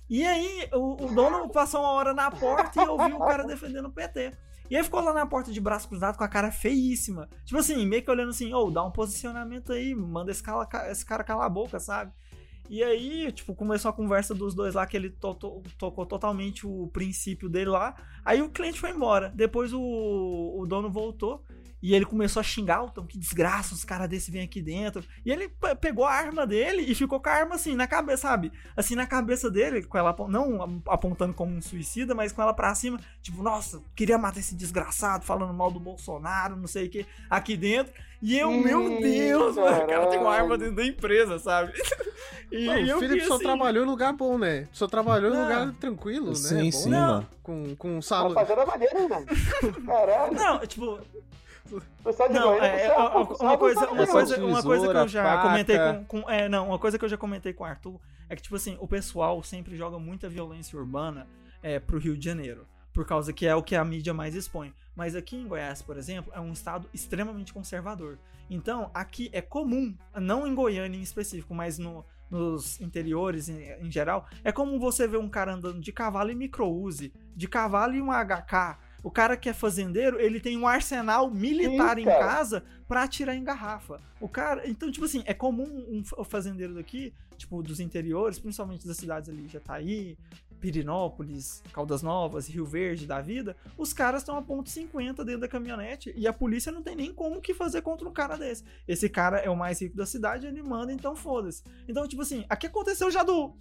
[0.09, 3.43] E aí, o, o dono passou uma hora na porta e eu vi o cara
[3.43, 4.33] defendendo o PT.
[4.69, 7.29] E aí ficou lá na porta de braço cruzado com a cara feíssima.
[7.45, 11.05] Tipo assim, meio que olhando assim, ô, dá um posicionamento aí, manda esse cara, esse
[11.05, 12.11] cara calar a boca, sabe?
[12.69, 16.65] E aí, tipo, começou a conversa dos dois lá, que ele to- to- tocou totalmente
[16.65, 17.95] o princípio dele lá.
[18.23, 19.31] Aí o cliente foi embora.
[19.35, 21.43] Depois o, o dono voltou.
[21.83, 25.03] E ele começou a xingar, então que desgraça, os caras desse vêm aqui dentro.
[25.25, 28.21] E ele pe- pegou a arma dele e ficou com a arma assim, na cabeça,
[28.21, 28.53] sabe?
[28.75, 32.73] Assim, na cabeça dele, com ela não apontando como um suicida, mas com ela pra
[32.73, 37.05] cima, tipo, nossa, queria matar esse desgraçado, falando mal do Bolsonaro, não sei o que,
[37.29, 37.93] aqui dentro.
[38.21, 41.73] E eu, Ih, meu Deus, mano, o cara tem uma arma dentro da empresa, sabe?
[42.51, 44.67] E, Não, o Felipe só assim, trabalhou em lugar bom, né?
[44.71, 46.35] Só trabalhou em lugar tranquilo, né?
[46.35, 47.07] Sim, Bom, sim, Não.
[47.07, 47.27] mano.
[47.41, 49.25] Com, com fazenda maneira, mano.
[49.85, 50.33] Caralho.
[50.35, 51.01] Não, tipo, O
[52.33, 52.89] Não, é, é,
[53.41, 56.79] uma, coisa, uma, coisa, uma coisa que eu já comentei com, com- É, não, uma
[56.79, 57.99] coisa que eu já comentei com o Arthur
[58.29, 61.27] é que, tipo assim, o pessoal sempre joga muita violência urbana
[61.61, 62.65] é, pro Rio de Janeiro.
[62.93, 64.71] Por causa que é o que a mídia mais expõe.
[64.95, 68.19] Mas aqui em Goiás, por exemplo, é um estado extremamente conservador.
[68.49, 73.91] Então, aqui é comum, não em Goiânia em específico, mas no- nos interiores em, em
[73.91, 78.01] geral, é comum você ver um cara andando de cavalo e micro-use, de cavalo e
[78.01, 82.63] um HK, o cara que é fazendeiro, ele tem um arsenal militar Sim, em casa
[82.87, 83.99] pra atirar em garrafa.
[84.19, 88.87] O cara, então, tipo assim, é comum um fa- fazendeiro daqui, tipo, dos interiores, principalmente
[88.87, 90.17] das cidades ali, Jataí,
[90.77, 95.47] Pirinópolis, Caldas Novas, Rio Verde da vida, os caras estão a ponto .50 dentro da
[95.47, 98.63] caminhonete e a polícia não tem nem como que fazer contra um cara desse.
[98.87, 101.61] Esse cara é o mais rico da cidade, ele manda, então foda-se.
[101.87, 103.53] Então, tipo assim, aqui aconteceu já do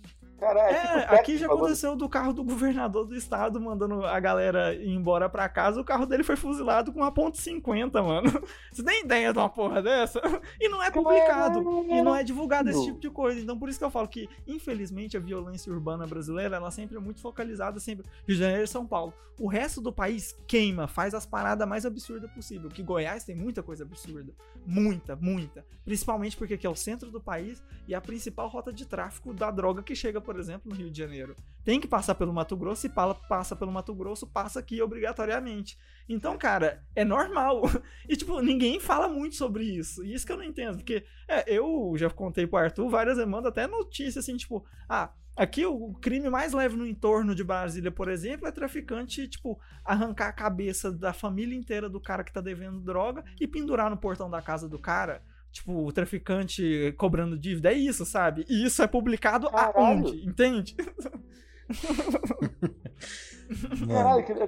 [0.42, 4.18] Caralho, é, tipo, aqui já falando- aconteceu do carro do governador do estado mandando a
[4.18, 8.28] galera ir embora pra casa, o carro dele foi fuzilado com uma ponto .50, mano.
[8.72, 10.20] Você tem ideia de uma porra dessa?
[10.60, 13.38] E não é publicado, e não é divulgado esse tipo de coisa.
[13.40, 17.00] Então por isso que eu falo que, infelizmente, a violência urbana brasileira, ela sempre é
[17.00, 19.14] muito focalizada sempre Rio de Janeiro e São Paulo.
[19.38, 23.62] O resto do país queima, faz as paradas mais absurdas possível, que Goiás tem muita
[23.62, 24.32] coisa absurda.
[24.64, 25.64] Muita, muita.
[25.84, 29.50] Principalmente porque aqui é o centro do país e a principal rota de tráfico da
[29.50, 31.36] droga que chega, por exemplo, no Rio de Janeiro.
[31.64, 35.78] Tem que passar pelo Mato Grosso e pala- passa pelo Mato Grosso, passa aqui obrigatoriamente.
[36.08, 37.62] Então, cara, é normal.
[38.08, 40.04] E, tipo, ninguém fala muito sobre isso.
[40.04, 40.76] E isso que eu não entendo.
[40.78, 45.64] Porque, é, eu já contei pro Arthur várias demandas, até notícia, assim, tipo, ah, aqui
[45.64, 50.32] o crime mais leve no entorno de Brasília, por exemplo, é traficante, tipo, arrancar a
[50.32, 54.42] cabeça da família inteira do cara que tá devendo droga e pendurar no portão da
[54.42, 55.22] casa do cara.
[55.52, 57.70] Tipo, o traficante cobrando dívida.
[57.70, 58.44] É isso, sabe?
[58.48, 59.72] E isso é publicado Caralho.
[59.76, 60.26] aonde?
[60.26, 60.74] Entende?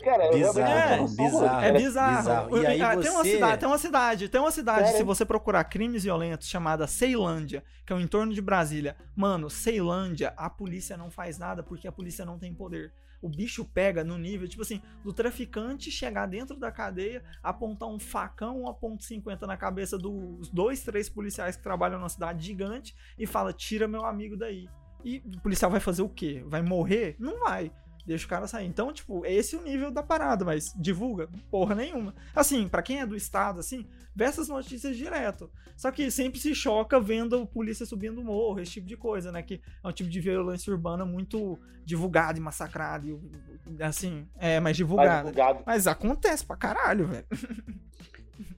[0.03, 1.65] Cara, Bizarro, é, bizarro.
[1.65, 2.59] É bizarro.
[2.59, 5.25] E aí Ah, tem uma você- cidade, tem uma cidade, tem uma cidade, se você
[5.25, 8.97] procurar crimes violentos, chamada Ceilândia, que é o entorno de Brasília.
[9.15, 12.93] Mano, Ceilândia, a polícia não faz nada porque a polícia não tem poder.
[13.25, 17.99] O bicho pega no nível, tipo assim, do traficante chegar dentro da cadeia, apontar um
[17.99, 22.95] facão, a ponto .50 na cabeça dos dois, três policiais que trabalham numa cidade gigante
[23.18, 24.68] e fala, tira meu amigo daí.
[25.03, 26.45] E o policial vai fazer o quê?
[26.47, 27.16] Vai morrer?
[27.18, 27.72] Não vai.
[28.07, 28.67] Deixa o cara sair.
[28.67, 32.15] Então, tipo, esse é o nível da parada, mas divulga porra nenhuma.
[32.35, 35.51] Assim, pra quem é do estado, assim, vê essas notícias direto.
[35.75, 39.33] Só que sempre se choca vendo a polícia subindo o morro, esse tipo de coisa,
[39.33, 39.43] né?
[39.43, 43.09] Que é um tipo de violência urbana muito divulgado e massacrado.
[43.09, 45.33] E, assim, é, mais Mais divulgado.
[45.65, 47.27] Mas acontece pra caralho, velho.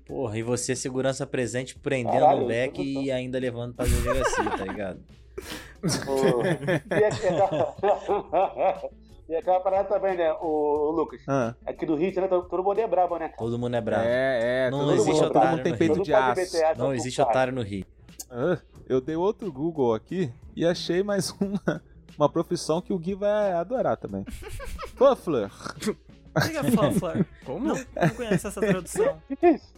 [0.07, 4.65] Porra, e você, segurança presente, prendendo Caralho, o leque e ainda levando pra delegacia, tá
[4.65, 5.01] ligado?
[6.07, 6.43] Pô.
[9.29, 9.61] E aquela...
[9.61, 11.21] parada também, né, o, Lucas?
[11.27, 13.29] Ah, Aqui do Rio, né, todo todo mundo é brabo, né?
[13.29, 13.39] cara?
[13.39, 14.05] Todo mundo é bravo.
[14.07, 14.71] é, é.
[14.71, 16.57] Não todo existe mundo, todo otário mundo tem peito Todo de aço.
[16.77, 17.29] Não existe cara.
[17.31, 17.87] otário no Rio.
[18.31, 18.59] Ah,
[18.89, 21.83] eu dei outro Google aqui e achei mais uma,
[22.17, 24.25] uma profissão que o Gui vai adorar também.
[24.97, 25.51] Puffler.
[26.37, 27.27] O que é fanfare?
[27.45, 27.67] Como?
[27.67, 29.17] Não, não conhece essa tradução.
[29.17, 29.75] O que que é isso?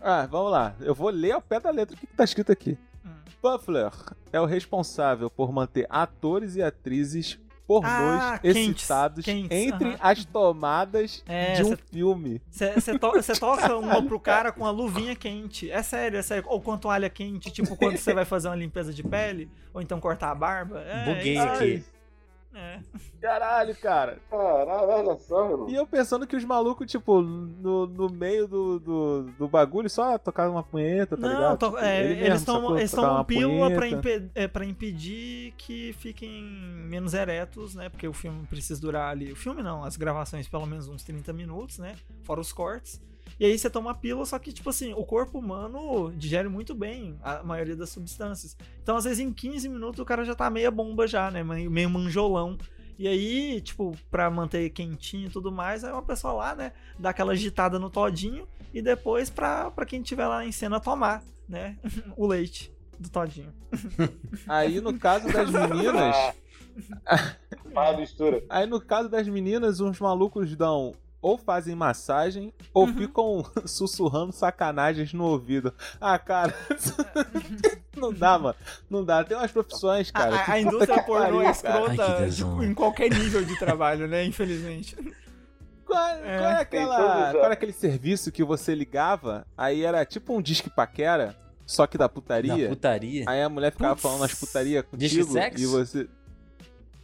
[0.00, 0.74] Ah, vamos lá.
[0.80, 2.76] Eu vou ler ao pé da letra o que, que tá escrito aqui.
[3.04, 3.10] Hum.
[3.40, 3.90] Puffler
[4.32, 9.96] é o responsável por manter atores e atrizes pornôs Ah, quentes, excitados quentes, entre aham.
[10.00, 12.42] as tomadas É, de um cê- filme.
[12.50, 15.70] Você to toca uma pro cara com a luvinha quente.
[15.70, 16.44] É sério, é sério.
[16.48, 19.98] Ou com toalha quente, tipo quando você vai fazer uma limpeza de pele, ou então
[20.00, 20.80] cortar a barba.
[20.80, 21.84] É, Buguei aqui.
[22.54, 22.80] É.
[23.20, 24.18] Caralho, cara.
[24.30, 25.68] Caralho, olha só, irmão.
[25.68, 30.16] E eu pensando que os malucos, tipo, no, no meio do, do, do bagulho, só
[30.18, 31.58] tocaram uma punheta, tá Não, ligado?
[31.58, 32.78] to- Tipo, é, ele eles tomam sacou?
[32.78, 37.88] eles tomam pílula pra, impe- é, pra impedir que fiquem menos eretos, né?
[37.88, 39.32] Porque o filme precisa durar ali.
[39.32, 41.96] O filme não, as gravações pelo menos uns 30 minutos, né?
[42.22, 43.00] Fora os cortes.
[43.38, 46.74] E aí você toma a pílula, só que, tipo assim, o corpo humano digere muito
[46.74, 48.56] bem a maioria das substâncias.
[48.82, 51.42] Então, às vezes, em 15 minutos o cara já tá meia bomba já, né?
[51.42, 52.56] Meio manjolão.
[52.98, 57.10] E aí, tipo, pra manter quentinho e tudo mais, aí uma pessoa lá, né, dá
[57.10, 61.76] aquela agitada no todinho e depois pra, pra quem tiver lá em cena tomar, né,
[62.16, 63.52] o leite do todinho.
[64.46, 66.14] Aí no caso das meninas.
[67.74, 68.44] Fala mistura.
[68.48, 70.94] Aí no caso das meninas, os malucos dão.
[71.24, 72.94] Ou fazem massagem, ou Uhum.
[72.98, 75.72] ficam sussurrando sacanagens no ouvido.
[75.98, 76.52] Ah, cara.
[77.96, 78.54] não dá, mano.
[78.90, 79.24] Não dá.
[79.24, 80.36] Tem umas profissões, cara.
[80.36, 81.46] a, a indústria pornô é.
[81.46, 82.50] Ai, escrota tesão.
[82.50, 84.94] tipo, em qualquer nível de trabalho, né, infelizmente.
[85.86, 86.38] Qual, É.
[86.38, 87.30] qual é aquela, ó.
[87.32, 91.34] qual era aquele serviço que você ligava, aí era tipo um disque paquera,
[91.66, 92.68] só que da putaria.
[92.68, 93.24] putaria.
[93.26, 94.02] Aí a mulher ficava Putz.
[94.02, 95.62] falando as putaria Disque contigo sexo?
[95.62, 96.08] e você.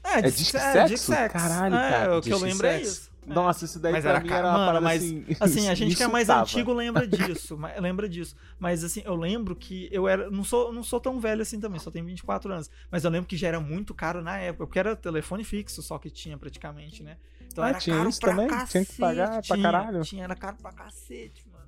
[0.05, 1.13] É, É disque sexo?
[1.33, 2.91] Caralho, é, cara, o que eu disque lembro é sexo.
[2.93, 3.10] isso.
[3.29, 3.33] É.
[3.35, 5.25] Nossa, isso daí Mas pra era mim era uma mano, parada mas, assim.
[5.39, 6.43] Assim, a gente que é mais insultava.
[6.51, 8.35] antigo lembra disso, mas- lembra disso.
[8.59, 11.79] Mas assim, eu lembro que eu era, não sou, não sou tão velho assim também,
[11.79, 14.79] só tenho 24 anos, mas eu lembro que já era muito caro na época, porque
[14.79, 17.19] era telefone fixo só que tinha praticamente, né?
[17.47, 18.49] Então Ah, era tinha caro isso pra também?
[18.49, 20.01] cacete, Tinha que pagar pra caralho?
[20.03, 21.67] Tinha, era caro pra cacete, mano.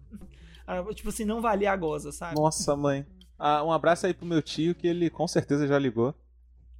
[0.67, 2.35] Ah, Tipo assim, não valia a goza, sabe?
[2.37, 3.05] Nossa, mãe.
[3.39, 6.15] Ah, um abraço aí pro meu tio, que ele com certeza já ligou.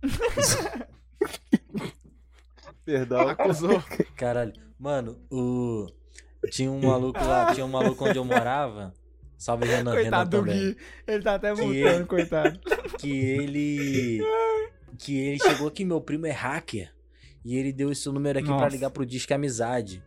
[2.85, 3.29] Perdão.
[3.29, 3.83] Acusou.
[4.17, 4.53] Caralho.
[4.83, 5.87] Mano, o.
[6.51, 8.93] Tinha um maluco lá, tinha um maluco onde eu morava.
[9.39, 10.59] Salve Renan, Renan Coitado do também.
[10.59, 10.77] Gui.
[11.07, 12.59] Ele tá até ele- coitado.
[12.99, 14.21] que ele
[14.99, 16.93] que ele chegou aqui, meu primo é hacker.
[17.45, 18.69] E ele deu esse número aqui pra Nossa.
[18.71, 20.03] ligar pro Disque Amizade.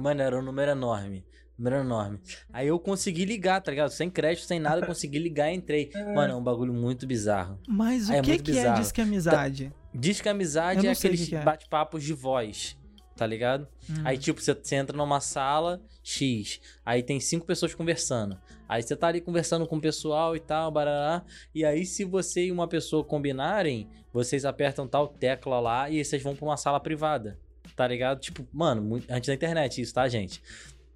[0.00, 1.22] Mano, era um número enorme.
[1.58, 2.18] Número enorme.
[2.50, 3.90] Aí eu consegui ligar, tá ligado?
[3.90, 5.90] Sem crédito, sem nada, eu consegui ligar e entrei.
[6.14, 7.58] Mano, é um bagulho muito bizarro.
[7.68, 8.72] Mas o É que, muito que é.
[8.72, 9.72] Disque Amizade?
[9.94, 11.42] Disque Amizade é aqueles que que é.
[11.42, 12.78] bate-papos de voz,
[13.16, 13.66] tá ligado?
[13.90, 14.02] Hum.
[14.04, 18.38] Aí, tipo, você, você entra numa sala X, aí tem cinco pessoas conversando.
[18.68, 21.22] Aí você tá ali conversando com o pessoal e tal, barará.
[21.54, 26.22] E aí, se você e uma pessoa combinarem, vocês apertam tal tecla lá e vocês
[26.22, 27.38] vão pra uma sala privada.
[27.76, 28.18] Tá ligado?
[28.20, 30.42] Tipo, mano, muito- antes da internet isso, tá, gente?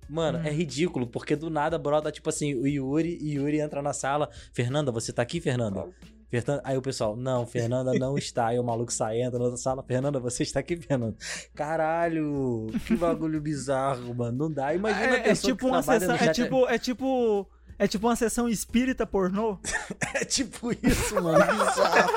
[0.09, 0.43] Mano, Hum.
[0.45, 4.31] é ridículo, porque do nada brota, tipo assim, o Yuri, e Yuri entra na sala.
[4.53, 5.89] Fernanda, você tá aqui, Fernanda?
[6.29, 8.49] Fernanda- Aí o pessoal, não, Fernanda não está.
[8.49, 9.83] Aí o maluco sai, entra na outra sala.
[9.83, 11.17] Fernanda, você está aqui, Fernanda?
[11.55, 14.37] Caralho, que bagulho bizarro, mano.
[14.37, 14.75] Não dá.
[14.75, 16.09] Imagina a É, é pessoa tipo que uma sessão.
[16.17, 16.69] no É tipo.
[16.69, 17.49] É tipo.
[17.79, 19.59] É tipo uma sessão espírita pornô.
[20.15, 21.39] É tipo isso, mano.
[21.45, 22.11] Bizarro.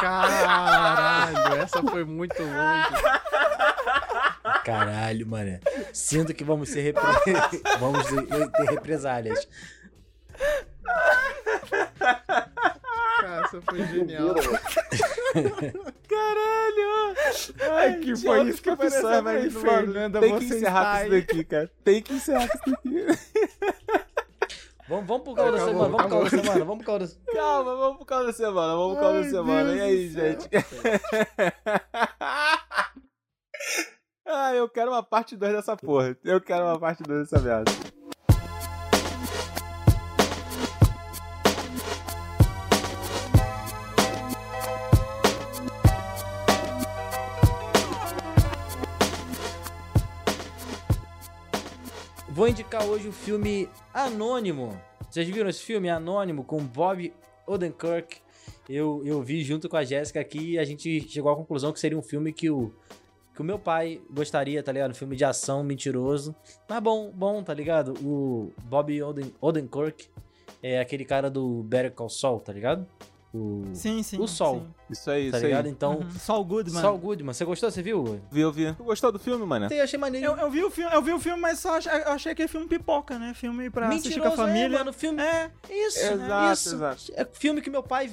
[0.00, 3.02] Caralho, essa foi muito longe.
[4.64, 5.58] Caralho, mano.
[5.92, 7.02] Sinto que vamos ser repre...
[7.78, 9.46] vamos ter represálias.
[13.20, 14.34] Cara, essa foi genial.
[16.08, 17.14] Caralho!
[17.72, 21.44] Ai, que foi isso que apareceu mas, aí, Fernanda, Tem que encerrar com isso daqui,
[21.44, 21.70] cara.
[21.84, 23.06] Tem que encerrar com isso daqui.
[24.88, 27.32] Vamos, vamos pro caldo da semana, vamos pro caldo da semana, vamos pro caldo da
[27.32, 29.64] Calma, vamos por causa da semana, vamos por causa da semana.
[29.64, 30.48] Deus E aí, gente?
[34.24, 36.16] ah, eu quero uma parte 2 dessa porra.
[36.22, 37.72] Eu quero uma parte 2 dessa merda.
[52.36, 54.78] Vou indicar hoje o filme Anônimo.
[55.08, 57.10] Vocês viram esse filme Anônimo com Bob
[57.46, 58.18] Odenkirk?
[58.68, 61.80] Eu, eu vi junto com a Jéssica aqui e a gente chegou à conclusão que
[61.80, 62.74] seria um filme que o,
[63.34, 64.90] que o meu pai gostaria, tá ligado?
[64.90, 66.36] Um filme de ação mentiroso.
[66.68, 67.94] Mas bom, bom, tá ligado?
[68.04, 70.06] O Bob Oden, Odenkirk
[70.62, 72.86] é aquele cara do Better Call Saul, tá ligado?
[73.36, 74.18] O, Sim, sim.
[74.20, 74.66] o Sol, sim.
[74.90, 75.66] Isso aí, tá isso ligado?
[75.66, 75.70] aí.
[75.72, 76.10] Então, Uhum.
[76.12, 76.80] Saul Goodman.
[76.80, 77.34] Saul Goodman.
[77.34, 77.70] Você gostou?
[77.70, 78.20] Você viu?
[78.30, 78.72] Vi, eu vi.
[78.72, 79.66] Tu gostou do filme, mano?
[79.70, 80.26] Eu achei maneiro.
[80.26, 82.42] Eu, eu vi o filme, eu vi o filme, mas só achei, eu achei que
[82.42, 83.34] é filme pipoca, né?
[83.34, 84.76] Filme pra assistir com a Mentiroso, família.
[84.76, 84.92] é, mano.
[84.92, 85.22] Filme...
[85.22, 86.74] É, Isso, Exato, isso.
[86.76, 87.02] exato.
[87.14, 88.10] É filme que meu pai.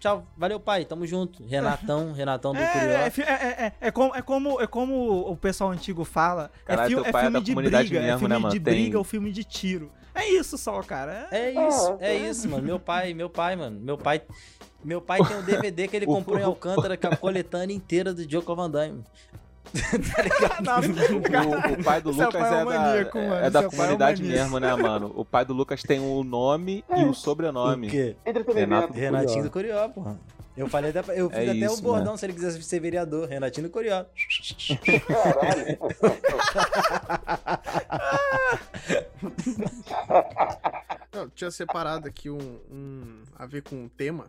[0.00, 1.44] Tchau, valeu, pai, tamo junto.
[1.44, 2.88] Renatão, Renatão do é, Curió.
[2.88, 6.50] é, é, é, é, é como, é, como, é como o pessoal antigo fala.
[6.64, 7.98] Caralho, é, fi- é é filme de briga.
[8.00, 8.54] é filme né, mano?
[8.54, 9.90] de Tem- briga ou filme de tiro.
[10.24, 11.28] É isso só, cara.
[11.30, 12.62] É isso, é isso, mano.
[12.62, 13.78] Meu pai, meu pai, mano.
[13.78, 14.22] Meu pai.
[14.82, 18.28] Meu pai tem um DVD que ele comprou em Alcântara com a coletânea inteira do
[18.28, 19.02] Joko Van Damme.
[19.72, 21.44] tá ligado?
[21.74, 23.34] O, o pai do Lucas pai é é, da, maníaco, mano.
[23.34, 24.42] é da é um comunidade maníaco.
[24.42, 25.12] mesmo, né, mano?
[25.16, 27.88] O pai do Lucas tem o nome e o sobrenome.
[27.88, 28.16] O quê?
[28.24, 28.92] Entretenimento.
[28.92, 30.16] Renatinho do Curió, porra.
[30.56, 33.28] Eu falei até, eu fiz É até o bordão se ele quisesse ser vereador.
[33.28, 34.04] Renatinho do Curió.
[35.08, 35.78] Caralho.
[41.12, 44.26] Não, tinha separado aqui um, um a ver com um tema.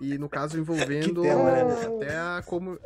[0.00, 1.86] E no caso envolvendo tema, né?
[1.86, 2.72] até a como.
[2.72, 2.78] O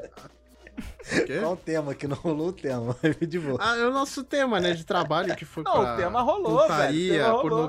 [1.26, 1.38] quê?
[1.40, 2.96] Qual o tema que não rolou o tema?
[3.20, 3.58] De boa.
[3.60, 4.72] Ah, é o nosso tema, né?
[4.72, 7.68] De trabalho que foi Não, pra o tema rolou, velho, o putaria, tema rolou.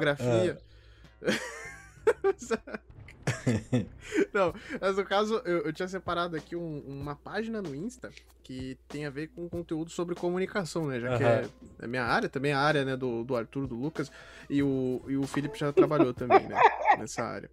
[4.34, 8.10] Não, mas no caso, eu, eu tinha separado aqui um- uma página no Insta
[8.44, 11.00] que tem a ver com conteúdo sobre comunicação, né?
[11.00, 11.46] Já que é,
[11.80, 14.12] é minha área, também é a área né, do, do Arthur, do Lucas,
[14.50, 16.56] e o, e o Felipe já trabalhou também, né?
[16.98, 17.50] Nessa área.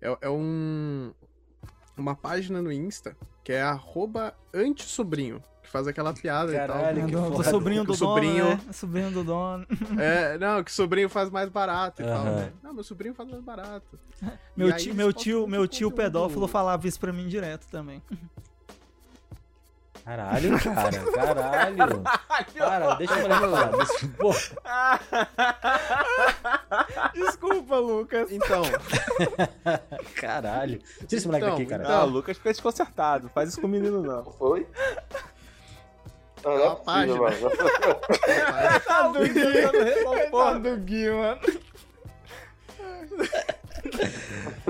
[0.00, 1.12] É, é um,
[1.96, 7.12] uma página no Insta que é arroba antissobrinho, que faz aquela piada Caralho, e que
[7.12, 7.22] tal.
[7.22, 7.50] do, do foda.
[7.50, 8.60] sobrinho Que do o dono, sobrinho- né?
[8.72, 9.66] Sobrinho do dono.
[10.00, 12.34] É, não, que sobrinho faz mais barato e tal, Aham.
[12.36, 12.52] né?
[12.60, 13.96] Não, meu sobrinho faz mais barato.
[14.56, 18.02] Meu tio, meu tio, meu tio pedófilo falava isso pra mim direto também.
[20.04, 22.02] Caralho, cara, caralho.
[22.58, 23.70] Para, deixa mulher falar.
[24.18, 24.34] Pô,
[27.14, 28.30] Desculpa, Lucas.
[28.32, 28.62] Então,
[30.16, 30.78] caralho.
[31.06, 31.88] Tira esse moleque Então, daqui, cara.
[31.88, 33.28] Ah, o Lucas fica desconcertado.
[33.30, 34.24] Faz isso com o menino, não.
[34.32, 34.66] Foi?
[36.44, 37.16] Não, não é uma página.
[37.20, 37.36] mano.
[38.86, 40.04] Tá do Gui.
[40.04, 41.40] Coitado do Gui, mano.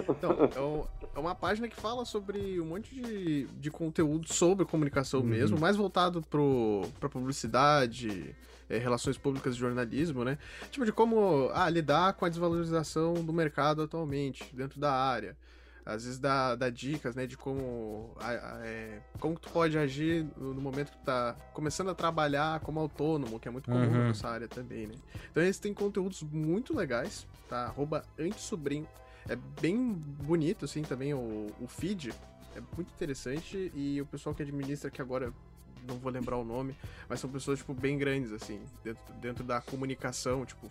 [0.08, 0.84] então é, um-
[1.14, 5.76] é uma página que fala sobre um monte de, de conteúdo sobre comunicação mesmo, mais
[5.76, 8.34] voltado pro, pra publicidade,
[8.68, 10.38] é, relações públicas e jornalismo, né?
[10.70, 15.36] Tipo, de como ah, lidar com a desvalorização do mercado atualmente, dentro da área.
[15.84, 18.14] Às vezes dá, dá dicas, né, de como,
[18.62, 23.40] é, como tu pode agir no, momento que tu tá começando a trabalhar como autônomo,
[23.40, 23.90] que é muito comum Uhum.
[23.92, 24.94] na nossa área também, né.
[25.30, 27.64] Então eles têm conteúdos muito legais, tá?
[27.64, 28.86] Arroba Antissobrinho.
[29.28, 32.12] É bem bonito, assim, também o, o feed.
[32.56, 35.32] É muito interessante e o pessoal que administra, que agora
[35.86, 36.74] não vou lembrar o nome,
[37.08, 40.68] mas são pessoas, tipo, bem grandes, assim, dentro, dentro da comunicação, tipo,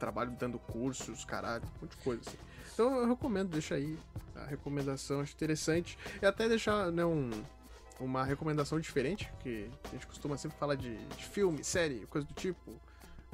[0.00, 2.38] trabalho dando cursos, caralho, um monte de coisa, assim.
[2.72, 3.96] Então eu recomendo, deixa aí
[4.34, 5.98] a recomendação, acho interessante.
[6.20, 7.30] E até deixar, né, um,
[8.00, 12.34] uma recomendação diferente, que a gente costuma sempre falar de, de filme, série, coisa do
[12.34, 12.72] tipo.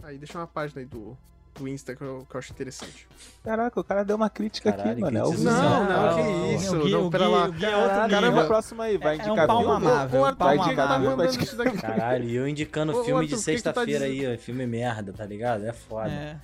[0.03, 1.17] Aí deixa uma página aí do,
[1.59, 3.07] do Insta que eu, que eu acho interessante.
[3.45, 5.19] Caraca, o cara deu uma crítica Caralho, aqui, mano.
[5.19, 5.51] É crítica.
[5.51, 6.53] Não, não, não, que não.
[6.55, 6.77] isso.
[6.77, 7.47] O Gui- não, o pera Gui- lá.
[7.47, 9.87] o Gui é outro Caramba, próximo aí, vai É- é indicar um palmo filme.
[9.87, 10.21] amável.
[10.21, 11.27] O Arthur, Vai indicar tá filme, vai
[11.69, 11.97] indicar-?
[11.97, 14.29] Caralho, e eu indicando Ô, filme Arthur, de tá sexta-feira dizendo?
[14.29, 15.65] aí, ó, filme merda, tá ligado?
[15.67, 16.11] É foda.
[16.11, 16.37] É.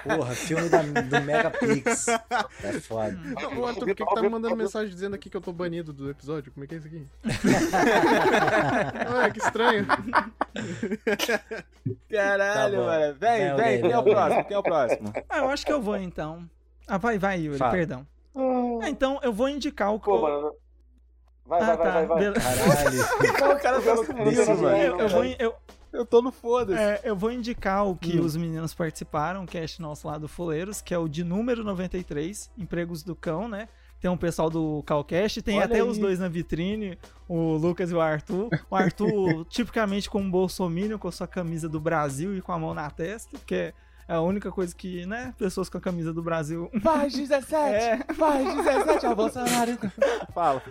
[0.00, 2.08] Porra, filme da, do Megapix.
[2.62, 3.16] É foda.
[3.56, 5.92] Ô, Arthur, por que, que tá me mandando mensagem dizendo aqui que eu tô banido
[5.92, 6.52] do episódio?
[6.52, 7.06] Como é que é isso aqui?
[9.14, 9.86] Ué, que estranho.
[12.10, 13.14] Caralho, Tá mano.
[13.18, 14.44] Vem, Vem vem, quem é o próximo?
[14.44, 15.12] Quem é o próximo?
[15.28, 16.48] Ah, eu acho que eu vou então.
[16.88, 17.72] Ah, vai, vai, Yuri, Fala.
[17.72, 18.06] perdão.
[18.82, 20.04] Ah, então eu vou indicar o que.
[20.06, 20.52] Pô, mano.
[21.46, 21.92] Vai, ah, vai, vai, tá.
[21.92, 22.18] vai, vai.
[22.18, 22.40] beleza.
[22.40, 23.56] Caralho.
[23.56, 24.76] O cara tá eu- isso, eu- mano.
[24.76, 25.54] Eu, eu vou, eu,
[25.92, 26.80] Eu tô no foda-se.
[26.82, 28.24] é, eu vou indicar o que Hum.
[28.24, 32.50] os meninos participaram, o cast nosso lá do Fuleiros, que é o de número 93,
[32.58, 33.68] Empregos do Cão, né?
[34.00, 35.82] Tem um pessoal do Calcast, tem Olha até aí.
[35.82, 36.98] os dois na vitrine,
[37.28, 38.48] o Lucas e o Arthur.
[38.70, 42.58] O Arthur, tipicamente com um bolsominion, com a sua camisa do Brasil e com a
[42.58, 43.72] mão na testa, porque
[44.08, 47.52] é a única coisa que, né, pessoas com a camisa do Brasil Faz 17!
[47.54, 48.14] É.
[48.14, 49.78] Faz 17, ó, Bolsonaro.
[50.32, 50.62] Fala.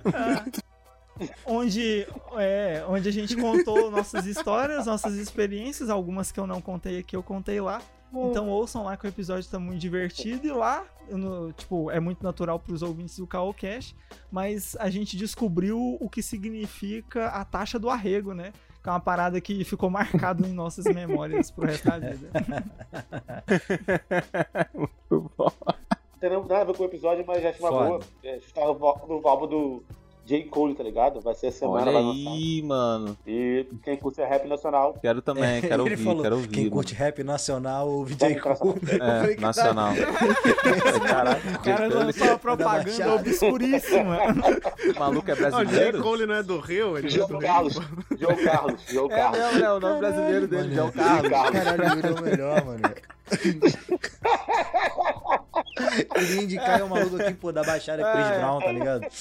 [1.45, 2.07] onde,
[2.38, 7.15] é, onde a gente contou nossas histórias, nossas experiências, algumas que eu não contei aqui,
[7.15, 7.81] eu contei lá.
[8.14, 12.23] Então ouçam lá que o episódio tá muito divertido e lá, no- tipo, é muito
[12.23, 13.94] natural pros ouvintes do Caô Cash,
[14.32, 18.53] mas a gente descobriu o que significa a taxa do arrego, né?
[18.82, 22.30] Que é uma parada que ficou marcado em nossas memórias pro resto da vida.
[24.73, 25.52] Muito bom.
[25.68, 27.86] Não tem nada a ver com o episódio, mas já acho uma Foda.
[27.90, 27.99] boa.
[28.23, 29.84] É, está no, no álbum do
[30.26, 30.43] J.
[30.45, 31.22] Cole, tá ligado?
[31.22, 33.15] Vai ser a semana Olha aí, mano.
[33.27, 34.95] E quem curte é rap nacional.
[34.99, 36.47] Quero também, quero ouvir, falou, quero ouvir.
[36.47, 36.76] Quem mano.
[36.76, 38.35] curte rap nacional ouve J.
[38.39, 38.81] Cole.
[39.35, 39.93] É, nacional.
[41.07, 44.18] Caralho, O cara lançou uma propaganda obscuríssima.
[44.95, 45.49] o maluco é Ó, o J.
[45.52, 46.02] brasileiro?
[46.02, 46.97] Cole não é do Rio?
[46.97, 47.47] Ele é João do Rio.
[47.47, 47.73] Carlos.
[48.18, 48.81] João Carlos.
[48.89, 49.39] João É Carlos.
[49.39, 49.72] mesmo, né?
[49.73, 51.30] O nome brasileiro dele é o Carlos.
[51.30, 52.81] Caralho, o é o melhor, mano.
[56.15, 58.40] Ele ia indicar o maluco aqui, pô, da Baixada Chris É.
[58.40, 59.06] Brown, tá ligado?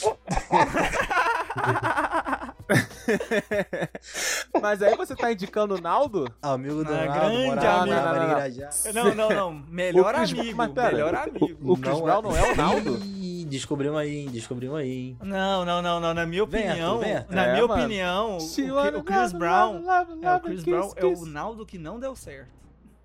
[4.60, 6.26] Mas aí você tá indicando o Naldo?
[6.42, 7.94] Amigo do Ah, Naldo, grande morava amigo.
[7.94, 8.94] Não, não, não.
[8.94, 9.52] Não, não, não.
[9.68, 10.56] Melhor Chris- amigo.
[10.56, 11.72] mas pera, melhor amigo.
[11.72, 12.98] O Chris Brown não é o Naldo?
[13.46, 15.18] Descobrimos aí, hein, descobrimos aí, hein.
[15.22, 16.14] Não, não, não, não.
[16.14, 17.34] Na minha Vem, opinião, Arthur, vem, Arthur.
[17.34, 17.82] na É, minha mano.
[17.82, 19.82] opinião, o, olha, o Chris Brown,
[20.22, 21.26] é, o Chris Brown é o.
[21.26, 22.48] Naldo que não deu certo.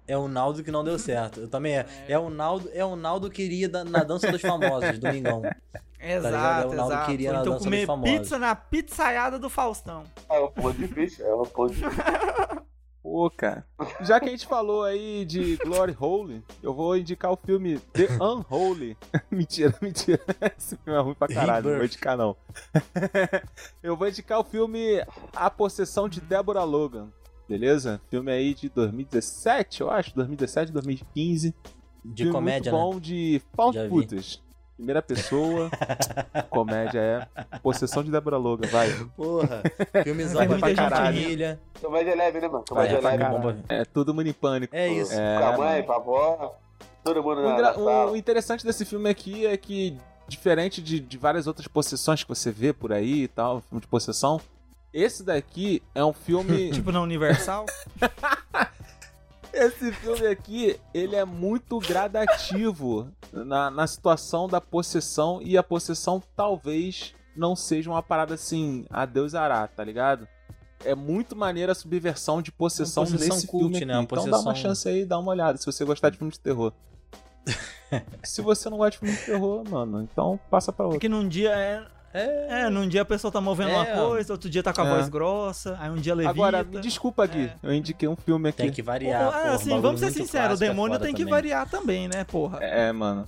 [0.09, 1.41] É o Naldo que não deu certo.
[1.41, 1.85] Eu também é.
[2.07, 5.43] É o Naldo, é o Naldo que iria na dança dos famosos, domingão.
[6.01, 6.63] Exato, ligado?
[6.63, 7.11] É o Naldo exato.
[7.11, 8.17] queria na então dança comer dos famosos.
[8.17, 10.05] pizza na pizzaiada do Faustão.
[10.29, 11.25] É uma porra difícil.
[11.27, 11.99] É uma porra difícil.
[13.03, 13.65] Pô, cara.
[14.01, 18.07] Já que a gente falou aí de Glory Hole, eu vou indicar o filme The
[18.21, 18.97] Unholy.
[19.29, 20.21] mentira, mentira.
[20.57, 22.35] Esse filme é ruim pra caralho, não vou indicar não.
[23.83, 25.03] eu vou indicar o filme
[25.35, 27.09] A Possessão de Deborah Logan.
[27.49, 27.99] Beleza?
[28.09, 30.13] Filme aí de 2017, eu acho.
[30.15, 31.55] 2017, 2015.
[32.05, 32.93] De filme comédia, muito né?
[32.93, 34.39] bom de found footage.
[34.77, 35.69] Primeira pessoa,
[36.49, 37.27] comédia é.
[37.59, 38.87] Possessão de Deborah Logan, vai.
[39.17, 39.61] Porra,
[40.03, 41.17] filmezão pra muita gente caralho.
[41.17, 41.23] rir.
[41.23, 41.59] família.
[41.81, 42.63] Comédia leve, né, mano?
[42.69, 43.23] Comédia pra leve.
[43.23, 43.63] mano.
[43.67, 44.73] É tudo mundo em pânico.
[44.73, 45.13] É isso.
[45.13, 45.83] É, Com a mãe, mano.
[45.83, 46.55] com a avó.
[47.03, 48.11] Todo mundo O, na, na sala.
[48.11, 49.97] o interessante desse filme aqui é que,
[50.29, 53.87] diferente de, de várias outras possessões que você vê por aí e tal, filme de
[53.87, 54.39] possessão,
[54.93, 56.71] esse daqui é um filme.
[56.73, 57.65] Tipo na Universal.
[59.53, 66.21] esse filme aqui, ele é muito gradativo na, na situação da possessão e a possessão
[66.35, 70.27] talvez não seja uma parada assim, a Deus ará, tá ligado?
[70.83, 73.85] É muito maneira a subversão de possessão, Uma possessão nesse cult, filme aqui.
[73.85, 73.95] né?
[73.95, 76.39] Uma Então dá uma chance aí, dá uma olhada, se você gostar de filme de
[76.39, 76.73] terror.
[78.23, 80.97] se você não gosta de filme de terror, mano, então passa pra outro.
[80.97, 81.85] Porque num dia é.
[82.13, 82.63] É.
[82.63, 84.85] É, num dia a pessoa tá movendo É, uma coisa, outro dia tá com a
[84.87, 84.89] É.
[84.89, 86.31] voz grossa, aí um dia levita.
[86.33, 87.53] Agora, me desculpa, Gui, É.
[87.61, 88.63] eu indiquei um filme aqui.
[88.63, 89.21] Tem que variar.
[89.27, 91.31] Ah, porra, assim, bagulho vamos ser sinceros, o é demônio tem que também.
[91.31, 92.57] variar também, né, porra?
[92.63, 93.27] É, mano.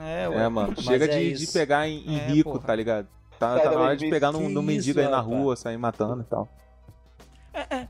[0.00, 0.74] É, É, mano.
[0.80, 2.64] Chega é de, de pegar em, em É, rico, porra.
[2.66, 3.06] tá ligado?
[3.38, 6.24] Tá, tá na hora de pegar num, num mendigo aí na rua, sair matando e
[6.24, 6.48] tal.
[7.52, 7.86] É,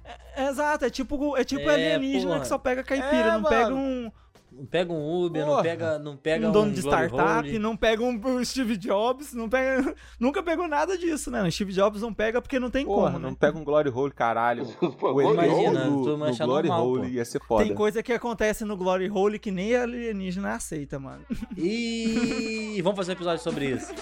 [0.48, 2.40] exato, é tipo, é tipo É, alienígena porra.
[2.40, 3.76] que só pega caipira, É, não pega mano.
[3.76, 4.12] um,
[4.56, 8.02] Não pega um Uber, não pega, não pega um dono um de startup, não pega
[8.02, 11.42] um, Steve Jobs, não pega, nunca pegou nada disso, né?
[11.42, 13.36] O Steve Jobs não pega porque não tem Porra, como, não né?
[13.38, 14.64] pega um Glory Hole, caralho.
[14.98, 17.08] Pô, imagina, no, tu no Glory normal, Hole pô.
[17.08, 17.64] ia ser foda.
[17.64, 21.22] Tem coisa que acontece no Glory Hole que nem alienígena aceita, mano.
[21.54, 23.92] Ih, vamos fazer um episódio sobre isso.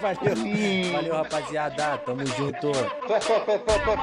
[0.00, 1.98] Valeu, valeu, rapaziada.
[1.98, 2.72] Tamo junto.
[3.06, 3.96] Fé, fé, fé, fé, fé,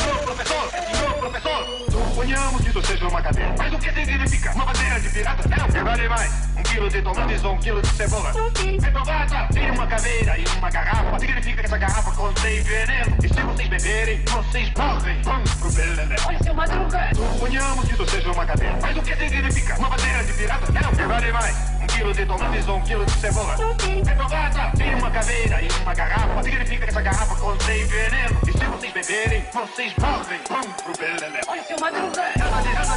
[0.00, 0.42] fé.
[0.90, 1.90] Até a próxima.
[1.90, 3.54] Suponhamos que isso seja uma cadeira.
[3.56, 4.52] Mas o que significa?
[4.52, 5.48] Uma bandeira de pirata?
[5.48, 6.32] Não, que vale mais.
[6.56, 8.32] Um quilo de tomates ou um quilo de cebola.
[8.82, 11.18] Retomada, tem uma caveira e uma garrafa.
[11.18, 13.16] Significa que essa garrafa contém veneno.
[13.22, 15.22] E se vocês beberem, vocês morrem.
[15.22, 16.16] Vamos pro belelé.
[16.26, 17.10] Olha, seu madruga.
[17.14, 18.78] Suponhamos que isso seja uma cadeira.
[18.82, 19.78] Mas o que significa?
[19.78, 20.72] Uma bandeira de pirata?
[20.72, 21.79] Não, que vale mais.
[22.00, 23.56] Um quilo de tomates ou um quilo de cebola.
[24.06, 26.42] Retomada, tem uma caveira e uma garrafa.
[26.42, 28.40] Significa que essa garrafa contém veneno.
[28.48, 30.40] E se vocês beberem, vocês morrem.
[30.48, 31.42] Vamos pro belelé.
[31.46, 32.32] Olha, seu madruga.
[32.38, 32.94] Seu madruga.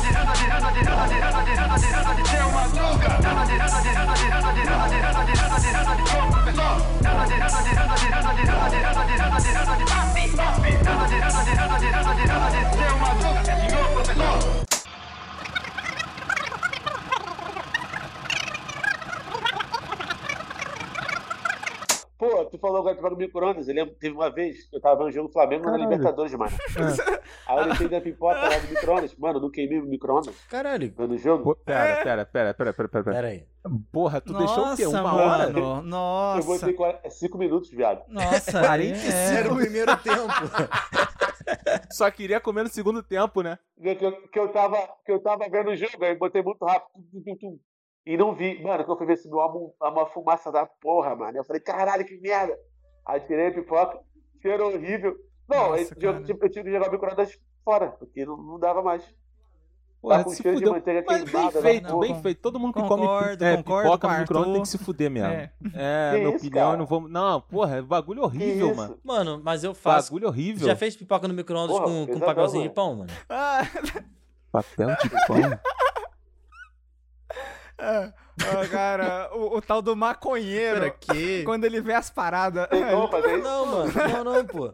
[12.72, 13.44] Seu madruga.
[13.44, 14.63] Senhor professor.
[22.24, 23.68] Pô, tu falou agora no micro-ondas.
[23.68, 25.90] Eu lembro, teve uma vez, eu tava vendo um jogo do Flamengo na Caralho.
[25.90, 26.52] Libertadores, mano.
[27.46, 29.16] Aí eu deixei da pipoca lá no micro-ondas.
[29.16, 30.94] Mano, eu não queimei o micro-ondas Caralho.
[30.98, 31.44] vendo o jogo.
[31.44, 33.04] Pô, Pera, pera, pera, pera, pera, pera.
[33.04, 33.46] Pera aí.
[33.92, 34.86] Porra, tu deixou o quê?
[34.86, 35.46] Nossa, Uma hora?
[35.48, 35.60] mano.
[35.60, 36.48] Eu Nossa.
[36.48, 38.04] botei 5 minutos, viado.
[38.08, 39.36] Nossa, 45 é.
[39.40, 40.34] Era o primeiro tempo.
[41.92, 43.60] Só queria comer no segundo tempo, né?
[43.82, 46.64] Que eu, que eu, tava, que eu tava vendo o jogo, aí eu botei muito
[46.64, 47.04] rápido.
[48.06, 48.62] E não vi.
[48.62, 51.38] Mano, quando eu fui ver subiu uma, uma fumaça da porra, mano.
[51.38, 52.58] Eu falei, caralho, que merda.
[53.06, 54.00] Aí tirei a pipoca,
[54.42, 55.16] cheiro horrível.
[55.50, 56.22] Não, Nossa, esse cara.
[56.24, 59.04] tipo, eu tive que jogar o micro-ondas fora, porque não, não dava mais.
[60.02, 60.74] Porra, Tá com se cheiro de fudeu.
[60.74, 61.80] manteiga Mas bem feito, né?
[61.92, 62.42] Não, bem feito.
[62.42, 64.54] Todo mundo que concordo, come é, concordo pipoca com no o micro-ondas Arthur.
[64.54, 65.30] tem que se fuder mesmo.
[65.30, 65.52] É.
[65.74, 66.74] É, Que minha isso, opinião, cara?
[66.74, 67.08] eu não vou.
[67.08, 68.76] Não, porra, é bagulho Que horrível, isso?
[68.76, 69.00] mano.
[69.02, 70.10] Mano, mas eu faço.
[70.12, 70.68] Bagulho horrível.
[70.68, 72.74] Já fez pipoca no micro-ondas com, com papelzinho de mano.
[72.76, 73.10] pão, mano?
[73.30, 73.62] Ah,
[74.52, 75.38] Papel de pão.
[77.84, 81.44] ah, cara, o, o tal do maconheiro, Pra quê?
[81.46, 82.68] quando ele vê as paradas.
[82.70, 83.44] Tem como fazer isso?
[83.44, 83.92] Não, mano.
[83.94, 84.74] Não, não, pô.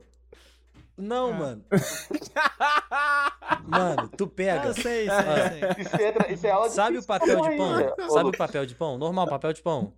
[0.97, 1.63] Não, mano.
[3.65, 4.67] Mano, tu pega.
[4.67, 5.73] Eu sei, sei, Ah.
[5.75, 5.83] sei.
[5.83, 8.09] Isso, entra, isso é aula Sabe o papel de pão?
[8.09, 8.97] Sabe o papel de pão?
[8.97, 9.93] Normal, papel de pão.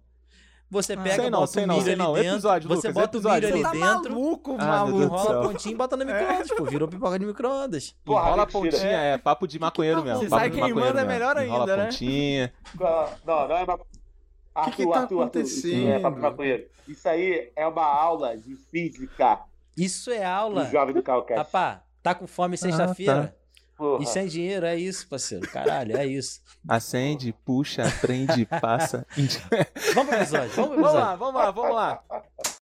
[0.71, 0.97] Você Ah.
[1.01, 2.13] pega, Sei não, bota o milho ali não.
[2.13, 4.97] dentro, Episódio, você Lucas, bota o episódio, milho ali tá dentro, maluco, Ah, maluco.
[4.99, 6.63] Do enrola a pontinha e bota no micro-ondas, pô.
[6.65, 7.95] Virou pipoca de micro-ondas.
[8.05, 10.19] Porra, Enrola a pontinha, é papo de maconheiro mesmo.
[10.23, 11.83] Você papo sai de queimando, maconheiro é melhor Enrola ainda, a né?
[11.85, 12.53] pontinha.
[12.79, 13.79] Não, não é uma.
[14.55, 15.21] Arthur, que tá Arthur, Arthur.
[15.23, 15.87] acontecendo?
[15.89, 16.63] É, papo de maconheiro.
[16.87, 19.39] Isso aí é uma aula de física
[19.77, 20.65] Isso é do aula.
[20.65, 21.37] jovem do Calcast.
[21.37, 23.35] Rapá, tá com fome sexta-feira?
[23.81, 24.03] Porra.
[24.03, 25.49] E sem dinheiro, é isso, parceiro.
[25.49, 26.39] Caralho, é isso.
[26.69, 29.07] Acende, puxa, prende, passa.
[29.95, 30.99] Vamos pro episódio, vamos pro vamos episódio.
[30.99, 32.03] lá, vamos lá, vamos lá.